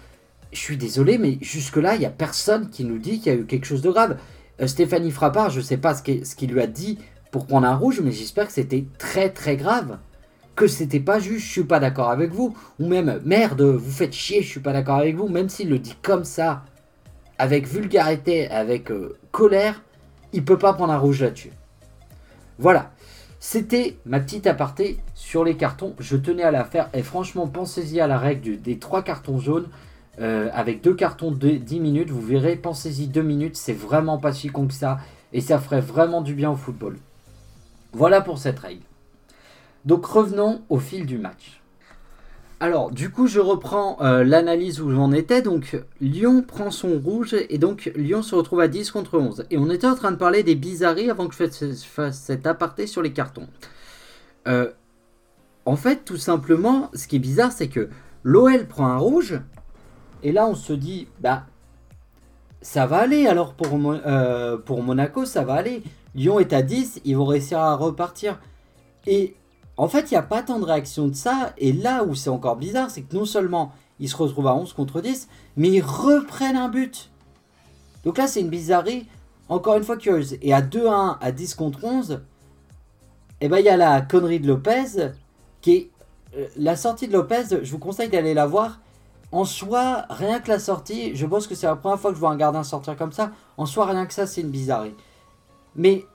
Je 0.54 0.60
suis 0.60 0.78
désolé, 0.78 1.18
mais 1.18 1.38
jusque-là, 1.42 1.96
il 1.96 2.00
n'y 2.00 2.06
a 2.06 2.12
personne 2.12 2.70
qui 2.70 2.86
nous 2.86 2.98
dit 2.98 3.20
qu'il 3.20 3.34
y 3.34 3.36
a 3.36 3.40
eu 3.40 3.46
quelque 3.46 3.66
chose 3.66 3.82
de 3.82 3.92
grave. 3.92 4.18
Euh, 4.62 4.68
Stéphanie 4.68 5.12
Frappard, 5.12 5.50
je 5.50 5.60
ne 5.60 5.66
sais 5.66 5.78
pas 5.78 5.94
ce 5.96 6.02
qu'il 6.02 6.52
lui 6.52 6.62
a 6.62 6.68
dit 6.68 6.98
pour 7.32 7.46
prendre 7.46 7.68
un 7.68 7.76
rouge, 7.76 8.00
mais 8.02 8.14
j'espère 8.14 8.48
que 8.48 8.54
c'était 8.54 8.86
très 8.98 9.30
très 9.32 9.58
grave 9.58 9.98
que 10.56 10.68
c'était 10.68 11.00
pas 11.00 11.20
juste, 11.20 11.46
je 11.46 11.52
suis 11.52 11.64
pas 11.64 11.80
d'accord 11.80 12.10
avec 12.10 12.32
vous, 12.32 12.56
ou 12.80 12.88
même 12.88 13.20
merde, 13.26 13.62
vous 13.62 13.92
faites 13.92 14.14
chier, 14.14 14.42
je 14.42 14.50
suis 14.50 14.60
pas 14.60 14.74
d'accord 14.74 14.98
avec 14.98 15.16
vous, 15.16 15.28
même 15.28 15.50
s'il 15.50 15.70
le 15.70 15.80
dit 15.80 15.96
comme 16.02 16.24
ça, 16.24 16.64
avec 17.38 17.68
vulgarité, 17.68 18.50
avec 18.50 18.92
euh, 18.92 19.18
colère, 19.32 19.82
il 20.32 20.46
peut 20.46 20.58
pas 20.58 20.74
prendre 20.74 20.94
un 20.94 20.98
rouge 20.98 21.22
là-dessus. 21.22 21.52
Voilà, 22.60 22.92
c'était 23.40 23.98
ma 24.06 24.20
petite 24.20 24.46
aparté 24.46 25.00
sur 25.16 25.44
les 25.44 25.58
cartons, 25.58 25.96
je 26.00 26.18
tenais 26.18 26.44
à 26.44 26.52
la 26.52 26.64
faire, 26.64 26.90
et 26.94 27.02
franchement, 27.02 27.48
pensez-y 27.48 28.00
à 28.00 28.08
la 28.08 28.18
règle 28.18 28.62
des 28.62 28.78
trois 28.78 29.02
cartons 29.02 29.40
jaunes, 29.40 29.70
euh, 30.22 30.50
avec 30.54 30.82
deux 30.82 30.94
cartons 30.94 31.32
de 31.32 31.50
10 31.50 31.80
minutes, 31.80 32.12
vous 32.12 32.22
verrez, 32.22 32.56
pensez-y 32.56 33.08
deux 33.08 33.24
minutes, 33.24 33.58
c'est 33.58 33.74
vraiment 33.74 34.20
pas 34.20 34.32
si 34.32 34.50
con 34.50 34.68
que 34.68 34.74
ça, 34.74 35.00
et 35.34 35.42
ça 35.42 35.58
ferait 35.58 35.82
vraiment 35.82 36.22
du 36.22 36.36
bien 36.36 36.52
au 36.52 36.56
football. 36.56 36.98
Voilà 37.94 38.22
pour 38.22 38.38
cette 38.38 38.60
règle. 38.60 38.84
Donc 39.86 40.06
revenons 40.06 40.64
au 40.70 40.80
fil 40.80 41.06
du 41.06 41.18
match. 41.18 41.64
Alors, 42.64 42.92
du 42.92 43.10
coup, 43.10 43.28
je 43.28 43.42
reprends 43.42 43.98
euh, 44.00 44.24
l'analyse 44.24 44.80
où 44.80 44.90
j'en 44.90 45.12
étais. 45.12 45.42
Donc, 45.42 45.78
Lyon 46.00 46.42
prend 46.42 46.72
son 46.72 46.98
rouge 46.98 47.36
et 47.50 47.58
donc 47.58 47.92
Lyon 47.98 48.22
se 48.22 48.36
retrouve 48.36 48.62
à 48.62 48.70
10 48.70 48.90
contre 48.90 49.20
11. 49.20 49.46
Et 49.52 49.58
on 49.58 49.70
était 49.70 49.86
en 49.86 49.96
train 49.96 50.12
de 50.12 50.16
parler 50.16 50.44
des 50.44 50.56
bizarreries 50.56 51.10
avant 51.10 51.28
que 51.28 51.36
je 51.36 51.74
fasse 51.74 52.18
cet 52.22 52.48
aparté 52.48 52.88
sur 52.88 53.02
les 53.02 53.12
cartons. 53.12 53.50
Euh, 54.48 54.72
en 55.66 55.76
fait, 55.76 56.06
tout 56.06 56.16
simplement, 56.16 56.90
ce 56.94 57.08
qui 57.08 57.18
est 57.18 57.20
bizarre, 57.20 57.52
c'est 57.52 57.68
que 57.68 57.90
l'OL 58.24 58.66
prend 58.66 58.88
un 58.88 58.98
rouge. 58.98 59.42
Et 60.24 60.32
là, 60.32 60.48
on 60.48 60.56
se 60.56 60.72
dit, 60.72 61.10
bah, 61.20 61.44
ça 62.62 62.86
va 62.86 63.00
aller. 63.00 63.28
Alors, 63.28 63.56
pour, 63.56 63.78
euh, 63.84 64.58
pour 64.58 64.82
Monaco, 64.84 65.26
ça 65.26 65.44
va 65.44 65.56
aller. 65.56 65.84
Lyon 66.16 66.40
est 66.40 66.54
à 66.54 66.62
10, 66.62 67.02
ils 67.04 67.18
vont 67.18 67.26
réussir 67.26 67.60
à 67.60 67.76
repartir. 67.76 68.40
Et 69.06 69.36
en 69.78 69.88
fait, 69.88 70.12
il 70.12 70.14
n'y 70.14 70.18
a 70.18 70.24
pas 70.24 70.44
tant 70.44 70.60
de 70.60 70.66
réaction 70.66 71.08
de 71.08 71.16
ça. 71.16 71.54
Et 71.58 71.74
là 71.74 72.04
où 72.04 72.16
c'est 72.16 72.30
encore 72.30 72.58
bizarre, 72.58 72.90
c'est 72.92 73.02
que 73.02 73.16
non 73.16 73.26
seulement 73.26 73.72
ils 74.00 74.10
se 74.10 74.16
retrouvent 74.16 74.48
à 74.48 74.56
11 74.56 74.74
contre 74.74 75.02
10, 75.02 75.28
mais 75.56 75.70
ils 75.70 75.82
reprennent 75.82 76.58
un 76.58 76.70
but. 76.70 77.10
Donc 78.04 78.18
là, 78.18 78.28
c'est 78.28 78.42
une 78.42 78.50
bizarrerie, 78.50 79.08
encore 79.50 79.78
une 79.78 79.84
fois 79.84 79.98
curieuse. 79.98 80.38
Et 80.42 80.54
à 80.54 80.62
2-1, 80.62 81.18
à 81.20 81.32
10 81.32 81.56
contre 81.56 81.84
11, 81.84 82.22
eh 83.42 83.48
ben, 83.48 83.58
il 83.58 83.66
y 83.66 83.70
a 83.70 83.78
la 83.78 84.02
connerie 84.02 84.40
de 84.40 84.48
Lopez, 84.48 85.12
qui 85.62 85.72
est... 85.72 85.90
Euh, 86.36 86.48
la 86.58 86.76
sortie 86.76 87.08
de 87.08 87.14
Lopez, 87.14 87.44
je 87.62 87.72
vous 87.72 87.80
conseille 87.80 88.10
d'aller 88.10 88.34
la 88.34 88.46
voir. 88.46 88.80
En 89.32 89.46
soi, 89.46 90.06
rien 90.10 90.40
que 90.40 90.50
la 90.50 90.60
sortie, 90.60 91.16
je 91.16 91.26
pense 91.26 91.48
que 91.48 91.56
c'est 91.56 91.66
la 91.66 91.76
première 91.76 92.00
fois 92.00 92.12
que 92.12 92.16
je 92.16 92.20
vois 92.20 92.32
un 92.32 92.38
gardien 92.38 92.64
sortir 92.64 92.96
comme 92.96 93.12
ça. 93.12 93.32
En 93.58 93.66
soi, 93.66 93.86
rien 93.86 94.06
que 94.06 94.14
ça, 94.14 94.28
c'est 94.28 94.42
une 94.42 94.50
bizarrerie. 94.50 94.96
Mais, 95.76 96.06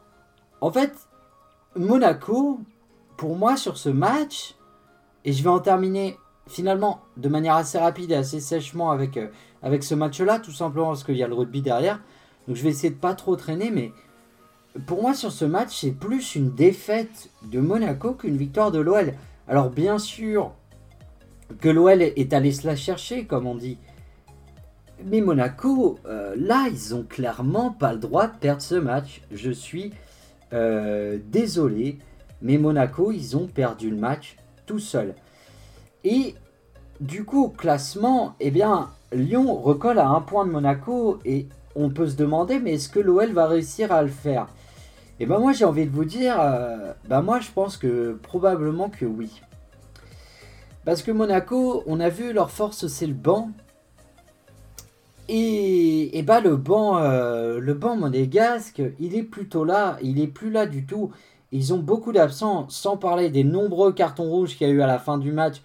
en 0.60 0.70
fait, 0.70 0.92
Monaco, 1.74 2.60
pour 3.18 3.36
moi, 3.36 3.56
sur 3.56 3.76
ce 3.76 3.88
match, 3.88 4.54
et 5.24 5.32
je 5.32 5.42
vais 5.42 5.50
en 5.50 5.58
terminer 5.58 6.16
finalement 6.46 7.00
de 7.16 7.28
manière 7.28 7.56
assez 7.56 7.76
rapide 7.76 8.12
et 8.12 8.14
assez 8.14 8.40
sèchement 8.40 8.92
avec, 8.92 9.16
euh, 9.16 9.26
avec 9.60 9.82
ce 9.82 9.94
match-là, 9.94 10.38
tout 10.38 10.52
simplement 10.52 10.86
parce 10.86 11.04
qu'il 11.04 11.16
y 11.16 11.22
a 11.22 11.28
le 11.28 11.34
rugby 11.34 11.60
derrière. 11.60 12.00
Donc 12.46 12.56
je 12.56 12.62
vais 12.62 12.70
essayer 12.70 12.90
de 12.90 12.98
pas 12.98 13.14
trop 13.14 13.34
traîner, 13.34 13.70
mais 13.72 13.92
pour 14.86 15.02
moi 15.02 15.14
sur 15.14 15.32
ce 15.32 15.44
match, 15.44 15.80
c'est 15.80 15.90
plus 15.90 16.36
une 16.36 16.54
défaite 16.54 17.28
de 17.42 17.58
Monaco 17.58 18.14
qu'une 18.14 18.36
victoire 18.36 18.70
de 18.70 18.78
l'OL. 18.78 19.12
Alors 19.48 19.68
bien 19.68 19.98
sûr 19.98 20.52
que 21.60 21.68
l'OL 21.68 22.00
est 22.00 22.32
allé 22.32 22.52
se 22.52 22.68
la 22.68 22.76
chercher, 22.76 23.24
comme 23.24 23.48
on 23.48 23.56
dit. 23.56 23.78
Mais 25.04 25.20
Monaco, 25.20 25.98
euh, 26.06 26.36
là, 26.38 26.68
ils 26.70 26.94
ont 26.94 27.02
clairement 27.02 27.72
pas 27.72 27.92
le 27.92 27.98
droit 27.98 28.28
de 28.28 28.36
perdre 28.36 28.62
ce 28.62 28.76
match. 28.76 29.22
Je 29.32 29.50
suis 29.50 29.92
désolé, 30.50 31.98
mais 32.42 32.58
Monaco, 32.58 33.12
ils 33.12 33.36
ont 33.36 33.46
perdu 33.46 33.90
le 33.90 33.96
match 33.96 34.36
tout 34.66 34.78
seul. 34.78 35.14
Et 36.04 36.34
du 37.00 37.24
coup, 37.24 37.48
classement, 37.48 38.34
eh 38.40 38.50
bien, 38.50 38.90
Lyon 39.12 39.54
recolle 39.54 39.98
à 39.98 40.08
un 40.08 40.20
point 40.20 40.46
de 40.46 40.50
Monaco 40.50 41.18
et 41.24 41.46
on 41.74 41.90
peut 41.90 42.08
se 42.08 42.16
demander, 42.16 42.58
mais 42.58 42.74
est-ce 42.74 42.88
que 42.88 43.00
l'OL 43.00 43.32
va 43.32 43.46
réussir 43.46 43.92
à 43.92 44.02
le 44.02 44.08
faire? 44.08 44.48
Et 45.20 45.24
eh 45.24 45.26
ben 45.26 45.40
moi, 45.40 45.52
j'ai 45.52 45.64
envie 45.64 45.84
de 45.84 45.90
vous 45.90 46.04
dire, 46.04 46.36
euh, 46.40 46.92
ben 47.08 47.22
moi, 47.22 47.40
je 47.40 47.50
pense 47.50 47.76
que 47.76 48.16
probablement 48.22 48.88
que 48.88 49.04
oui. 49.04 49.42
Parce 50.84 51.02
que 51.02 51.10
Monaco, 51.10 51.82
on 51.86 51.98
a 51.98 52.08
vu 52.08 52.32
leur 52.32 52.52
force, 52.52 52.86
c'est 52.86 53.06
le 53.06 53.14
banc. 53.14 53.50
Et, 55.28 56.16
et 56.16 56.22
bah 56.22 56.40
le 56.40 56.56
banc, 56.56 56.98
euh, 56.98 57.58
le 57.58 57.74
banc 57.74 57.96
monégasque, 57.96 58.80
il 58.98 59.16
est 59.16 59.24
plutôt 59.24 59.64
là, 59.64 59.98
il 60.02 60.20
est 60.20 60.28
plus 60.28 60.50
là 60.50 60.66
du 60.66 60.86
tout. 60.86 61.10
Ils 61.50 61.72
ont 61.72 61.78
beaucoup 61.78 62.12
d'absents, 62.12 62.66
sans 62.68 62.96
parler 62.96 63.30
des 63.30 63.44
nombreux 63.44 63.92
cartons 63.92 64.28
rouges 64.28 64.56
qu'il 64.56 64.66
y 64.66 64.70
a 64.70 64.72
eu 64.72 64.82
à 64.82 64.86
la 64.86 64.98
fin 64.98 65.18
du 65.18 65.32
match. 65.32 65.62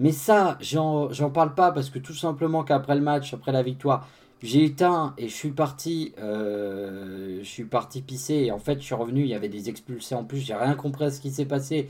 Mais 0.00 0.12
ça, 0.12 0.58
j'en 0.60 1.30
parle 1.32 1.54
pas 1.54 1.72
parce 1.72 1.90
que 1.90 1.98
tout 1.98 2.14
simplement 2.14 2.64
qu'après 2.64 2.94
le 2.94 3.02
match, 3.02 3.34
après 3.34 3.52
la 3.52 3.62
victoire, 3.62 4.08
j'ai 4.42 4.64
éteint 4.64 5.14
et 5.18 5.28
je 5.28 5.34
suis 5.34 5.50
parti, 5.50 6.14
euh, 6.18 7.40
je 7.42 7.48
suis 7.48 7.64
parti 7.64 8.00
pisser. 8.02 8.34
Et 8.34 8.52
en 8.52 8.58
fait, 8.58 8.80
je 8.80 8.84
suis 8.86 8.94
revenu, 8.94 9.20
il 9.20 9.28
y 9.28 9.34
avait 9.34 9.48
des 9.48 9.68
expulsés 9.68 10.14
en 10.14 10.24
plus, 10.24 10.38
j'ai 10.38 10.54
rien 10.54 10.74
compris 10.74 11.04
à 11.04 11.10
ce 11.10 11.20
qui 11.20 11.30
s'est 11.30 11.44
passé. 11.44 11.88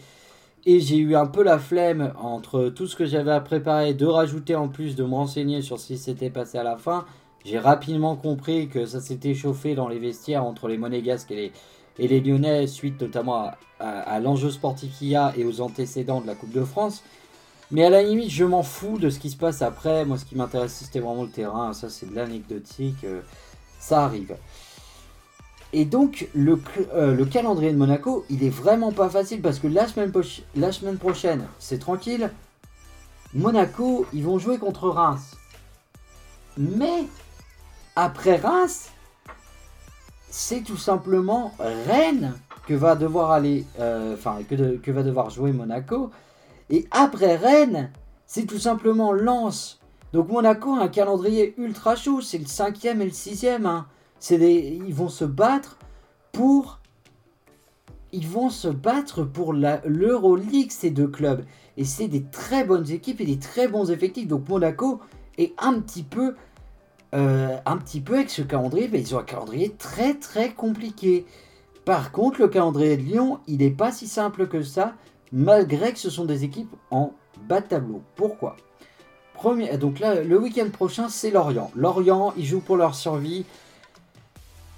Et 0.66 0.80
j'ai 0.80 0.98
eu 0.98 1.14
un 1.14 1.26
peu 1.26 1.42
la 1.42 1.58
flemme 1.58 2.12
entre 2.20 2.68
tout 2.68 2.86
ce 2.86 2.96
que 2.96 3.06
j'avais 3.06 3.30
à 3.30 3.40
préparer, 3.40 3.94
de 3.94 4.04
rajouter 4.04 4.56
en 4.56 4.68
plus, 4.68 4.96
de 4.96 5.04
me 5.04 5.14
renseigner 5.14 5.62
sur 5.62 5.80
ce 5.80 5.86
qui 5.86 5.98
s'était 5.98 6.28
passé 6.28 6.58
à 6.58 6.64
la 6.64 6.76
fin. 6.76 7.06
J'ai 7.46 7.58
rapidement 7.58 8.16
compris 8.16 8.68
que 8.68 8.84
ça 8.84 9.00
s'était 9.00 9.34
chauffé 9.34 9.74
dans 9.74 9.88
les 9.88 9.98
vestiaires 9.98 10.44
entre 10.44 10.68
les 10.68 10.76
Monégasques 10.76 11.30
et 11.30 11.36
les, 11.36 11.52
et 12.00 12.08
les 12.08 12.20
Lyonnais, 12.20 12.66
suite 12.66 13.00
notamment 13.00 13.50
à, 13.78 14.20
l'enjeu 14.20 14.50
sportif 14.50 14.98
qu'il 14.98 15.08
y 15.08 15.16
a 15.16 15.34
et 15.36 15.44
aux 15.44 15.60
antécédents 15.60 16.22
de 16.22 16.26
la 16.26 16.34
Coupe 16.34 16.52
de 16.52 16.64
France. 16.64 17.04
Mais 17.70 17.84
à 17.84 17.90
la 17.90 18.02
limite, 18.02 18.30
je 18.30 18.44
m'en 18.44 18.62
fous 18.62 18.98
de 18.98 19.10
ce 19.10 19.18
qui 19.18 19.30
se 19.30 19.36
passe 19.36 19.60
après. 19.60 20.04
Moi, 20.06 20.16
ce 20.16 20.24
qui 20.24 20.34
m'intéresse, 20.34 20.72
c'était 20.72 20.98
vraiment 20.98 21.22
le 21.22 21.28
terrain. 21.28 21.72
Ça, 21.74 21.88
c'est 21.90 22.10
de 22.10 22.16
l'anecdotique. 22.16 23.04
Euh, 23.04 23.20
ça 23.78 24.04
arrive. 24.04 24.34
Et 25.72 25.84
donc, 25.84 26.28
le, 26.34 26.60
euh, 26.94 27.14
le, 27.14 27.24
calendrier 27.26 27.70
de 27.70 27.76
Monaco, 27.76 28.24
il 28.30 28.42
est 28.42 28.50
vraiment 28.50 28.92
pas 28.92 29.08
facile 29.08 29.40
parce 29.40 29.58
que 29.58 29.68
la 29.68 29.86
semaine 29.86 30.98
prochaine, 30.98 31.46
c'est 31.58 31.78
tranquille. 31.78 32.30
Monaco, 33.34 34.06
ils 34.12 34.24
vont 34.24 34.38
jouer 34.38 34.58
contre 34.58 34.88
Reims. 34.88 35.36
Mais, 36.56 37.04
après 37.94 38.36
Reims, 38.36 38.90
c'est 40.30 40.62
tout 40.62 40.76
simplement 40.76 41.52
Rennes 41.58 42.34
que 42.66 42.74
va 42.74 42.94
devoir 42.94 43.32
aller, 43.32 43.66
euh, 43.80 44.16
que, 44.48 44.90
va 44.90 45.02
devoir 45.02 45.30
jouer 45.30 45.52
Monaco. 45.52 46.10
Et 46.70 46.86
après 46.92 47.36
Rennes, 47.36 47.90
c'est 48.26 48.46
tout 48.46 48.58
simplement 48.58 49.12
Lens. 49.12 49.80
Donc 50.12 50.28
Monaco 50.28 50.74
a 50.74 50.84
un 50.84 50.88
calendrier 50.88 51.54
ultra 51.58 51.96
chaud, 51.96 52.20
c'est 52.20 52.38
le 52.38 52.46
cinquième 52.46 53.02
et 53.02 53.06
le 53.06 53.10
sixième. 53.10 53.66
Hein. 53.66 53.86
C'est 54.20 54.36
ils 54.38 54.94
vont 54.94 55.08
se 55.08 55.24
battre 55.24 55.78
pour, 56.30 56.78
ils 58.12 58.28
vont 58.28 58.50
se 58.50 58.68
battre 58.68 59.24
pour 59.24 59.52
l'Euroleague 59.52 60.70
ces 60.70 60.90
deux 60.90 61.08
clubs. 61.08 61.44
Et 61.76 61.84
c'est 61.84 62.08
des 62.08 62.22
très 62.22 62.64
bonnes 62.64 62.88
équipes 62.90 63.20
et 63.20 63.26
des 63.26 63.38
très 63.38 63.66
bons 63.66 63.90
effectifs. 63.90 64.28
Donc 64.28 64.48
Monaco 64.48 65.00
est 65.38 65.54
un 65.58 65.80
petit 65.80 66.02
peu 66.02 66.34
euh, 67.14 67.56
un 67.66 67.76
petit 67.76 68.00
peu 68.00 68.14
avec 68.14 68.30
ce 68.30 68.42
calendrier, 68.42 68.88
mais 68.90 69.00
ils 69.00 69.14
ont 69.14 69.18
un 69.18 69.24
calendrier 69.24 69.70
très 69.70 70.14
très 70.14 70.50
compliqué. 70.50 71.26
Par 71.84 72.12
contre, 72.12 72.40
le 72.40 72.48
calendrier 72.48 72.96
de 72.96 73.02
Lyon, 73.02 73.40
il 73.48 73.58
n'est 73.58 73.70
pas 73.70 73.90
si 73.90 74.06
simple 74.06 74.46
que 74.46 74.62
ça, 74.62 74.94
malgré 75.32 75.92
que 75.92 75.98
ce 75.98 76.10
sont 76.10 76.24
des 76.24 76.44
équipes 76.44 76.74
en 76.90 77.12
bas 77.48 77.60
de 77.60 77.66
tableau. 77.66 78.02
Pourquoi? 78.14 78.56
Premier, 79.34 79.76
Donc 79.78 79.98
là, 80.00 80.22
le 80.22 80.38
week-end 80.38 80.68
prochain, 80.70 81.08
c'est 81.08 81.30
Lorient. 81.30 81.70
Lorient, 81.74 82.34
ils 82.36 82.44
jouent 82.44 82.60
pour 82.60 82.76
leur 82.76 82.94
survie. 82.94 83.44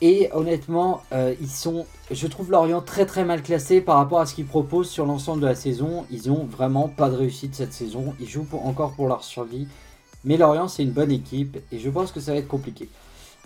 Et 0.00 0.30
honnêtement, 0.32 1.02
euh, 1.12 1.34
ils 1.40 1.50
sont, 1.50 1.86
je 2.10 2.26
trouve 2.26 2.50
Lorient 2.50 2.80
très 2.80 3.06
très 3.06 3.24
mal 3.24 3.42
classé 3.42 3.80
par 3.80 3.96
rapport 3.96 4.20
à 4.20 4.26
ce 4.26 4.34
qu'ils 4.34 4.46
proposent 4.46 4.88
sur 4.88 5.04
l'ensemble 5.04 5.42
de 5.42 5.46
la 5.46 5.54
saison. 5.54 6.06
Ils 6.10 6.30
ont 6.30 6.44
vraiment 6.44 6.88
pas 6.88 7.10
de 7.10 7.16
réussite 7.16 7.54
cette 7.54 7.72
saison. 7.72 8.14
Ils 8.20 8.28
jouent 8.28 8.46
encore 8.52 8.92
pour 8.94 9.06
leur 9.06 9.22
survie. 9.22 9.68
Mais 10.24 10.36
Lorient, 10.36 10.68
c'est 10.68 10.82
une 10.82 10.92
bonne 10.92 11.10
équipe 11.10 11.58
et 11.72 11.78
je 11.78 11.90
pense 11.90 12.12
que 12.12 12.20
ça 12.20 12.32
va 12.32 12.38
être 12.38 12.48
compliqué. 12.48 12.88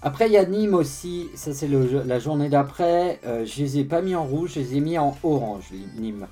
Après, 0.02 0.26
il 0.26 0.32
y 0.32 0.36
a 0.36 0.44
Nîmes 0.44 0.74
aussi. 0.74 1.28
Ça, 1.34 1.54
c'est 1.54 1.68
la 1.68 2.18
journée 2.18 2.48
d'après. 2.48 3.18
Euh, 3.24 3.46
je 3.46 3.62
les 3.62 3.78
ai 3.78 3.84
pas 3.84 4.02
mis 4.02 4.14
en 4.14 4.24
rouge, 4.24 4.52
je 4.54 4.60
les 4.60 4.76
ai 4.76 4.80
mis 4.80 4.98
en 4.98 5.16
orange, 5.22 5.70
Nîmes. 5.98 6.26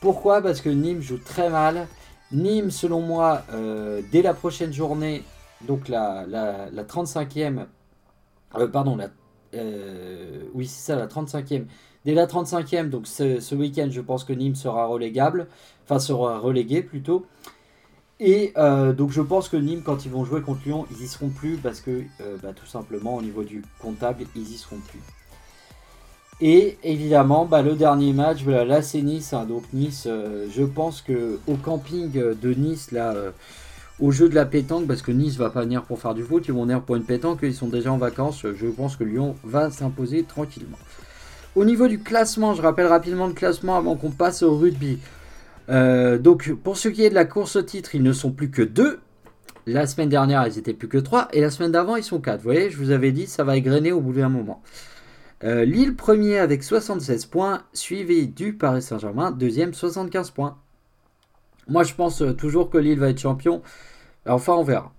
Pourquoi? 0.00 0.40
Parce 0.40 0.60
que 0.60 0.70
Nîmes 0.70 1.02
joue 1.02 1.18
très 1.18 1.50
mal. 1.50 1.86
Nîmes, 2.32 2.70
selon 2.70 3.00
moi, 3.00 3.42
euh, 3.52 4.00
dès 4.10 4.22
la 4.22 4.34
prochaine 4.34 4.72
journée, 4.72 5.22
donc 5.66 5.88
la, 5.88 6.24
la, 6.26 6.84
35e, 6.84 7.66
euh, 8.56 8.66
pardon, 8.68 8.96
la, 8.96 9.08
oui, 10.54 10.66
c'est 10.66 10.92
ça, 10.92 10.96
la 10.96 11.06
35e. 11.06 11.66
Dès 12.06 12.14
la 12.14 12.26
35e, 12.26 12.88
donc 12.88 13.06
ce, 13.06 13.40
ce 13.40 13.54
week-end, 13.54 13.88
je 13.90 14.00
pense 14.00 14.24
que 14.24 14.32
Nîmes 14.32 14.54
sera 14.54 14.86
relégable, 14.86 15.48
enfin 15.84 15.98
sera 15.98 16.38
relégué 16.38 16.82
plutôt. 16.82 17.26
Et 18.22 18.52
euh, 18.58 18.92
donc 18.92 19.10
je 19.12 19.22
pense 19.22 19.48
que 19.48 19.56
Nîmes, 19.56 19.82
quand 19.82 20.04
ils 20.04 20.10
vont 20.10 20.26
jouer 20.26 20.42
contre 20.42 20.60
Lyon, 20.66 20.86
ils 20.90 21.04
y 21.04 21.08
seront 21.08 21.30
plus 21.30 21.56
parce 21.56 21.80
que 21.80 22.02
euh, 22.20 22.36
bah, 22.42 22.50
tout 22.54 22.66
simplement 22.66 23.16
au 23.16 23.22
niveau 23.22 23.42
du 23.42 23.62
comptable, 23.80 24.24
ils 24.36 24.52
y 24.52 24.58
seront 24.58 24.76
plus. 24.76 25.00
Et 26.42 26.78
évidemment, 26.84 27.46
bah, 27.46 27.62
le 27.62 27.74
dernier 27.74 28.12
match, 28.12 28.44
là 28.44 28.82
c'est 28.82 29.00
Nice. 29.00 29.32
Hein. 29.32 29.46
donc 29.46 29.64
Nice, 29.72 30.04
euh, 30.06 30.46
je 30.54 30.62
pense 30.62 31.00
que 31.00 31.38
au 31.46 31.54
camping 31.54 32.12
de 32.12 32.54
Nice, 32.54 32.92
là, 32.92 33.14
au 34.00 34.10
jeu 34.10 34.28
de 34.28 34.34
la 34.34 34.44
pétanque, 34.44 34.86
parce 34.86 35.00
que 35.00 35.12
Nice 35.12 35.36
va 35.36 35.48
pas 35.48 35.62
venir 35.62 35.82
pour 35.84 35.98
faire 35.98 36.14
du 36.14 36.22
foot, 36.22 36.44
ils 36.46 36.52
vont 36.52 36.64
venir 36.64 36.82
pour 36.82 36.96
une 36.96 37.04
pétanque, 37.04 37.38
ils 37.42 37.54
sont 37.54 37.68
déjà 37.68 37.90
en 37.90 37.98
vacances. 37.98 38.44
Je 38.54 38.66
pense 38.66 38.96
que 38.96 39.04
Lyon 39.04 39.34
va 39.44 39.70
s'imposer 39.70 40.24
tranquillement. 40.24 40.78
Au 41.56 41.64
niveau 41.64 41.88
du 41.88 41.98
classement, 41.98 42.54
je 42.54 42.60
rappelle 42.60 42.86
rapidement 42.86 43.26
le 43.26 43.32
classement 43.32 43.76
avant 43.76 43.96
qu'on 43.96 44.10
passe 44.10 44.42
au 44.42 44.56
rugby. 44.56 44.98
Euh, 45.70 46.18
donc 46.18 46.52
pour 46.52 46.76
ce 46.76 46.88
qui 46.88 47.04
est 47.04 47.10
de 47.10 47.14
la 47.14 47.24
course 47.24 47.56
au 47.56 47.62
titre, 47.62 47.94
ils 47.94 48.02
ne 48.02 48.12
sont 48.12 48.32
plus 48.32 48.50
que 48.50 48.62
deux. 48.62 49.00
La 49.66 49.86
semaine 49.86 50.08
dernière, 50.08 50.46
ils 50.46 50.58
étaient 50.58 50.74
plus 50.74 50.88
que 50.88 50.98
trois. 50.98 51.28
Et 51.32 51.40
la 51.40 51.50
semaine 51.50 51.72
d'avant, 51.72 51.96
ils 51.96 52.02
sont 52.02 52.20
quatre. 52.20 52.38
Vous 52.38 52.44
voyez, 52.44 52.70
je 52.70 52.76
vous 52.76 52.90
avais 52.90 53.12
dit, 53.12 53.26
ça 53.26 53.44
va 53.44 53.56
égrener 53.56 53.92
au 53.92 54.00
bout 54.00 54.12
d'un 54.12 54.28
moment. 54.28 54.62
Euh, 55.44 55.64
Lille 55.64 55.96
premier 55.96 56.38
avec 56.38 56.62
76 56.62 57.26
points, 57.26 57.62
suivi 57.72 58.26
du 58.26 58.54
Paris 58.54 58.82
Saint-Germain, 58.82 59.30
deuxième 59.30 59.72
75 59.72 60.32
points. 60.32 60.58
Moi, 61.68 61.84
je 61.84 61.94
pense 61.94 62.20
euh, 62.20 62.32
toujours 62.32 62.68
que 62.68 62.78
Lille 62.78 62.98
va 62.98 63.10
être 63.10 63.20
champion. 63.20 63.62
Enfin, 64.26 64.54
on 64.54 64.64
verra. 64.64 64.92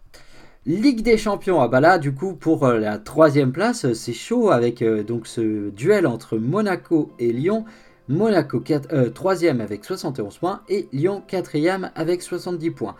Ligue 0.66 1.02
des 1.02 1.18
champions, 1.18 1.60
ah 1.60 1.68
bah 1.68 1.80
là, 1.80 1.98
du 1.98 2.14
coup, 2.14 2.34
pour 2.36 2.68
la 2.68 3.00
troisième 3.00 3.52
place, 3.52 3.94
c'est 3.94 4.14
chaud 4.14 4.52
avec 4.52 4.84
donc 4.84 5.26
ce 5.26 5.72
duel 5.72 6.06
entre 6.06 6.38
Monaco 6.38 7.12
et 7.18 7.34
Lyon. 7.34 7.66
Monaco 8.12 8.60
3e 8.60 9.60
euh, 9.60 9.64
avec 9.64 9.86
71 9.86 10.38
points 10.38 10.62
et 10.70 10.88
Lyon 10.92 11.24
4e 11.28 11.92
avec 11.96 12.22
70 12.22 12.72
points. 12.72 12.96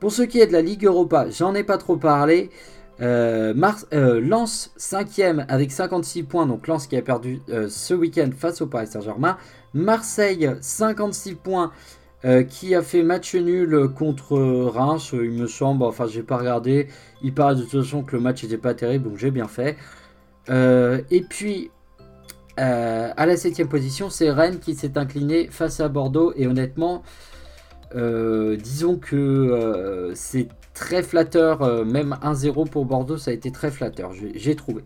Pour 0.00 0.12
ce 0.12 0.22
qui 0.22 0.40
est 0.40 0.46
de 0.46 0.52
la 0.52 0.62
Ligue 0.62 0.84
Europa, 0.86 1.28
j'en 1.30 1.54
ai 1.54 1.64
pas 1.64 1.78
trop 1.78 1.96
parlé. 1.96 2.50
Euh, 3.00 3.52
euh 3.92 4.20
Lens 4.20 4.72
5e 4.78 5.44
avec 5.48 5.72
56 5.72 6.22
points, 6.22 6.46
donc 6.46 6.68
Lens 6.68 6.86
qui 6.86 6.96
a 6.96 7.02
perdu 7.02 7.40
euh, 7.48 7.68
ce 7.68 7.92
week-end 7.92 8.30
face 8.36 8.60
au 8.60 8.66
Paris 8.66 8.86
Saint-Germain. 8.86 9.36
Marseille 9.74 10.50
56 10.60 11.34
points 11.34 11.72
qui 12.48 12.74
a 12.74 12.80
fait 12.80 13.02
match 13.02 13.34
nul 13.34 13.88
contre 13.94 14.38
Reims, 14.38 15.10
il 15.12 15.32
me 15.32 15.46
semble, 15.46 15.84
enfin 15.84 16.06
j'ai 16.06 16.22
pas 16.22 16.38
regardé, 16.38 16.88
il 17.22 17.34
paraît 17.34 17.54
de 17.54 17.60
toute 17.60 17.82
façon 17.82 18.02
que 18.02 18.16
le 18.16 18.22
match 18.22 18.42
n'était 18.42 18.56
pas 18.56 18.72
terrible, 18.72 19.10
donc 19.10 19.18
j'ai 19.18 19.30
bien 19.30 19.46
fait. 19.46 19.76
et 20.48 21.24
puis 21.28 21.70
euh, 22.60 23.12
à 23.16 23.26
la 23.26 23.36
7 23.36 23.68
position, 23.68 24.10
c'est 24.10 24.30
Rennes 24.30 24.58
qui 24.58 24.74
s'est 24.74 24.96
incliné 24.98 25.48
face 25.50 25.80
à 25.80 25.88
Bordeaux. 25.88 26.32
Et 26.36 26.46
honnêtement, 26.46 27.02
euh, 27.94 28.56
disons 28.56 28.96
que 28.96 29.16
euh, 29.16 30.14
c'est 30.14 30.48
très 30.72 31.02
flatteur. 31.02 31.84
même 31.84 32.16
1-0 32.22 32.68
pour 32.68 32.84
Bordeaux, 32.84 33.16
ça 33.16 33.30
a 33.30 33.34
été 33.34 33.50
très 33.50 33.70
flatteur. 33.70 34.12
J'ai 34.34 34.56
trouvé. 34.56 34.84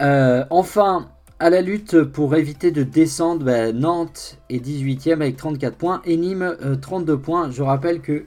enfin, 0.00 1.08
à 1.38 1.50
la 1.50 1.60
lutte 1.60 2.02
pour 2.02 2.34
éviter 2.34 2.70
de 2.70 2.82
descendre, 2.82 3.44
ben, 3.44 3.76
Nantes 3.76 4.38
est 4.50 4.64
18e 4.64 5.14
avec 5.14 5.36
34 5.36 5.76
points. 5.76 6.02
Et 6.04 6.16
Nîmes, 6.16 6.56
32 6.80 7.18
points. 7.18 7.50
Je 7.50 7.62
rappelle 7.62 8.00
que 8.00 8.26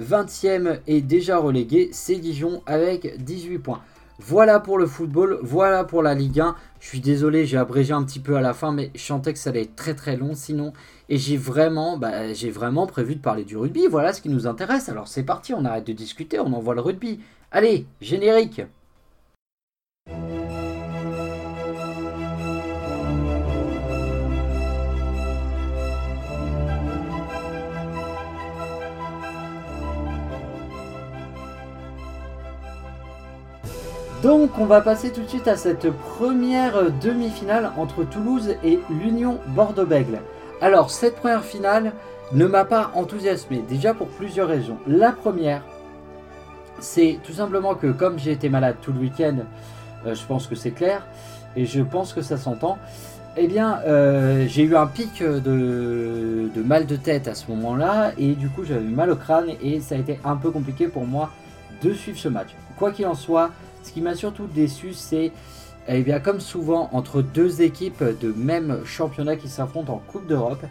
20e 0.00 0.80
est 0.86 1.02
déjà 1.02 1.38
relégué. 1.38 1.90
C'est 1.92 2.16
Dijon 2.16 2.62
avec 2.66 3.22
18 3.22 3.58
points. 3.58 3.80
Voilà 4.22 4.60
pour 4.60 4.76
le 4.76 4.86
football, 4.86 5.38
voilà 5.42 5.84
pour 5.84 6.02
la 6.02 6.14
Ligue 6.14 6.40
1. 6.40 6.54
Je 6.80 6.86
suis 6.88 7.00
désolé, 7.00 7.44
j'ai 7.44 7.58
abrégé 7.58 7.92
un 7.92 8.02
petit 8.02 8.20
peu 8.20 8.36
à 8.36 8.40
la 8.40 8.54
fin, 8.54 8.72
mais 8.72 8.90
je 8.94 9.02
sentais 9.02 9.34
que 9.34 9.38
ça 9.38 9.50
allait 9.50 9.62
être 9.62 9.76
très 9.76 9.94
très 9.94 10.16
long 10.16 10.34
sinon. 10.34 10.72
Et 11.10 11.18
j'ai 11.18 11.36
vraiment, 11.36 11.98
bah, 11.98 12.32
j'ai 12.32 12.50
vraiment 12.50 12.86
prévu 12.86 13.16
de 13.16 13.20
parler 13.20 13.44
du 13.44 13.56
rugby. 13.56 13.86
Voilà 13.86 14.14
ce 14.14 14.22
qui 14.22 14.30
nous 14.30 14.46
intéresse. 14.46 14.88
Alors 14.88 15.06
c'est 15.06 15.22
parti, 15.22 15.52
on 15.52 15.64
arrête 15.66 15.86
de 15.86 15.92
discuter, 15.92 16.40
on 16.40 16.52
envoie 16.54 16.74
le 16.74 16.80
rugby. 16.80 17.20
Allez, 17.52 17.86
générique. 18.00 18.62
Donc 34.22 34.58
on 34.58 34.66
va 34.66 34.82
passer 34.82 35.12
tout 35.12 35.22
de 35.22 35.28
suite 35.28 35.48
à 35.48 35.56
cette 35.56 35.90
première 35.90 36.92
demi-finale 37.00 37.72
entre 37.78 38.04
Toulouse 38.04 38.54
et 38.62 38.78
l'Union 38.90 39.38
Bordeaux-Bègles. 39.48 40.20
Alors 40.60 40.90
cette 40.90 41.16
première 41.16 41.42
finale 41.42 41.92
ne 42.32 42.46
m'a 42.46 42.66
pas 42.66 42.90
enthousiasmé, 42.94 43.64
déjà 43.66 43.94
pour 43.94 44.08
plusieurs 44.08 44.48
raisons. 44.48 44.76
La 44.86 45.12
première, 45.12 45.62
c'est 46.80 47.18
tout 47.24 47.32
simplement 47.32 47.74
que 47.74 47.86
comme 47.86 48.18
j'ai 48.18 48.32
été 48.32 48.50
malade 48.50 48.76
tout 48.82 48.92
le 48.92 49.00
week-end, 49.00 49.38
euh, 50.04 50.14
je 50.14 50.24
pense 50.26 50.46
que 50.46 50.54
c'est 50.54 50.72
clair, 50.72 51.06
et 51.56 51.64
je 51.64 51.80
pense 51.80 52.12
que 52.12 52.20
ça 52.20 52.36
s'entend, 52.36 52.76
eh 53.38 53.48
bien 53.48 53.78
euh, 53.86 54.44
j'ai 54.46 54.64
eu 54.64 54.76
un 54.76 54.86
pic 54.86 55.22
de, 55.22 56.50
de, 56.54 56.62
mal 56.62 56.84
de 56.84 56.96
tête 56.96 57.26
à 57.26 57.34
ce 57.34 57.50
moment-là, 57.50 58.12
et 58.18 58.34
du 58.34 58.50
coup 58.50 58.64
j'avais 58.64 58.80
mal 58.82 59.10
au 59.10 59.16
crâne, 59.16 59.48
et 59.62 59.80
ça 59.80 59.94
a 59.94 59.98
été 59.98 60.20
un 60.26 60.36
peu 60.36 60.50
compliqué 60.50 60.88
pour 60.88 61.06
moi 61.06 61.30
de 61.82 61.94
suivre 61.94 62.18
ce 62.18 62.28
match. 62.28 62.50
Quoi 62.78 62.92
qu'il 62.92 63.06
en 63.06 63.14
soit, 63.14 63.50
ce 63.82 63.92
qui 63.92 64.00
m'a 64.00 64.14
surtout 64.14 64.46
déçu, 64.46 64.92
c'est 64.92 65.32
eh 65.88 66.02
bien, 66.02 66.20
comme 66.20 66.40
souvent 66.40 66.88
entre 66.92 67.22
deux 67.22 67.62
équipes 67.62 68.04
de 68.20 68.32
même 68.32 68.84
championnat 68.84 69.36
qui 69.36 69.48
s'affrontent 69.48 69.94
en 69.94 69.98
Coupe 69.98 70.26
d'Europe, 70.26 70.64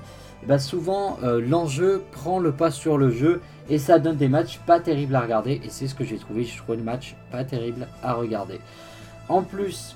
eh 0.47 0.59
souvent 0.59 1.17
euh, 1.23 1.41
l'enjeu 1.41 2.03
prend 2.11 2.39
le 2.39 2.51
pas 2.51 2.71
sur 2.71 2.97
le 2.97 3.09
jeu 3.09 3.41
et 3.69 3.77
ça 3.77 3.99
donne 3.99 4.15
des 4.15 4.29
matchs 4.29 4.59
pas 4.65 4.79
terribles 4.79 5.15
à 5.15 5.21
regarder. 5.21 5.61
Et 5.63 5.69
c'est 5.69 5.87
ce 5.87 5.95
que 5.95 6.05
j'ai 6.05 6.17
trouvé. 6.17 6.45
Je 6.45 6.57
trouve 6.57 6.75
le 6.77 6.83
match 6.83 7.15
pas 7.31 7.43
terrible 7.43 7.87
à 8.01 8.13
regarder. 8.13 8.59
En 9.27 9.41
plus, 9.41 9.95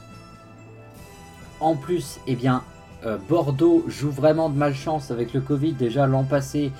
en 1.59 1.75
plus, 1.75 2.19
eh 2.27 2.35
bien, 2.35 2.63
euh, 3.05 3.17
Bordeaux 3.29 3.85
joue 3.87 4.11
vraiment 4.11 4.49
de 4.49 4.57
malchance 4.57 5.11
avec 5.11 5.33
le 5.33 5.39
Covid. 5.39 5.73
Déjà 5.73 6.05
l'an 6.07 6.23
passé, 6.23 6.71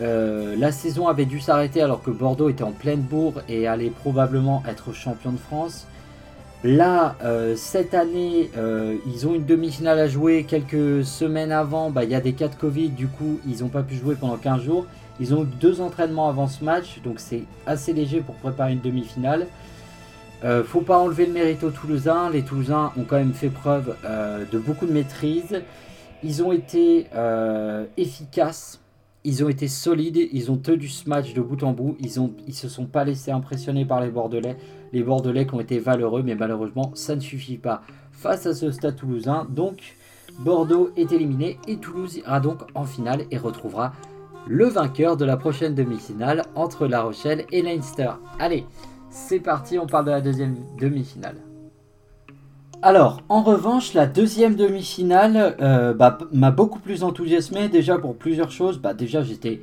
euh, 0.00 0.56
la 0.56 0.72
saison 0.72 1.08
avait 1.08 1.26
dû 1.26 1.40
s'arrêter 1.40 1.82
alors 1.82 2.02
que 2.02 2.10
Bordeaux 2.10 2.48
était 2.48 2.64
en 2.64 2.72
pleine 2.72 3.00
bourre 3.00 3.42
et 3.48 3.66
allait 3.66 3.90
probablement 3.90 4.62
être 4.68 4.92
champion 4.92 5.32
de 5.32 5.38
France. 5.38 5.86
Là, 6.62 7.16
euh, 7.22 7.54
cette 7.56 7.94
année, 7.94 8.50
euh, 8.56 8.96
ils 9.06 9.26
ont 9.26 9.34
une 9.34 9.46
demi-finale 9.46 9.98
à 9.98 10.08
jouer. 10.08 10.44
Quelques 10.44 11.04
semaines 11.04 11.52
avant, 11.52 11.90
bah, 11.90 12.04
il 12.04 12.10
y 12.10 12.14
a 12.14 12.20
des 12.20 12.32
cas 12.32 12.48
de 12.48 12.54
Covid, 12.54 12.90
du 12.90 13.08
coup, 13.08 13.40
ils 13.46 13.60
n'ont 13.62 13.68
pas 13.68 13.82
pu 13.82 13.94
jouer 13.94 14.14
pendant 14.14 14.36
15 14.36 14.62
jours. 14.62 14.86
Ils 15.20 15.34
ont 15.34 15.44
eu 15.44 15.48
deux 15.60 15.80
entraînements 15.80 16.28
avant 16.28 16.48
ce 16.48 16.64
match, 16.64 17.00
donc 17.04 17.20
c'est 17.20 17.44
assez 17.66 17.92
léger 17.92 18.20
pour 18.20 18.34
préparer 18.36 18.72
une 18.72 18.80
demi-finale. 18.80 19.46
Faut 20.64 20.80
pas 20.80 20.98
enlever 20.98 21.26
le 21.26 21.34
mérite 21.34 21.62
aux 21.62 21.70
Toulousains. 21.70 22.30
Les 22.30 22.40
Toulousains 22.40 22.92
ont 22.96 23.04
quand 23.04 23.18
même 23.18 23.34
fait 23.34 23.50
preuve 23.50 23.94
de 24.50 24.58
beaucoup 24.58 24.86
de 24.86 24.92
maîtrise. 24.92 25.60
Ils 26.22 26.42
ont 26.42 26.52
été 26.52 27.08
efficaces 27.98 28.80
ils 29.24 29.44
ont 29.44 29.48
été 29.48 29.68
solides, 29.68 30.28
ils 30.32 30.50
ont 30.50 30.56
tenu 30.56 30.88
ce 30.88 31.08
match 31.08 31.34
de 31.34 31.40
bout 31.40 31.62
en 31.62 31.72
bout, 31.72 31.96
ils 32.00 32.20
ont, 32.20 32.34
ils 32.46 32.54
se 32.54 32.68
sont 32.68 32.86
pas 32.86 33.04
laissés 33.04 33.30
impressionner 33.30 33.84
par 33.84 34.00
les 34.00 34.10
Bordelais, 34.10 34.56
les 34.92 35.02
Bordelais 35.02 35.46
qui 35.46 35.54
ont 35.54 35.60
été 35.60 35.78
valeureux, 35.78 36.22
mais 36.22 36.34
malheureusement 36.34 36.92
ça 36.94 37.14
ne 37.14 37.20
suffit 37.20 37.58
pas 37.58 37.82
face 38.12 38.46
à 38.46 38.54
ce 38.54 38.70
Stade 38.70 38.96
Toulousain. 38.96 39.46
Donc 39.50 39.96
Bordeaux 40.38 40.90
est 40.96 41.12
éliminé 41.12 41.58
et 41.68 41.76
Toulouse 41.76 42.16
ira 42.16 42.40
donc 42.40 42.60
en 42.74 42.84
finale 42.84 43.26
et 43.30 43.36
retrouvera 43.36 43.92
le 44.46 44.66
vainqueur 44.66 45.16
de 45.16 45.24
la 45.24 45.36
prochaine 45.36 45.74
demi-finale 45.74 46.44
entre 46.54 46.86
La 46.86 47.02
Rochelle 47.02 47.44
et 47.52 47.62
Leinster. 47.62 48.12
Allez, 48.38 48.64
c'est 49.10 49.40
parti, 49.40 49.78
on 49.78 49.86
parle 49.86 50.06
de 50.06 50.10
la 50.10 50.20
deuxième 50.20 50.56
demi-finale. 50.78 51.49
Alors, 52.82 53.20
en 53.28 53.42
revanche, 53.42 53.92
la 53.92 54.06
deuxième 54.06 54.54
demi-finale 54.54 55.54
euh, 55.60 55.92
bah, 55.92 56.16
m'a 56.32 56.50
beaucoup 56.50 56.78
plus 56.78 57.04
enthousiasmé 57.04 57.68
déjà 57.68 57.98
pour 57.98 58.16
plusieurs 58.16 58.50
choses. 58.50 58.78
Bah, 58.78 58.94
déjà, 58.94 59.22
j'étais 59.22 59.60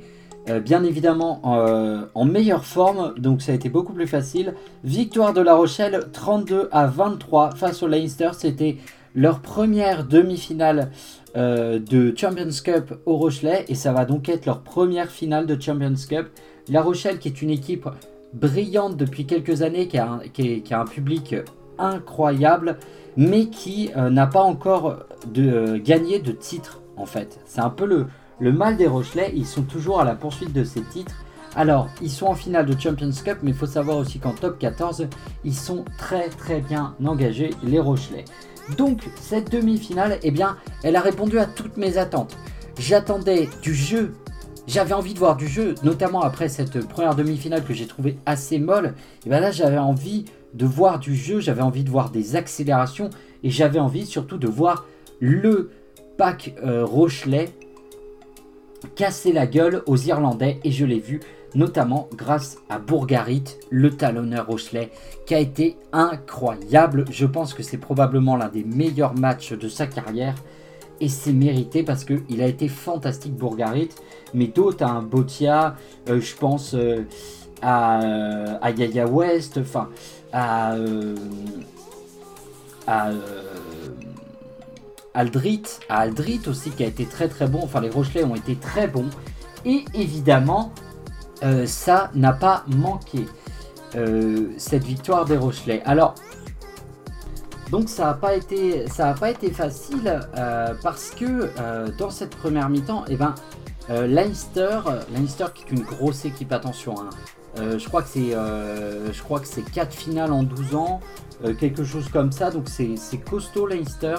euh, 0.48 0.60
bien 0.60 0.84
évidemment 0.84 1.42
euh, 1.44 2.04
en 2.14 2.24
meilleure 2.24 2.64
forme, 2.64 3.14
donc 3.18 3.42
ça 3.42 3.50
a 3.50 3.56
été 3.56 3.70
beaucoup 3.70 3.92
plus 3.92 4.06
facile. 4.06 4.54
Victoire 4.84 5.32
de 5.32 5.40
La 5.40 5.56
Rochelle, 5.56 6.06
32 6.12 6.68
à 6.70 6.86
23 6.86 7.56
face 7.56 7.82
au 7.82 7.88
Leinster. 7.88 8.30
C'était 8.34 8.76
leur 9.16 9.40
première 9.40 10.04
demi-finale 10.04 10.90
de 11.34 12.14
Champions 12.16 12.62
Cup 12.64 12.94
au 13.06 13.16
Rochelet 13.16 13.64
et 13.68 13.74
ça 13.74 13.92
va 13.92 14.04
donc 14.04 14.28
être 14.28 14.46
leur 14.46 14.62
première 14.62 15.08
finale 15.08 15.46
de 15.46 15.60
Champions 15.60 15.94
Cup. 16.08 16.28
La 16.68 16.82
Rochelle, 16.82 17.18
qui 17.18 17.28
est 17.28 17.42
une 17.42 17.50
équipe 17.50 17.88
brillante 18.32 18.96
depuis 18.96 19.24
quelques 19.24 19.62
années, 19.62 19.88
qui 19.88 19.98
a 19.98 20.20
qui 20.32 20.62
a 20.70 20.80
un 20.80 20.84
public 20.84 21.34
incroyable 21.78 22.78
mais 23.18 23.46
qui 23.46 23.90
euh, 23.96 24.10
n'a 24.10 24.28
pas 24.28 24.42
encore 24.42 25.00
de, 25.26 25.42
euh, 25.42 25.78
gagné 25.82 26.20
de 26.20 26.30
titre 26.30 26.80
en 26.96 27.04
fait. 27.04 27.40
C'est 27.46 27.60
un 27.60 27.68
peu 27.68 27.84
le, 27.84 28.06
le 28.38 28.52
mal 28.52 28.76
des 28.76 28.86
Rochelais, 28.86 29.32
ils 29.34 29.46
sont 29.46 29.62
toujours 29.62 30.00
à 30.00 30.04
la 30.04 30.14
poursuite 30.14 30.52
de 30.52 30.62
ces 30.62 30.82
titres. 30.82 31.16
Alors, 31.56 31.88
ils 32.00 32.10
sont 32.10 32.26
en 32.26 32.34
finale 32.34 32.66
de 32.66 32.78
Champions 32.78 33.10
Cup, 33.24 33.38
mais 33.42 33.50
il 33.50 33.56
faut 33.56 33.66
savoir 33.66 33.96
aussi 33.96 34.20
qu'en 34.20 34.32
top 34.32 34.58
14, 34.60 35.08
ils 35.44 35.54
sont 35.54 35.84
très 35.98 36.28
très 36.28 36.60
bien 36.60 36.94
engagés, 37.04 37.50
les 37.64 37.80
Rochelais. 37.80 38.24
Donc, 38.76 39.08
cette 39.20 39.50
demi-finale, 39.50 40.18
eh 40.22 40.30
bien, 40.30 40.56
elle 40.84 40.94
a 40.94 41.00
répondu 41.00 41.40
à 41.40 41.46
toutes 41.46 41.76
mes 41.76 41.98
attentes. 41.98 42.36
J'attendais 42.78 43.48
du 43.62 43.74
jeu, 43.74 44.12
j'avais 44.68 44.92
envie 44.92 45.14
de 45.14 45.18
voir 45.18 45.36
du 45.36 45.48
jeu, 45.48 45.74
notamment 45.82 46.20
après 46.20 46.48
cette 46.48 46.86
première 46.86 47.16
demi-finale 47.16 47.64
que 47.64 47.74
j'ai 47.74 47.86
trouvé 47.86 48.18
assez 48.26 48.60
molle. 48.60 48.94
Et 49.26 49.30
bien 49.30 49.40
là, 49.40 49.50
j'avais 49.50 49.78
envie 49.78 50.26
de 50.54 50.66
voir 50.66 50.98
du 50.98 51.14
jeu, 51.14 51.40
j'avais 51.40 51.62
envie 51.62 51.84
de 51.84 51.90
voir 51.90 52.10
des 52.10 52.36
accélérations 52.36 53.10
et 53.42 53.50
j'avais 53.50 53.78
envie 53.78 54.06
surtout 54.06 54.38
de 54.38 54.48
voir 54.48 54.86
le 55.20 55.70
pack 56.16 56.54
euh, 56.64 56.84
Rochelet 56.84 57.50
casser 58.94 59.32
la 59.32 59.46
gueule 59.46 59.82
aux 59.86 59.96
Irlandais 59.96 60.60
et 60.64 60.70
je 60.70 60.84
l'ai 60.84 61.00
vu 61.00 61.20
notamment 61.54 62.08
grâce 62.14 62.58
à 62.68 62.78
Bourgarit, 62.78 63.44
le 63.70 63.90
talonneur 63.90 64.46
Rochelet, 64.46 64.90
qui 65.26 65.34
a 65.34 65.38
été 65.38 65.76
incroyable. 65.92 67.06
Je 67.10 67.24
pense 67.24 67.54
que 67.54 67.62
c'est 67.62 67.78
probablement 67.78 68.36
l'un 68.36 68.48
des 68.48 68.64
meilleurs 68.64 69.14
matchs 69.14 69.54
de 69.54 69.68
sa 69.68 69.86
carrière 69.86 70.34
et 71.00 71.08
c'est 71.08 71.32
mérité 71.32 71.82
parce 71.82 72.04
qu'il 72.04 72.42
a 72.42 72.46
été 72.46 72.68
fantastique 72.68 73.34
Bourgarit, 73.34 73.88
mais 74.34 74.48
d'autres, 74.48 74.84
un 74.84 75.02
Botia, 75.02 75.76
euh, 76.08 76.20
je 76.20 76.34
pense 76.34 76.74
euh, 76.74 77.04
à, 77.62 77.98
à 78.60 78.70
Yaya 78.70 79.06
West, 79.06 79.58
enfin 79.58 79.88
à, 80.32 80.74
euh, 80.74 81.14
euh, 82.88 83.20
Aldrit, 85.14 85.62
à 85.88 86.00
Aldrit 86.00 86.40
aussi 86.46 86.70
qui 86.70 86.84
a 86.84 86.86
été 86.86 87.06
très 87.06 87.28
très 87.28 87.46
bon. 87.46 87.60
Enfin, 87.62 87.80
les 87.80 87.90
Rochelais 87.90 88.24
ont 88.24 88.34
été 88.34 88.56
très 88.56 88.88
bons. 88.88 89.10
Et 89.64 89.84
évidemment, 89.94 90.72
euh, 91.42 91.66
ça 91.66 92.10
n'a 92.14 92.32
pas 92.32 92.64
manqué 92.68 93.26
cette 94.58 94.84
victoire 94.84 95.24
des 95.24 95.38
Rochelais. 95.38 95.82
Alors, 95.86 96.14
donc 97.70 97.88
ça 97.88 98.04
n'a 98.04 98.14
pas 98.14 98.34
été 98.34 98.86
ça 98.86 99.08
a 99.08 99.14
pas 99.14 99.30
été 99.30 99.50
facile 99.50 100.20
parce 100.82 101.10
que 101.10 101.50
dans 101.96 102.10
cette 102.10 102.36
première 102.36 102.68
mi-temps, 102.68 103.06
et 103.06 103.14
eh 103.14 103.16
ben 103.16 103.34
Leinster, 103.88 104.80
Leinster 105.10 105.46
qui 105.54 105.64
est 105.64 105.70
une 105.70 105.84
grosse 105.84 106.26
équipe, 106.26 106.52
attention, 106.52 106.96
hein, 107.00 107.08
je 107.78 107.88
crois 107.88 108.02
que 108.02 108.08
c'est 108.08 108.34
euh, 108.34 109.12
je 109.12 109.22
crois 109.22 109.40
que 109.40 109.46
c'est 109.46 109.62
4 109.62 109.92
finales 109.92 110.32
en 110.32 110.42
12 110.42 110.74
ans, 110.74 111.00
euh, 111.44 111.54
quelque 111.54 111.84
chose 111.84 112.08
comme 112.08 112.32
ça. 112.32 112.50
Donc 112.50 112.68
c'est 112.68 112.96
costaud 113.18 113.66
Leinster. 113.66 114.16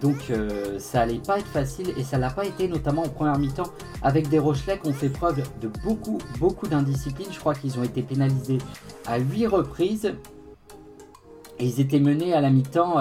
donc 0.00 0.32
ça 0.78 1.02
allait 1.02 1.18
pas 1.18 1.38
être 1.38 1.46
facile 1.46 1.92
et 1.96 2.04
ça 2.04 2.18
l'a 2.18 2.30
pas 2.30 2.44
été 2.44 2.68
notamment 2.68 3.02
en 3.02 3.08
première 3.08 3.38
mi-temps 3.38 3.70
avec 4.02 4.28
des 4.28 4.38
Rochelais 4.38 4.78
qui 4.78 4.88
ont 4.88 4.92
fait 4.92 5.08
preuve 5.08 5.42
de 5.60 5.68
beaucoup 5.84 6.18
beaucoup 6.38 6.66
d'indiscipline. 6.66 7.28
Je 7.32 7.38
crois 7.38 7.54
qu'ils 7.54 7.78
ont 7.78 7.82
été 7.82 8.02
pénalisés 8.02 8.58
à 9.06 9.18
8 9.18 9.46
reprises 9.46 10.12
et 11.58 11.64
ils 11.64 11.80
étaient 11.80 12.00
menés 12.00 12.34
à 12.34 12.40
la 12.40 12.50
mi-temps 12.50 12.96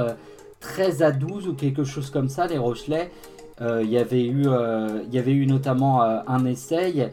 13 0.62 1.04
à 1.04 1.12
12 1.12 1.48
ou 1.50 1.54
quelque 1.54 1.84
chose 1.84 2.10
comme 2.10 2.30
ça 2.30 2.48
les 2.48 2.58
Rochelais. 2.58 3.12
Il 3.60 3.90
y 3.90 3.98
avait 3.98 4.26
eu 4.26 4.46
il 4.46 5.14
y 5.14 5.20
avait 5.20 5.34
eu 5.34 5.46
notamment 5.46 6.02
un 6.02 6.46
essai. 6.46 7.12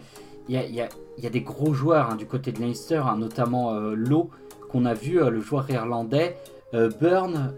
Il 0.48 0.54
y 0.54 0.80
a, 0.80 0.88
y 1.24 1.26
a 1.28 1.30
des 1.30 1.42
gros 1.42 1.72
joueurs 1.72 2.10
hein, 2.10 2.16
du 2.16 2.26
côté 2.26 2.52
de 2.52 2.60
Leinster, 2.60 3.02
hein, 3.06 3.16
notamment 3.16 3.74
euh, 3.74 3.94
Lowe, 3.94 4.30
qu'on 4.68 4.84
a 4.84 4.94
vu, 4.94 5.22
euh, 5.22 5.30
le 5.30 5.40
joueur 5.40 5.70
irlandais. 5.70 6.36
Euh, 6.74 6.90
Burn, 7.00 7.52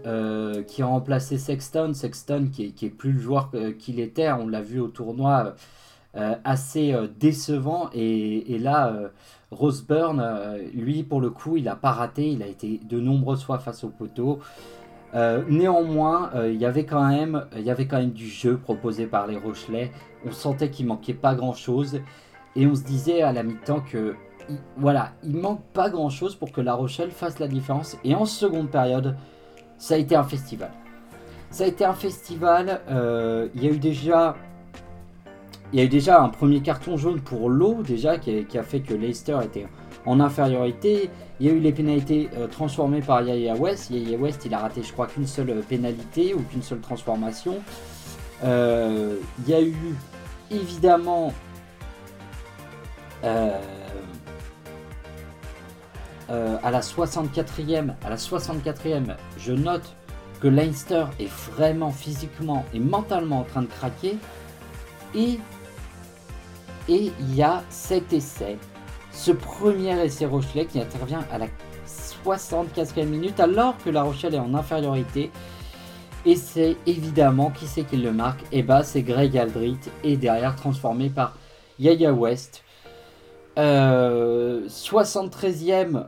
qui 0.67 0.81
a 0.81 0.85
remplacé 0.85 1.37
Sexton. 1.37 1.93
Sexton, 1.93 2.49
qui 2.51 2.75
est, 2.81 2.89
plus 2.89 3.13
le 3.13 3.19
joueur 3.21 3.49
qu'il 3.79 4.01
était, 4.01 4.29
on 4.29 4.45
l'a 4.45 4.61
vu 4.61 4.81
au 4.81 4.89
tournoi, 4.89 5.55
assez 6.13 6.93
décevant. 7.17 7.89
Et, 7.93 8.59
là, 8.59 8.93
Rose 9.51 9.85
Burn, 9.87 10.21
lui, 10.73 11.03
pour 11.03 11.21
le 11.21 11.29
coup, 11.29 11.55
il 11.55 11.63
n'a 11.63 11.77
pas 11.77 11.93
raté. 11.93 12.27
Il 12.27 12.43
a 12.43 12.47
été 12.47 12.81
de 12.83 12.99
nombreuses 12.99 13.45
fois 13.45 13.57
face 13.57 13.85
au 13.85 13.89
poteau. 13.89 14.39
néanmoins, 15.13 16.31
il 16.47 16.57
y 16.57 16.65
avait 16.65 16.85
quand 16.85 17.07
même, 17.07 17.45
il 17.55 18.11
du 18.11 18.27
jeu 18.27 18.57
proposé 18.57 19.07
par 19.07 19.27
les 19.27 19.37
Rochelais. 19.37 19.91
On 20.25 20.33
sentait 20.33 20.69
qu'il 20.69 20.87
manquait 20.87 21.13
pas 21.13 21.35
grand 21.35 21.53
chose. 21.53 22.01
Et 22.55 22.65
on 22.65 22.75
se 22.75 22.83
disait 22.83 23.21
à 23.21 23.31
la 23.31 23.43
mi-temps 23.43 23.81
que 23.81 24.15
voilà, 24.77 25.11
il 25.23 25.35
manque 25.37 25.61
pas 25.73 25.89
grand 25.89 26.09
chose 26.09 26.35
pour 26.35 26.51
que 26.51 26.61
La 26.61 26.73
Rochelle 26.73 27.11
fasse 27.11 27.39
la 27.39 27.47
différence. 27.47 27.97
Et 28.03 28.15
en 28.15 28.25
seconde 28.25 28.69
période, 28.69 29.15
ça 29.77 29.95
a 29.95 29.97
été 29.97 30.15
un 30.15 30.23
festival. 30.23 30.71
Ça 31.49 31.63
a 31.63 31.67
été 31.67 31.85
un 31.85 31.93
festival. 31.93 32.81
Euh, 32.89 33.47
il 33.55 33.63
y 33.63 33.67
a 33.67 33.71
eu 33.71 33.77
déjà, 33.77 34.35
il 35.73 35.79
y 35.79 35.81
a 35.81 35.85
eu 35.85 35.89
déjà 35.89 36.21
un 36.21 36.29
premier 36.29 36.61
carton 36.61 36.97
jaune 36.97 37.21
pour 37.21 37.49
l'eau 37.49 37.81
déjà 37.81 38.17
qui 38.17 38.45
a, 38.57 38.63
fait 38.63 38.81
que 38.81 38.93
Leicester 38.93 39.37
était 39.43 39.67
en 40.05 40.19
infériorité. 40.19 41.09
Il 41.39 41.47
y 41.47 41.49
a 41.49 41.53
eu 41.53 41.59
les 41.59 41.73
pénalités 41.73 42.29
transformées 42.51 43.01
par 43.01 43.21
Yaya 43.21 43.55
West. 43.55 43.89
Yaya 43.89 44.17
West, 44.17 44.45
il 44.45 44.53
a 44.53 44.59
raté, 44.59 44.83
je 44.83 44.93
crois, 44.93 45.07
qu'une 45.07 45.27
seule 45.27 45.53
pénalité 45.67 46.33
ou 46.33 46.41
qu'une 46.41 46.61
seule 46.61 46.79
transformation. 46.79 47.55
il 48.43 49.49
y 49.49 49.53
a 49.53 49.61
eu 49.61 49.95
évidemment 50.51 51.33
à 53.25 53.59
la 56.71 56.81
64e, 56.81 57.93
à 58.03 58.09
la 58.09 58.15
64e, 58.15 59.15
je 59.37 59.53
note 59.53 59.95
que 60.41 60.47
Leinster 60.47 61.05
est 61.19 61.29
vraiment 61.51 61.91
physiquement 61.91 62.65
et 62.73 62.79
mentalement 62.79 63.39
en 63.39 63.43
train 63.43 63.61
de 63.61 63.67
craquer. 63.67 64.17
Et 65.13 65.39
et 66.87 67.11
il 67.19 67.35
y 67.35 67.41
a 67.41 67.63
cet 67.69 68.13
essai, 68.13 68.57
ce 69.11 69.31
premier 69.31 70.05
essai 70.05 70.25
Rochelet 70.25 70.65
qui 70.65 70.79
intervient 70.79 71.25
à 71.31 71.39
la 71.39 71.47
64e 72.23 73.05
minute 73.05 73.39
alors 73.39 73.75
que 73.83 73.89
La 73.89 74.03
Rochelle 74.03 74.35
est 74.35 74.39
en 74.39 74.53
infériorité. 74.53 75.31
Et 76.27 76.35
c'est 76.35 76.77
évidemment 76.85 77.51
qui 77.51 77.65
c'est 77.65 77.83
qui 77.83 77.97
le 77.97 78.11
marque? 78.11 78.41
Et 78.51 78.59
eh 78.59 78.63
bah 78.63 78.79
ben, 78.79 78.83
c'est 78.83 79.01
Greg 79.01 79.37
Aldrit 79.37 79.79
et 80.03 80.17
derrière 80.17 80.55
transformé 80.55 81.09
par 81.09 81.37
Yaya 81.79 82.13
West. 82.13 82.63
73e 83.57 85.95
euh, 85.95 86.03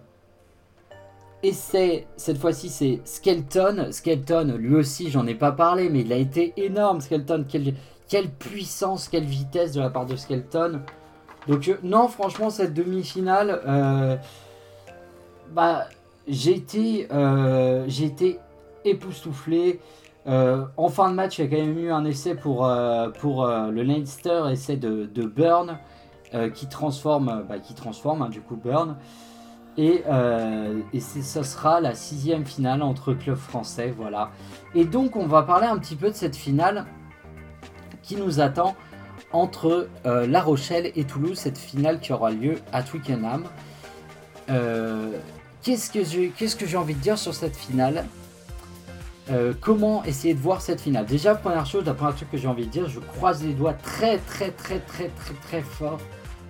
essai, 1.43 2.08
cette 2.18 2.38
fois-ci 2.38 2.70
c'est 2.70 3.00
Skelton. 3.06 3.88
Skelton, 3.91 4.56
lui 4.58 4.76
aussi 4.76 5.10
j'en 5.10 5.26
ai 5.28 5.36
pas 5.36 5.52
parlé, 5.52 5.89
mais 5.89 6.02
il 6.02 6.12
a 6.12 6.18
été 6.18 6.54
énorme. 6.58 7.02
Skelton, 7.02 7.45
quel, 7.48 7.74
quelle 8.10 8.30
puissance, 8.30 9.08
quelle 9.08 9.26
vitesse 9.26 9.74
de 9.74 9.80
la 9.80 9.89
part 9.89 10.06
de 10.06 10.16
Skelton. 10.16 10.82
Donc 11.48 11.70
euh, 11.70 11.78
non, 11.84 12.10
franchement, 12.10 12.50
cette 12.50 12.74
demi-finale, 12.74 13.62
euh, 13.66 14.18
bah, 15.52 15.86
j'ai 16.28 16.56
été, 16.56 17.08
époustouflé. 18.84 19.80
en 20.26 20.89
fin 20.89 21.10
de 21.10 21.16
match, 21.16 21.39
il 21.39 21.45
y 21.45 21.48
a 21.48 21.50
quand 21.50 21.66
même 21.66 21.80
eu 21.80 21.91
un 21.91 22.04
essai 22.04 22.36
pour, 22.36 22.70
pour 23.20 23.48
le 23.48 23.84
Leinster, 23.84 24.43
essai 24.52 24.76
de, 24.76 25.06
de 25.06 25.24
Burn, 25.24 25.78
qui 26.54 26.68
transforme, 26.68 27.46
bah, 27.48 27.60
qui 27.60 27.74
transforme 27.74 28.22
hein, 28.22 28.30
du 28.30 28.42
coup 28.42 28.56
Burn. 28.56 28.98
Et, 29.78 30.04
et 30.94 31.00
ce 31.00 31.44
sera 31.44 31.80
la 31.82 31.94
sixième 31.94 32.46
finale 32.46 32.82
entre 32.82 33.14
clubs 33.14 33.38
français, 33.38 33.94
voilà. 33.96 34.32
Et 34.74 34.86
donc 34.86 35.16
on 35.16 35.28
va 35.28 35.44
parler 35.44 35.68
un 35.68 35.78
petit 35.78 35.96
peu 35.96 36.10
de 36.10 36.16
cette 36.16 36.36
finale 36.36 36.86
qui 38.02 38.16
nous 38.16 38.40
attend 38.40 38.76
entre 39.32 39.90
euh, 40.06 40.26
La 40.28 40.42
Rochelle 40.42 40.92
et 40.96 41.04
Toulouse, 41.04 41.38
cette 41.38 41.58
finale 41.58 42.00
qui 42.00 42.14
aura 42.14 42.32
lieu 42.32 42.56
à 42.72 42.82
Twickenham. 42.82 43.44
Euh, 44.50 45.12
qu'est-ce 45.62 45.92
que 45.92 46.66
j'ai 46.66 46.78
envie 46.78 46.96
de 46.96 47.02
dire 47.02 47.18
sur 47.18 47.34
cette 47.34 47.56
finale? 47.56 48.06
Euh, 49.32 49.54
Comment 49.60 50.04
essayer 50.04 50.34
de 50.34 50.40
voir 50.40 50.62
cette 50.62 50.82
finale? 50.82 51.06
Déjà, 51.06 51.36
première 51.36 51.66
chose, 51.66 51.86
la 51.86 51.94
première 51.94 52.16
truc 52.16 52.32
que 52.32 52.38
j'ai 52.38 52.48
envie 52.48 52.66
de 52.66 52.72
dire, 52.72 52.88
je 52.88 53.00
croise 53.00 53.44
les 53.44 53.54
doigts 53.54 53.74
très 53.74 54.18
très 54.20 54.52
très 54.52 54.80
très 54.80 55.10
très 55.10 55.34
très 55.42 55.62
fort 55.62 56.00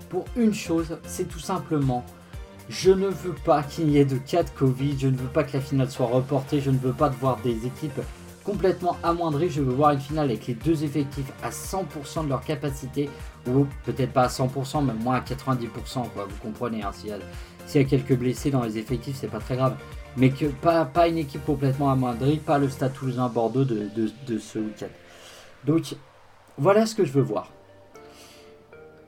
pour 0.10 0.26
une 0.36 0.54
chose, 0.54 0.98
c'est 1.06 1.28
tout 1.28 1.40
simplement 1.40 2.06
je 2.70 2.92
ne 2.92 3.08
veux 3.08 3.36
pas 3.46 3.64
qu'il 3.64 3.90
y 3.90 3.98
ait 3.98 4.06
de 4.06 4.18
cas 4.18 4.44
de 4.44 4.50
Covid, 4.50 4.98
je 5.00 5.08
ne 5.08 5.16
veux 5.16 5.28
pas 5.28 5.44
que 5.44 5.54
la 5.54 5.62
finale 5.62 5.90
soit 5.90 6.08
reportée, 6.08 6.60
je 6.60 6.70
ne 6.70 6.78
veux 6.78 6.92
pas 6.92 7.10
de 7.10 7.16
voir 7.16 7.38
des 7.42 7.66
équipes 7.66 8.02
complètement 8.48 8.96
amoindri. 9.04 9.50
Je 9.50 9.62
veux 9.62 9.74
voir 9.74 9.92
une 9.92 10.00
finale 10.00 10.30
avec 10.30 10.48
les 10.48 10.54
deux 10.54 10.86
effectifs 10.86 11.32
à 11.44 11.50
100% 11.50 12.24
de 12.24 12.30
leur 12.30 12.42
capacité, 12.42 13.10
ou 13.46 13.68
peut-être 13.84 14.14
pas 14.14 14.24
à 14.24 14.28
100%, 14.28 14.86
mais 14.86 14.94
moins 14.94 15.16
à 15.16 15.20
90%. 15.20 16.10
Quoi, 16.14 16.28
vous 16.30 16.38
comprenez, 16.42 16.82
hein, 16.82 16.92
s'il 16.94 17.10
y, 17.10 17.84
a 17.84 17.84
quelques 17.84 18.16
blessés 18.16 18.50
dans 18.50 18.64
les 18.64 18.78
effectifs, 18.78 19.18
c'est 19.20 19.28
pas 19.28 19.40
très 19.40 19.58
grave. 19.58 19.76
Mais 20.18 20.32
que 20.32 20.48
pas, 20.48 20.86
pas 20.86 21.08
une 21.08 21.18
équipe 21.18 21.46
complètement 21.46 21.90
amoindrie, 21.92 22.38
pas 22.38 22.58
le 22.58 22.70
Stade 22.70 22.94
Toulousain-Bordeaux 22.94 23.64
de, 23.64 23.88
de 24.28 24.38
ce 24.40 24.60
week-end. 24.60 24.88
Donc 25.66 25.96
voilà 26.58 26.86
ce 26.86 26.96
que 26.96 27.06
je 27.06 27.12
veux 27.12 27.22
voir. 27.22 27.52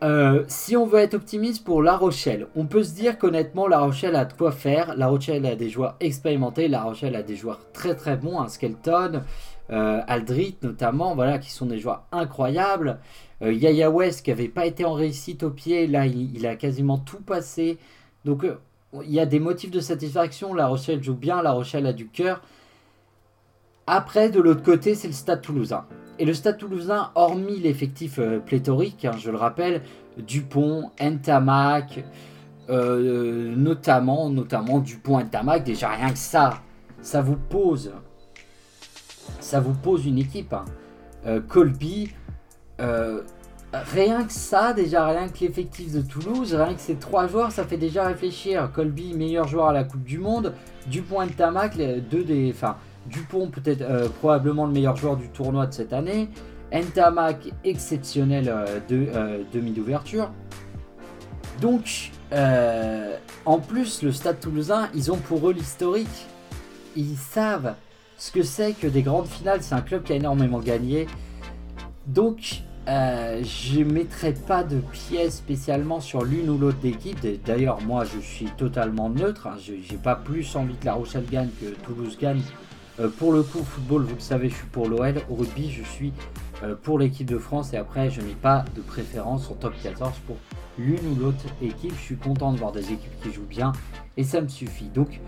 Euh, 0.01 0.45
si 0.47 0.78
on 0.78 0.86
veut 0.86 0.99
être 0.99 1.14
optimiste 1.14 1.66
pour 1.66 1.84
La 1.84 1.97
Rochelle, 1.97 2.47
on 2.55 2.66
peut 2.66 2.84
se 2.84 2.93
dire 2.93 3.18
qu'honnêtement, 3.18 3.68
La 3.68 3.80
Rochelle 3.80 4.16
a 4.16 4.24
de 4.24 4.34
quoi 4.34 4.51
faire. 4.51 4.95
La 4.95 5.07
Rochelle 5.07 5.45
a 5.45 5.55
des 5.55 5.70
joueurs 5.70 5.95
expérimentés. 5.99 6.68
La 6.68 6.84
Rochelle 6.84 7.16
a 7.16 7.24
des 7.24 7.36
joueurs 7.36 7.60
très 7.74 7.95
très 7.95 8.16
bons. 8.16 8.39
un 8.39 8.43
hein, 8.43 8.49
Skelton, 8.49 9.24
euh, 9.72 10.01
Aldrit 10.07 10.57
notamment, 10.62 11.16
voilà, 11.16 11.38
qui 11.38 11.51
sont 11.51 11.66
des 11.66 11.80
joueurs 11.80 12.05
incroyables. 12.12 12.99
Euh, 13.41 13.51
Yaya 13.51 13.89
West 13.89 14.24
qui 14.24 14.30
n'avait 14.30 14.47
pas 14.47 14.66
été 14.66 14.86
en 14.86 14.93
réussite 14.93 15.43
au 15.43 15.49
pied, 15.49 15.88
là 15.88 16.05
il, 16.05 16.45
a 16.47 16.55
quasiment 16.55 16.97
tout 16.97 17.22
passé. 17.22 17.78
Donc 18.26 18.45
il 18.94 19.12
y 19.12 19.20
a 19.20 19.26
des 19.26 19.40
motifs 19.40 19.72
de 19.72 19.80
satisfaction. 19.80 20.54
La 20.54 20.68
Rochelle 20.68 21.04
joue 21.04 21.16
bien, 21.16 21.42
La 21.42 21.52
Rochelle 21.52 21.86
a 21.86 21.94
du 21.94 22.08
cœur. 22.08 22.42
Après, 23.88 24.30
de 24.30 24.40
l'autre 24.40 24.64
côté, 24.64 24.96
c'est 24.96 25.08
le 25.08 25.14
Stade 25.14 25.42
Toulousain. 25.42 25.86
Et 26.20 26.26
le 26.26 26.34
Stade 26.34 26.58
toulousain, 26.58 27.12
hormis 27.16 27.60
l'effectif 27.60 28.20
euh, 28.20 28.40
pléthorique, 28.40 29.06
hein, 29.06 29.14
je 29.18 29.32
le 29.32 29.38
rappelle, 29.38 29.84
Dupont, 30.18 30.92
Ntamak, 31.02 32.04
euh, 32.70 33.56
notamment, 33.56 34.30
notamment 34.30 34.80
Dupont, 34.80 35.20
Ntamak, 35.22 35.64
déjà 35.64 35.88
rien 35.88 36.12
que 36.12 36.18
ça, 36.18 36.62
ça 37.02 37.22
vous 37.22 37.38
pose, 37.38 37.94
ça 39.40 39.62
vous 39.62 39.74
pose 39.74 40.06
une 40.06 40.18
équipe. 40.18 40.52
Hein. 40.52 40.66
Euh, 41.26 41.40
Colby, 41.40 42.12
rien 43.74 44.24
que 44.24 44.34
ça, 44.34 44.74
déjà 44.74 45.06
rien 45.06 45.28
que 45.28 45.40
l'effectif 45.42 45.92
de 45.92 46.02
Toulouse, 46.02 46.54
rien 46.54 46.74
que 46.74 46.82
ces 46.82 46.96
trois 46.96 47.28
joueurs, 47.28 47.52
ça 47.52 47.64
fait 47.64 47.78
déjà 47.78 48.08
réfléchir. 48.08 48.72
Colby, 48.74 49.14
meilleur 49.14 49.48
joueur 49.48 49.68
à 49.68 49.74
la 49.74 49.84
Coupe 49.84 50.04
du 50.04 50.18
Monde, 50.18 50.54
Dupont, 50.88 51.24
Ntamak, 51.24 51.76
les 51.76 52.02
deux 52.02 52.24
des, 52.24 52.52
enfin 52.54 52.78
Dupont, 53.06 53.50
peut-être 53.50 53.82
euh, 53.82 54.10
probablement 54.10 54.66
le 54.66 54.72
meilleur 54.72 54.96
joueur 54.96 55.18
du 55.18 55.30
tournoi 55.30 55.68
de 55.68 55.74
cette 55.74 55.94
année. 55.94 56.30
Ntamak, 56.72 57.52
exceptionnel 57.64 58.50
euh, 58.50 58.80
euh, 58.92 59.44
demi 59.54 59.72
d'ouverture. 59.72 60.32
Donc, 61.62 62.12
en 63.46 63.60
plus, 63.60 64.02
le 64.02 64.12
Stade 64.12 64.40
toulousain, 64.40 64.90
ils 64.94 65.12
ont 65.12 65.18
pour 65.18 65.50
eux 65.50 65.54
l'historique. 65.54 66.28
Ils 66.96 67.18
savent 67.18 67.76
ce 68.18 68.32
que 68.32 68.44
c'est 68.44 68.74
que 68.74 68.88
des 68.88 69.02
grandes 69.02 69.28
finales. 69.28 69.62
C'est 69.62 69.76
un 69.76 69.82
club 69.82 70.04
qui 70.04 70.14
a 70.14 70.16
énormément 70.16 70.60
gagné. 70.60 71.08
Donc, 72.08 72.64
je 72.90 73.80
ne 73.80 73.92
mettrai 73.92 74.34
pas 74.34 74.64
de 74.64 74.78
pièce 74.78 75.38
spécialement 75.38 76.00
sur 76.00 76.24
l'une 76.24 76.50
ou 76.50 76.58
l'autre 76.58 76.84
équipe. 76.84 77.20
D'ailleurs, 77.46 77.82
moi, 77.82 78.04
je 78.04 78.20
suis 78.20 78.48
totalement 78.58 79.10
neutre. 79.10 79.48
Hein. 79.48 79.58
Je 79.64 79.74
n'ai 79.74 80.00
pas 80.02 80.16
plus 80.16 80.56
envie 80.56 80.76
que 80.76 80.86
La 80.86 80.94
Rochelle 80.94 81.26
gagne 81.30 81.50
que 81.62 81.70
Toulouse 81.84 82.18
gagne. 82.20 82.42
Euh, 83.00 83.08
pour 83.08 83.32
le 83.32 83.44
coup, 83.44 83.64
football, 83.64 84.04
vous 84.04 84.16
le 84.16 84.22
savez, 84.22 84.50
je 84.50 84.56
suis 84.56 84.68
pour 84.68 84.88
l'OL. 84.88 85.16
Au 85.30 85.36
rugby, 85.36 85.72
je 85.72 85.84
suis 85.84 86.12
euh, 86.64 86.76
pour 86.82 87.00
l'équipe 87.00 87.28
de 87.28 87.38
France. 87.38 87.74
Et 87.74 87.78
après, 87.78 88.10
je 88.10 88.22
n'ai 88.22 88.34
pas 88.34 88.66
de 88.76 88.82
préférence 88.82 89.50
en 89.50 89.54
top 89.54 89.74
14 89.82 90.14
pour 90.26 90.38
l'une 90.78 91.06
ou 91.12 91.16
l'autre 91.16 91.46
équipe. 91.62 91.94
Je 91.96 92.02
suis 92.02 92.18
content 92.18 92.52
de 92.52 92.58
voir 92.58 92.72
des 92.72 92.92
équipes 92.92 93.22
qui 93.22 93.32
jouent 93.32 93.44
bien. 93.44 93.72
Et 94.18 94.24
ça 94.24 94.42
me 94.42 94.48
suffit. 94.48 94.86
Donc, 94.86 95.20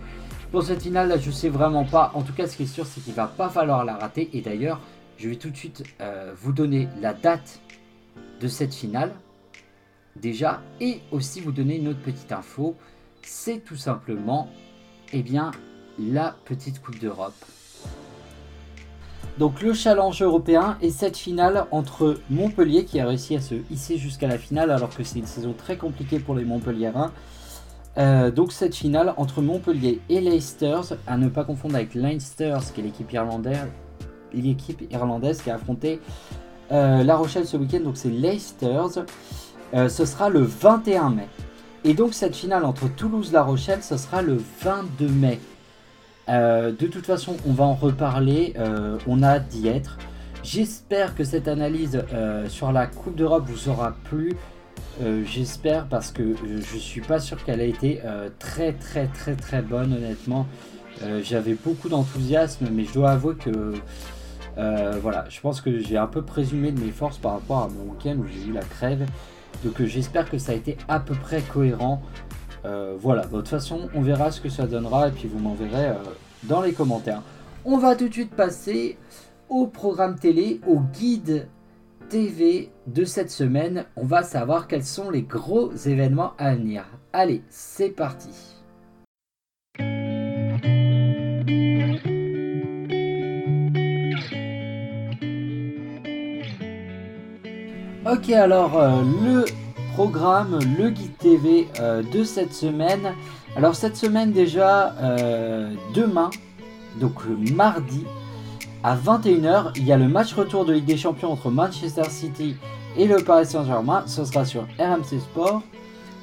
pour 0.52 0.64
cette 0.64 0.82
finale, 0.82 1.08
là, 1.08 1.18
je 1.18 1.32
sais 1.32 1.50
vraiment 1.50 1.86
pas. 1.86 2.12
En 2.14 2.24
tout 2.24 2.34
cas, 2.34 2.48
ce 2.48 2.58
qui 2.58 2.64
est 2.64 2.66
sûr, 2.66 2.86
c'est 2.86 3.02
qu'il 3.02 3.14
va 3.14 3.28
pas 3.28 3.50
falloir 3.50 3.86
la 3.86 3.96
rater. 3.96 4.30
Et 4.34 4.42
d'ailleurs, 4.42 4.82
je 5.18 5.30
vais 5.30 5.36
tout 5.36 5.50
de 5.50 5.58
suite 5.58 5.84
euh, 6.02 6.34
vous 6.36 6.52
donner 6.52 6.88
la 7.00 7.14
date 7.14 7.62
de 8.40 8.48
cette 8.48 8.74
finale. 8.74 9.14
Déjà. 10.16 10.62
Et 10.80 11.00
aussi 11.12 11.40
vous 11.42 11.52
donner 11.52 11.78
une 11.78 11.88
autre 11.88 12.02
petite 12.02 12.32
info. 12.32 12.76
C'est 13.22 13.64
tout 13.64 13.78
simplement, 13.78 14.50
eh 15.14 15.24
bien, 15.24 15.52
la 16.00 16.36
petite 16.46 16.82
Coupe 16.82 17.00
d'Europe 17.00 17.46
donc 19.38 19.62
le 19.62 19.74
challenge 19.74 20.22
européen 20.22 20.78
et 20.82 20.90
cette 20.90 21.18
finale 21.18 21.66
entre 21.72 22.20
Montpellier 22.30 22.86
qui 22.86 23.00
a 23.00 23.08
réussi 23.08 23.36
à 23.36 23.42
se 23.42 23.56
hisser 23.72 23.98
jusqu'à 23.98 24.28
la 24.28 24.38
finale 24.38 24.72
alors 24.72 24.96
que 24.96 25.04
c'est 25.04 25.20
une 25.20 25.26
saison 25.26 25.54
très 25.54 25.78
compliquée 25.78 26.20
pour 26.20 26.36
les 26.36 26.44
Montpelliérains. 26.44 27.12
Euh, 27.98 28.32
donc 28.32 28.52
cette 28.52 28.76
finale 28.76 29.14
entre 29.18 29.42
Montpellier 29.42 30.00
et 30.10 30.22
Leicester, 30.22 30.80
à 31.08 31.18
ne 31.18 31.28
pas 31.28 31.44
confondre 31.44 31.76
avec 31.76 31.96
Leinster, 31.96 32.58
qui 32.74 32.82
est 32.82 32.84
l'équipe 32.84 33.12
irlandaise, 33.12 33.68
l'équipe 34.34 34.82
irlandaise 34.92 35.42
qui 35.42 35.50
a 35.50 35.56
affronté 35.56 36.00
euh, 36.72 37.04
La 37.04 37.16
Rochelle 37.16 37.46
ce 37.46 37.58
week-end, 37.58 37.82
donc 37.82 37.98
c'est 37.98 38.10
Leicester. 38.10 38.82
Euh, 39.74 39.90
ce 39.90 40.06
sera 40.06 40.30
le 40.30 40.42
21 40.42 41.10
mai. 41.10 41.28
Et 41.84 41.94
donc 41.94 42.14
cette 42.14 42.36
finale 42.36 42.64
entre 42.66 42.88
Toulouse-La 42.88 43.44
Rochelle, 43.44 43.84
ce 43.84 43.98
sera 43.98 44.22
le 44.22 44.38
22 44.62 45.08
mai. 45.08 45.40
Euh, 46.30 46.72
de 46.72 46.88
toute 46.88 47.06
façon, 47.06 47.36
on 47.48 47.52
va 47.52 47.66
en 47.66 47.74
reparler. 47.74 48.54
On 49.08 49.24
a 49.24 49.40
d'y 49.40 49.68
être. 49.68 49.98
J'espère 50.44 51.16
que 51.16 51.24
cette 51.24 51.48
analyse 51.48 52.04
sur 52.48 52.72
la 52.72 52.88
Coupe 52.88 53.16
d'Europe 53.16 53.44
vous 53.48 53.70
aura 53.70 53.96
plu. 54.06 54.36
J'espère 55.26 55.88
parce 55.88 56.12
que 56.12 56.36
je 56.36 56.78
suis 56.78 57.02
pas 57.02 57.20
sûr 57.20 57.44
qu'elle 57.44 57.62
a 57.62 57.66
été 57.66 58.02
très 58.40 58.74
très 58.74 59.08
très 59.08 59.36
très 59.36 59.62
bonne 59.62 59.94
honnêtement. 59.94 60.46
J'avais 61.24 61.56
beaucoup 61.56 61.90
d'enthousiasme, 61.90 62.68
mais 62.72 62.86
je 62.86 62.94
dois 62.94 63.12
avouer 63.12 63.36
que 63.36 63.74
voilà, 64.56 65.26
je 65.30 65.40
pense 65.40 65.62
que 65.62 65.80
j'ai 65.80 65.98
un 65.98 66.08
peu 66.08 66.22
présumé 66.22 66.72
de 66.72 66.80
mes 66.80 66.92
forces 66.92 67.18
par 67.18 67.34
rapport 67.34 67.64
à 67.64 67.70
mon 67.70 67.92
week-end 67.94 68.18
où 68.18 68.26
j'ai 68.26 68.50
eu 68.50 68.54
la 68.54 68.62
crève. 68.62 69.06
Donc 69.64 69.82
j'espère 69.84 70.30
que 70.30 70.38
ça 70.38 70.52
a 70.54 70.56
été 70.56 70.78
à 70.88 71.00
peu 71.00 71.16
près 71.16 71.42
cohérent. 71.42 72.02
voilà, 72.64 73.26
de 73.26 73.36
toute 73.36 73.48
façon, 73.48 73.90
on 73.96 74.02
verra 74.02 74.32
ce 74.32 74.42
que 74.42 74.50
ça 74.50 74.68
donnera 74.68 75.10
et 75.10 75.12
puis 75.12 75.28
vous 75.28 75.40
m'enverrez 75.40 75.94
dans 76.44 76.62
les 76.62 76.74
commentaires. 76.74 77.22
On 77.66 77.78
va 77.78 77.96
tout 77.96 78.08
de 78.08 78.14
suite 78.14 78.34
passer 78.36 78.98
au 79.50 79.68
programme 79.68 80.18
télé, 80.18 80.62
au 80.66 80.80
guide 80.80 81.48
TV 82.10 82.72
de 82.88 83.06
cette 83.06 83.30
semaine. 83.30 83.86
On 83.96 84.06
va 84.06 84.24
savoir 84.24 84.68
quels 84.68 84.84
sont 84.84 85.12
les 85.12 85.22
gros 85.22 85.72
événements 85.74 86.34
à 86.38 86.56
venir. 86.56 86.86
Allez, 87.14 87.44
c'est 87.50 87.90
parti. 87.90 88.61
Ok, 98.12 98.30
alors 98.32 98.78
euh, 98.78 99.04
le 99.24 99.46
programme, 99.94 100.60
le 100.78 100.90
guide 100.90 101.18
TV 101.18 101.70
euh, 101.80 102.04
de 102.04 102.26
cette 102.26 102.54
semaine. 102.54 103.14
Alors 103.56 103.74
cette 103.74 103.96
semaine 103.96 104.34
déjà, 104.34 104.94
euh, 105.00 105.74
demain, 105.94 106.30
donc 107.00 107.22
mardi, 107.56 108.04
à 108.84 108.98
21h, 108.98 109.72
il 109.78 109.86
y 109.86 109.94
a 109.94 109.98
le 109.98 110.10
match 110.10 110.34
retour 110.34 110.66
de 110.66 110.74
Ligue 110.74 110.84
des 110.84 110.98
Champions 110.98 111.32
entre 111.32 111.50
Manchester 111.52 112.10
City 112.10 112.58
et 112.98 113.08
le 113.08 113.16
Paris 113.16 113.46
Saint-Germain. 113.46 114.04
Ce 114.08 114.26
sera 114.26 114.44
sur 114.44 114.64
RMC 114.78 115.22
Sport. 115.22 115.62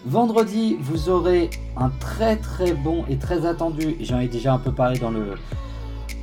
Vendredi, 0.04 0.76
vous 0.78 1.08
aurez 1.08 1.48
un 1.78 1.88
très 2.00 2.36
très 2.36 2.74
bon 2.74 3.06
et 3.08 3.16
très 3.16 3.46
attendu, 3.46 3.96
j'en 4.00 4.18
ai 4.18 4.28
déjà 4.28 4.52
un 4.52 4.58
peu 4.58 4.72
parlé 4.72 4.98
dans, 4.98 5.10
le, 5.10 5.36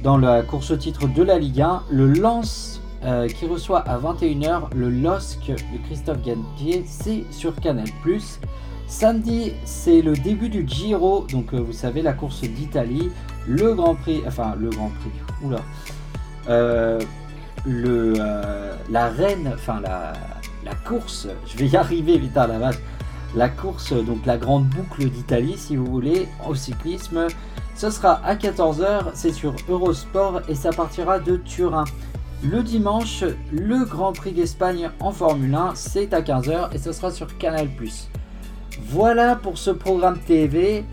dans 0.03 0.19
la 0.19 0.43
course 0.43 0.69
au 0.69 0.77
titre 0.77 1.07
de 1.07 1.23
la 1.23 1.39
Ligue 1.39 1.61
1, 1.61 1.85
le 1.89 2.13
Lance 2.13 2.74
euh, 3.05 3.27
qui 3.27 3.45
reçoit 3.45 3.81
à 3.81 3.99
21h 3.99 4.73
le 4.75 4.89
LOSC 4.89 5.49
de 5.49 5.85
Christophe 5.85 6.23
Gantier, 6.23 6.83
c'est 6.87 7.23
sur 7.29 7.55
Canal+. 7.55 7.85
Samedi, 8.87 9.53
c'est 9.63 10.01
le 10.01 10.13
début 10.13 10.49
du 10.49 10.67
Giro, 10.67 11.27
donc 11.31 11.53
euh, 11.53 11.59
vous 11.59 11.71
savez 11.71 12.01
la 12.01 12.13
course 12.13 12.41
d'Italie, 12.41 13.11
le 13.47 13.75
Grand 13.75 13.93
Prix, 13.93 14.23
enfin 14.25 14.55
le 14.59 14.71
Grand 14.71 14.89
Prix, 14.89 15.11
oula, 15.43 15.59
euh, 16.49 16.99
le, 17.67 18.13
la 18.89 19.07
reine, 19.09 19.51
enfin 19.53 19.81
la, 19.81 20.13
la, 20.63 20.73
course, 20.73 21.27
je 21.45 21.57
vais 21.57 21.67
y 21.67 21.75
arriver 21.75 22.19
à 22.35 22.47
la 22.47 22.57
vache, 22.57 22.79
la 23.35 23.49
course, 23.49 23.93
donc 23.93 24.25
la 24.25 24.37
grande 24.37 24.65
boucle 24.65 25.07
d'Italie 25.11 25.57
si 25.57 25.75
vous 25.75 25.85
voulez, 25.85 26.27
au 26.47 26.55
cyclisme. 26.55 27.27
Ce 27.75 27.89
sera 27.89 28.21
à 28.25 28.35
14h, 28.35 29.11
c'est 29.13 29.33
sur 29.33 29.53
Eurosport 29.69 30.41
et 30.47 30.55
ça 30.55 30.71
partira 30.71 31.19
de 31.19 31.37
Turin. 31.37 31.83
Le 32.43 32.61
dimanche, 32.61 33.23
le 33.51 33.85
Grand 33.85 34.13
Prix 34.13 34.31
d'Espagne 34.31 34.89
en 34.99 35.11
Formule 35.11 35.55
1, 35.55 35.73
c'est 35.75 36.13
à 36.13 36.21
15h 36.21 36.73
et 36.73 36.77
ce 36.77 36.91
sera 36.91 37.11
sur 37.11 37.37
Canal+. 37.37 37.67
Voilà 38.81 39.35
pour 39.35 39.57
ce 39.57 39.71
programme 39.71 40.19
TV. 40.19 40.83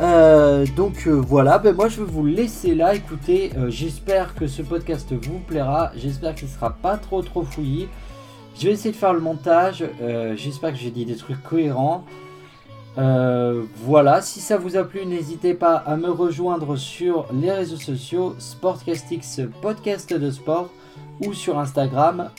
Euh, 0.00 0.66
donc 0.76 1.06
euh, 1.06 1.12
voilà, 1.12 1.58
ben 1.58 1.74
moi 1.74 1.88
je 1.88 2.02
vais 2.02 2.10
vous 2.10 2.26
laisser 2.26 2.74
là. 2.74 2.94
Écoutez, 2.94 3.50
euh, 3.56 3.70
j'espère 3.70 4.34
que 4.34 4.46
ce 4.46 4.62
podcast 4.62 5.12
vous 5.12 5.38
plaira. 5.38 5.92
J'espère 5.96 6.34
qu'il 6.34 6.48
sera 6.48 6.70
pas 6.70 6.96
trop 6.98 7.22
trop 7.22 7.42
fouillis. 7.42 7.88
Je 8.58 8.66
vais 8.66 8.72
essayer 8.72 8.92
de 8.92 8.96
faire 8.96 9.12
le 9.12 9.20
montage. 9.20 9.84
j'espère 10.36 10.72
que 10.72 10.78
j'ai 10.78 10.90
dit 10.90 11.04
des 11.04 11.16
trucs 11.16 11.42
cohérents. 11.42 12.04
Voilà, 12.96 14.22
si 14.22 14.40
ça 14.40 14.56
vous 14.56 14.76
a 14.76 14.84
plu, 14.84 15.04
n'hésitez 15.06 15.54
pas 15.54 15.74
à 15.76 15.96
me 15.96 16.10
rejoindre 16.10 16.76
sur 16.76 17.26
les 17.32 17.52
réseaux 17.52 17.76
sociaux 17.76 18.34
Sportcastix 18.38 19.40
podcast 19.60 20.12
de 20.12 20.30
sport 20.30 20.70
ou 21.24 21.34
sur 21.34 21.58
Instagram 21.58 22.30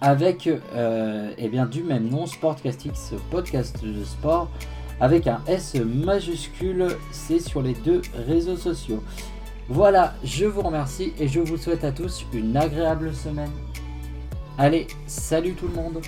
avec 0.00 0.48
eh 0.48 1.48
bien, 1.48 1.66
du 1.66 1.82
même 1.82 2.08
nom 2.08 2.26
Sportcastix 2.26 3.14
podcast 3.30 3.82
de 3.82 4.04
sport 4.04 4.48
avec 5.00 5.26
un 5.26 5.40
S 5.46 5.76
majuscule, 5.76 6.88
c'est 7.12 7.38
sur 7.38 7.62
les 7.62 7.74
deux 7.74 8.02
réseaux 8.26 8.56
sociaux. 8.56 9.02
Voilà, 9.68 10.14
je 10.24 10.44
vous 10.46 10.62
remercie 10.62 11.12
et 11.20 11.28
je 11.28 11.40
vous 11.40 11.56
souhaite 11.56 11.84
à 11.84 11.92
tous 11.92 12.26
une 12.32 12.56
agréable 12.56 13.14
semaine. 13.14 13.52
Allez, 14.56 14.88
salut 15.06 15.52
tout 15.54 15.68
le 15.68 15.74
monde 15.74 16.00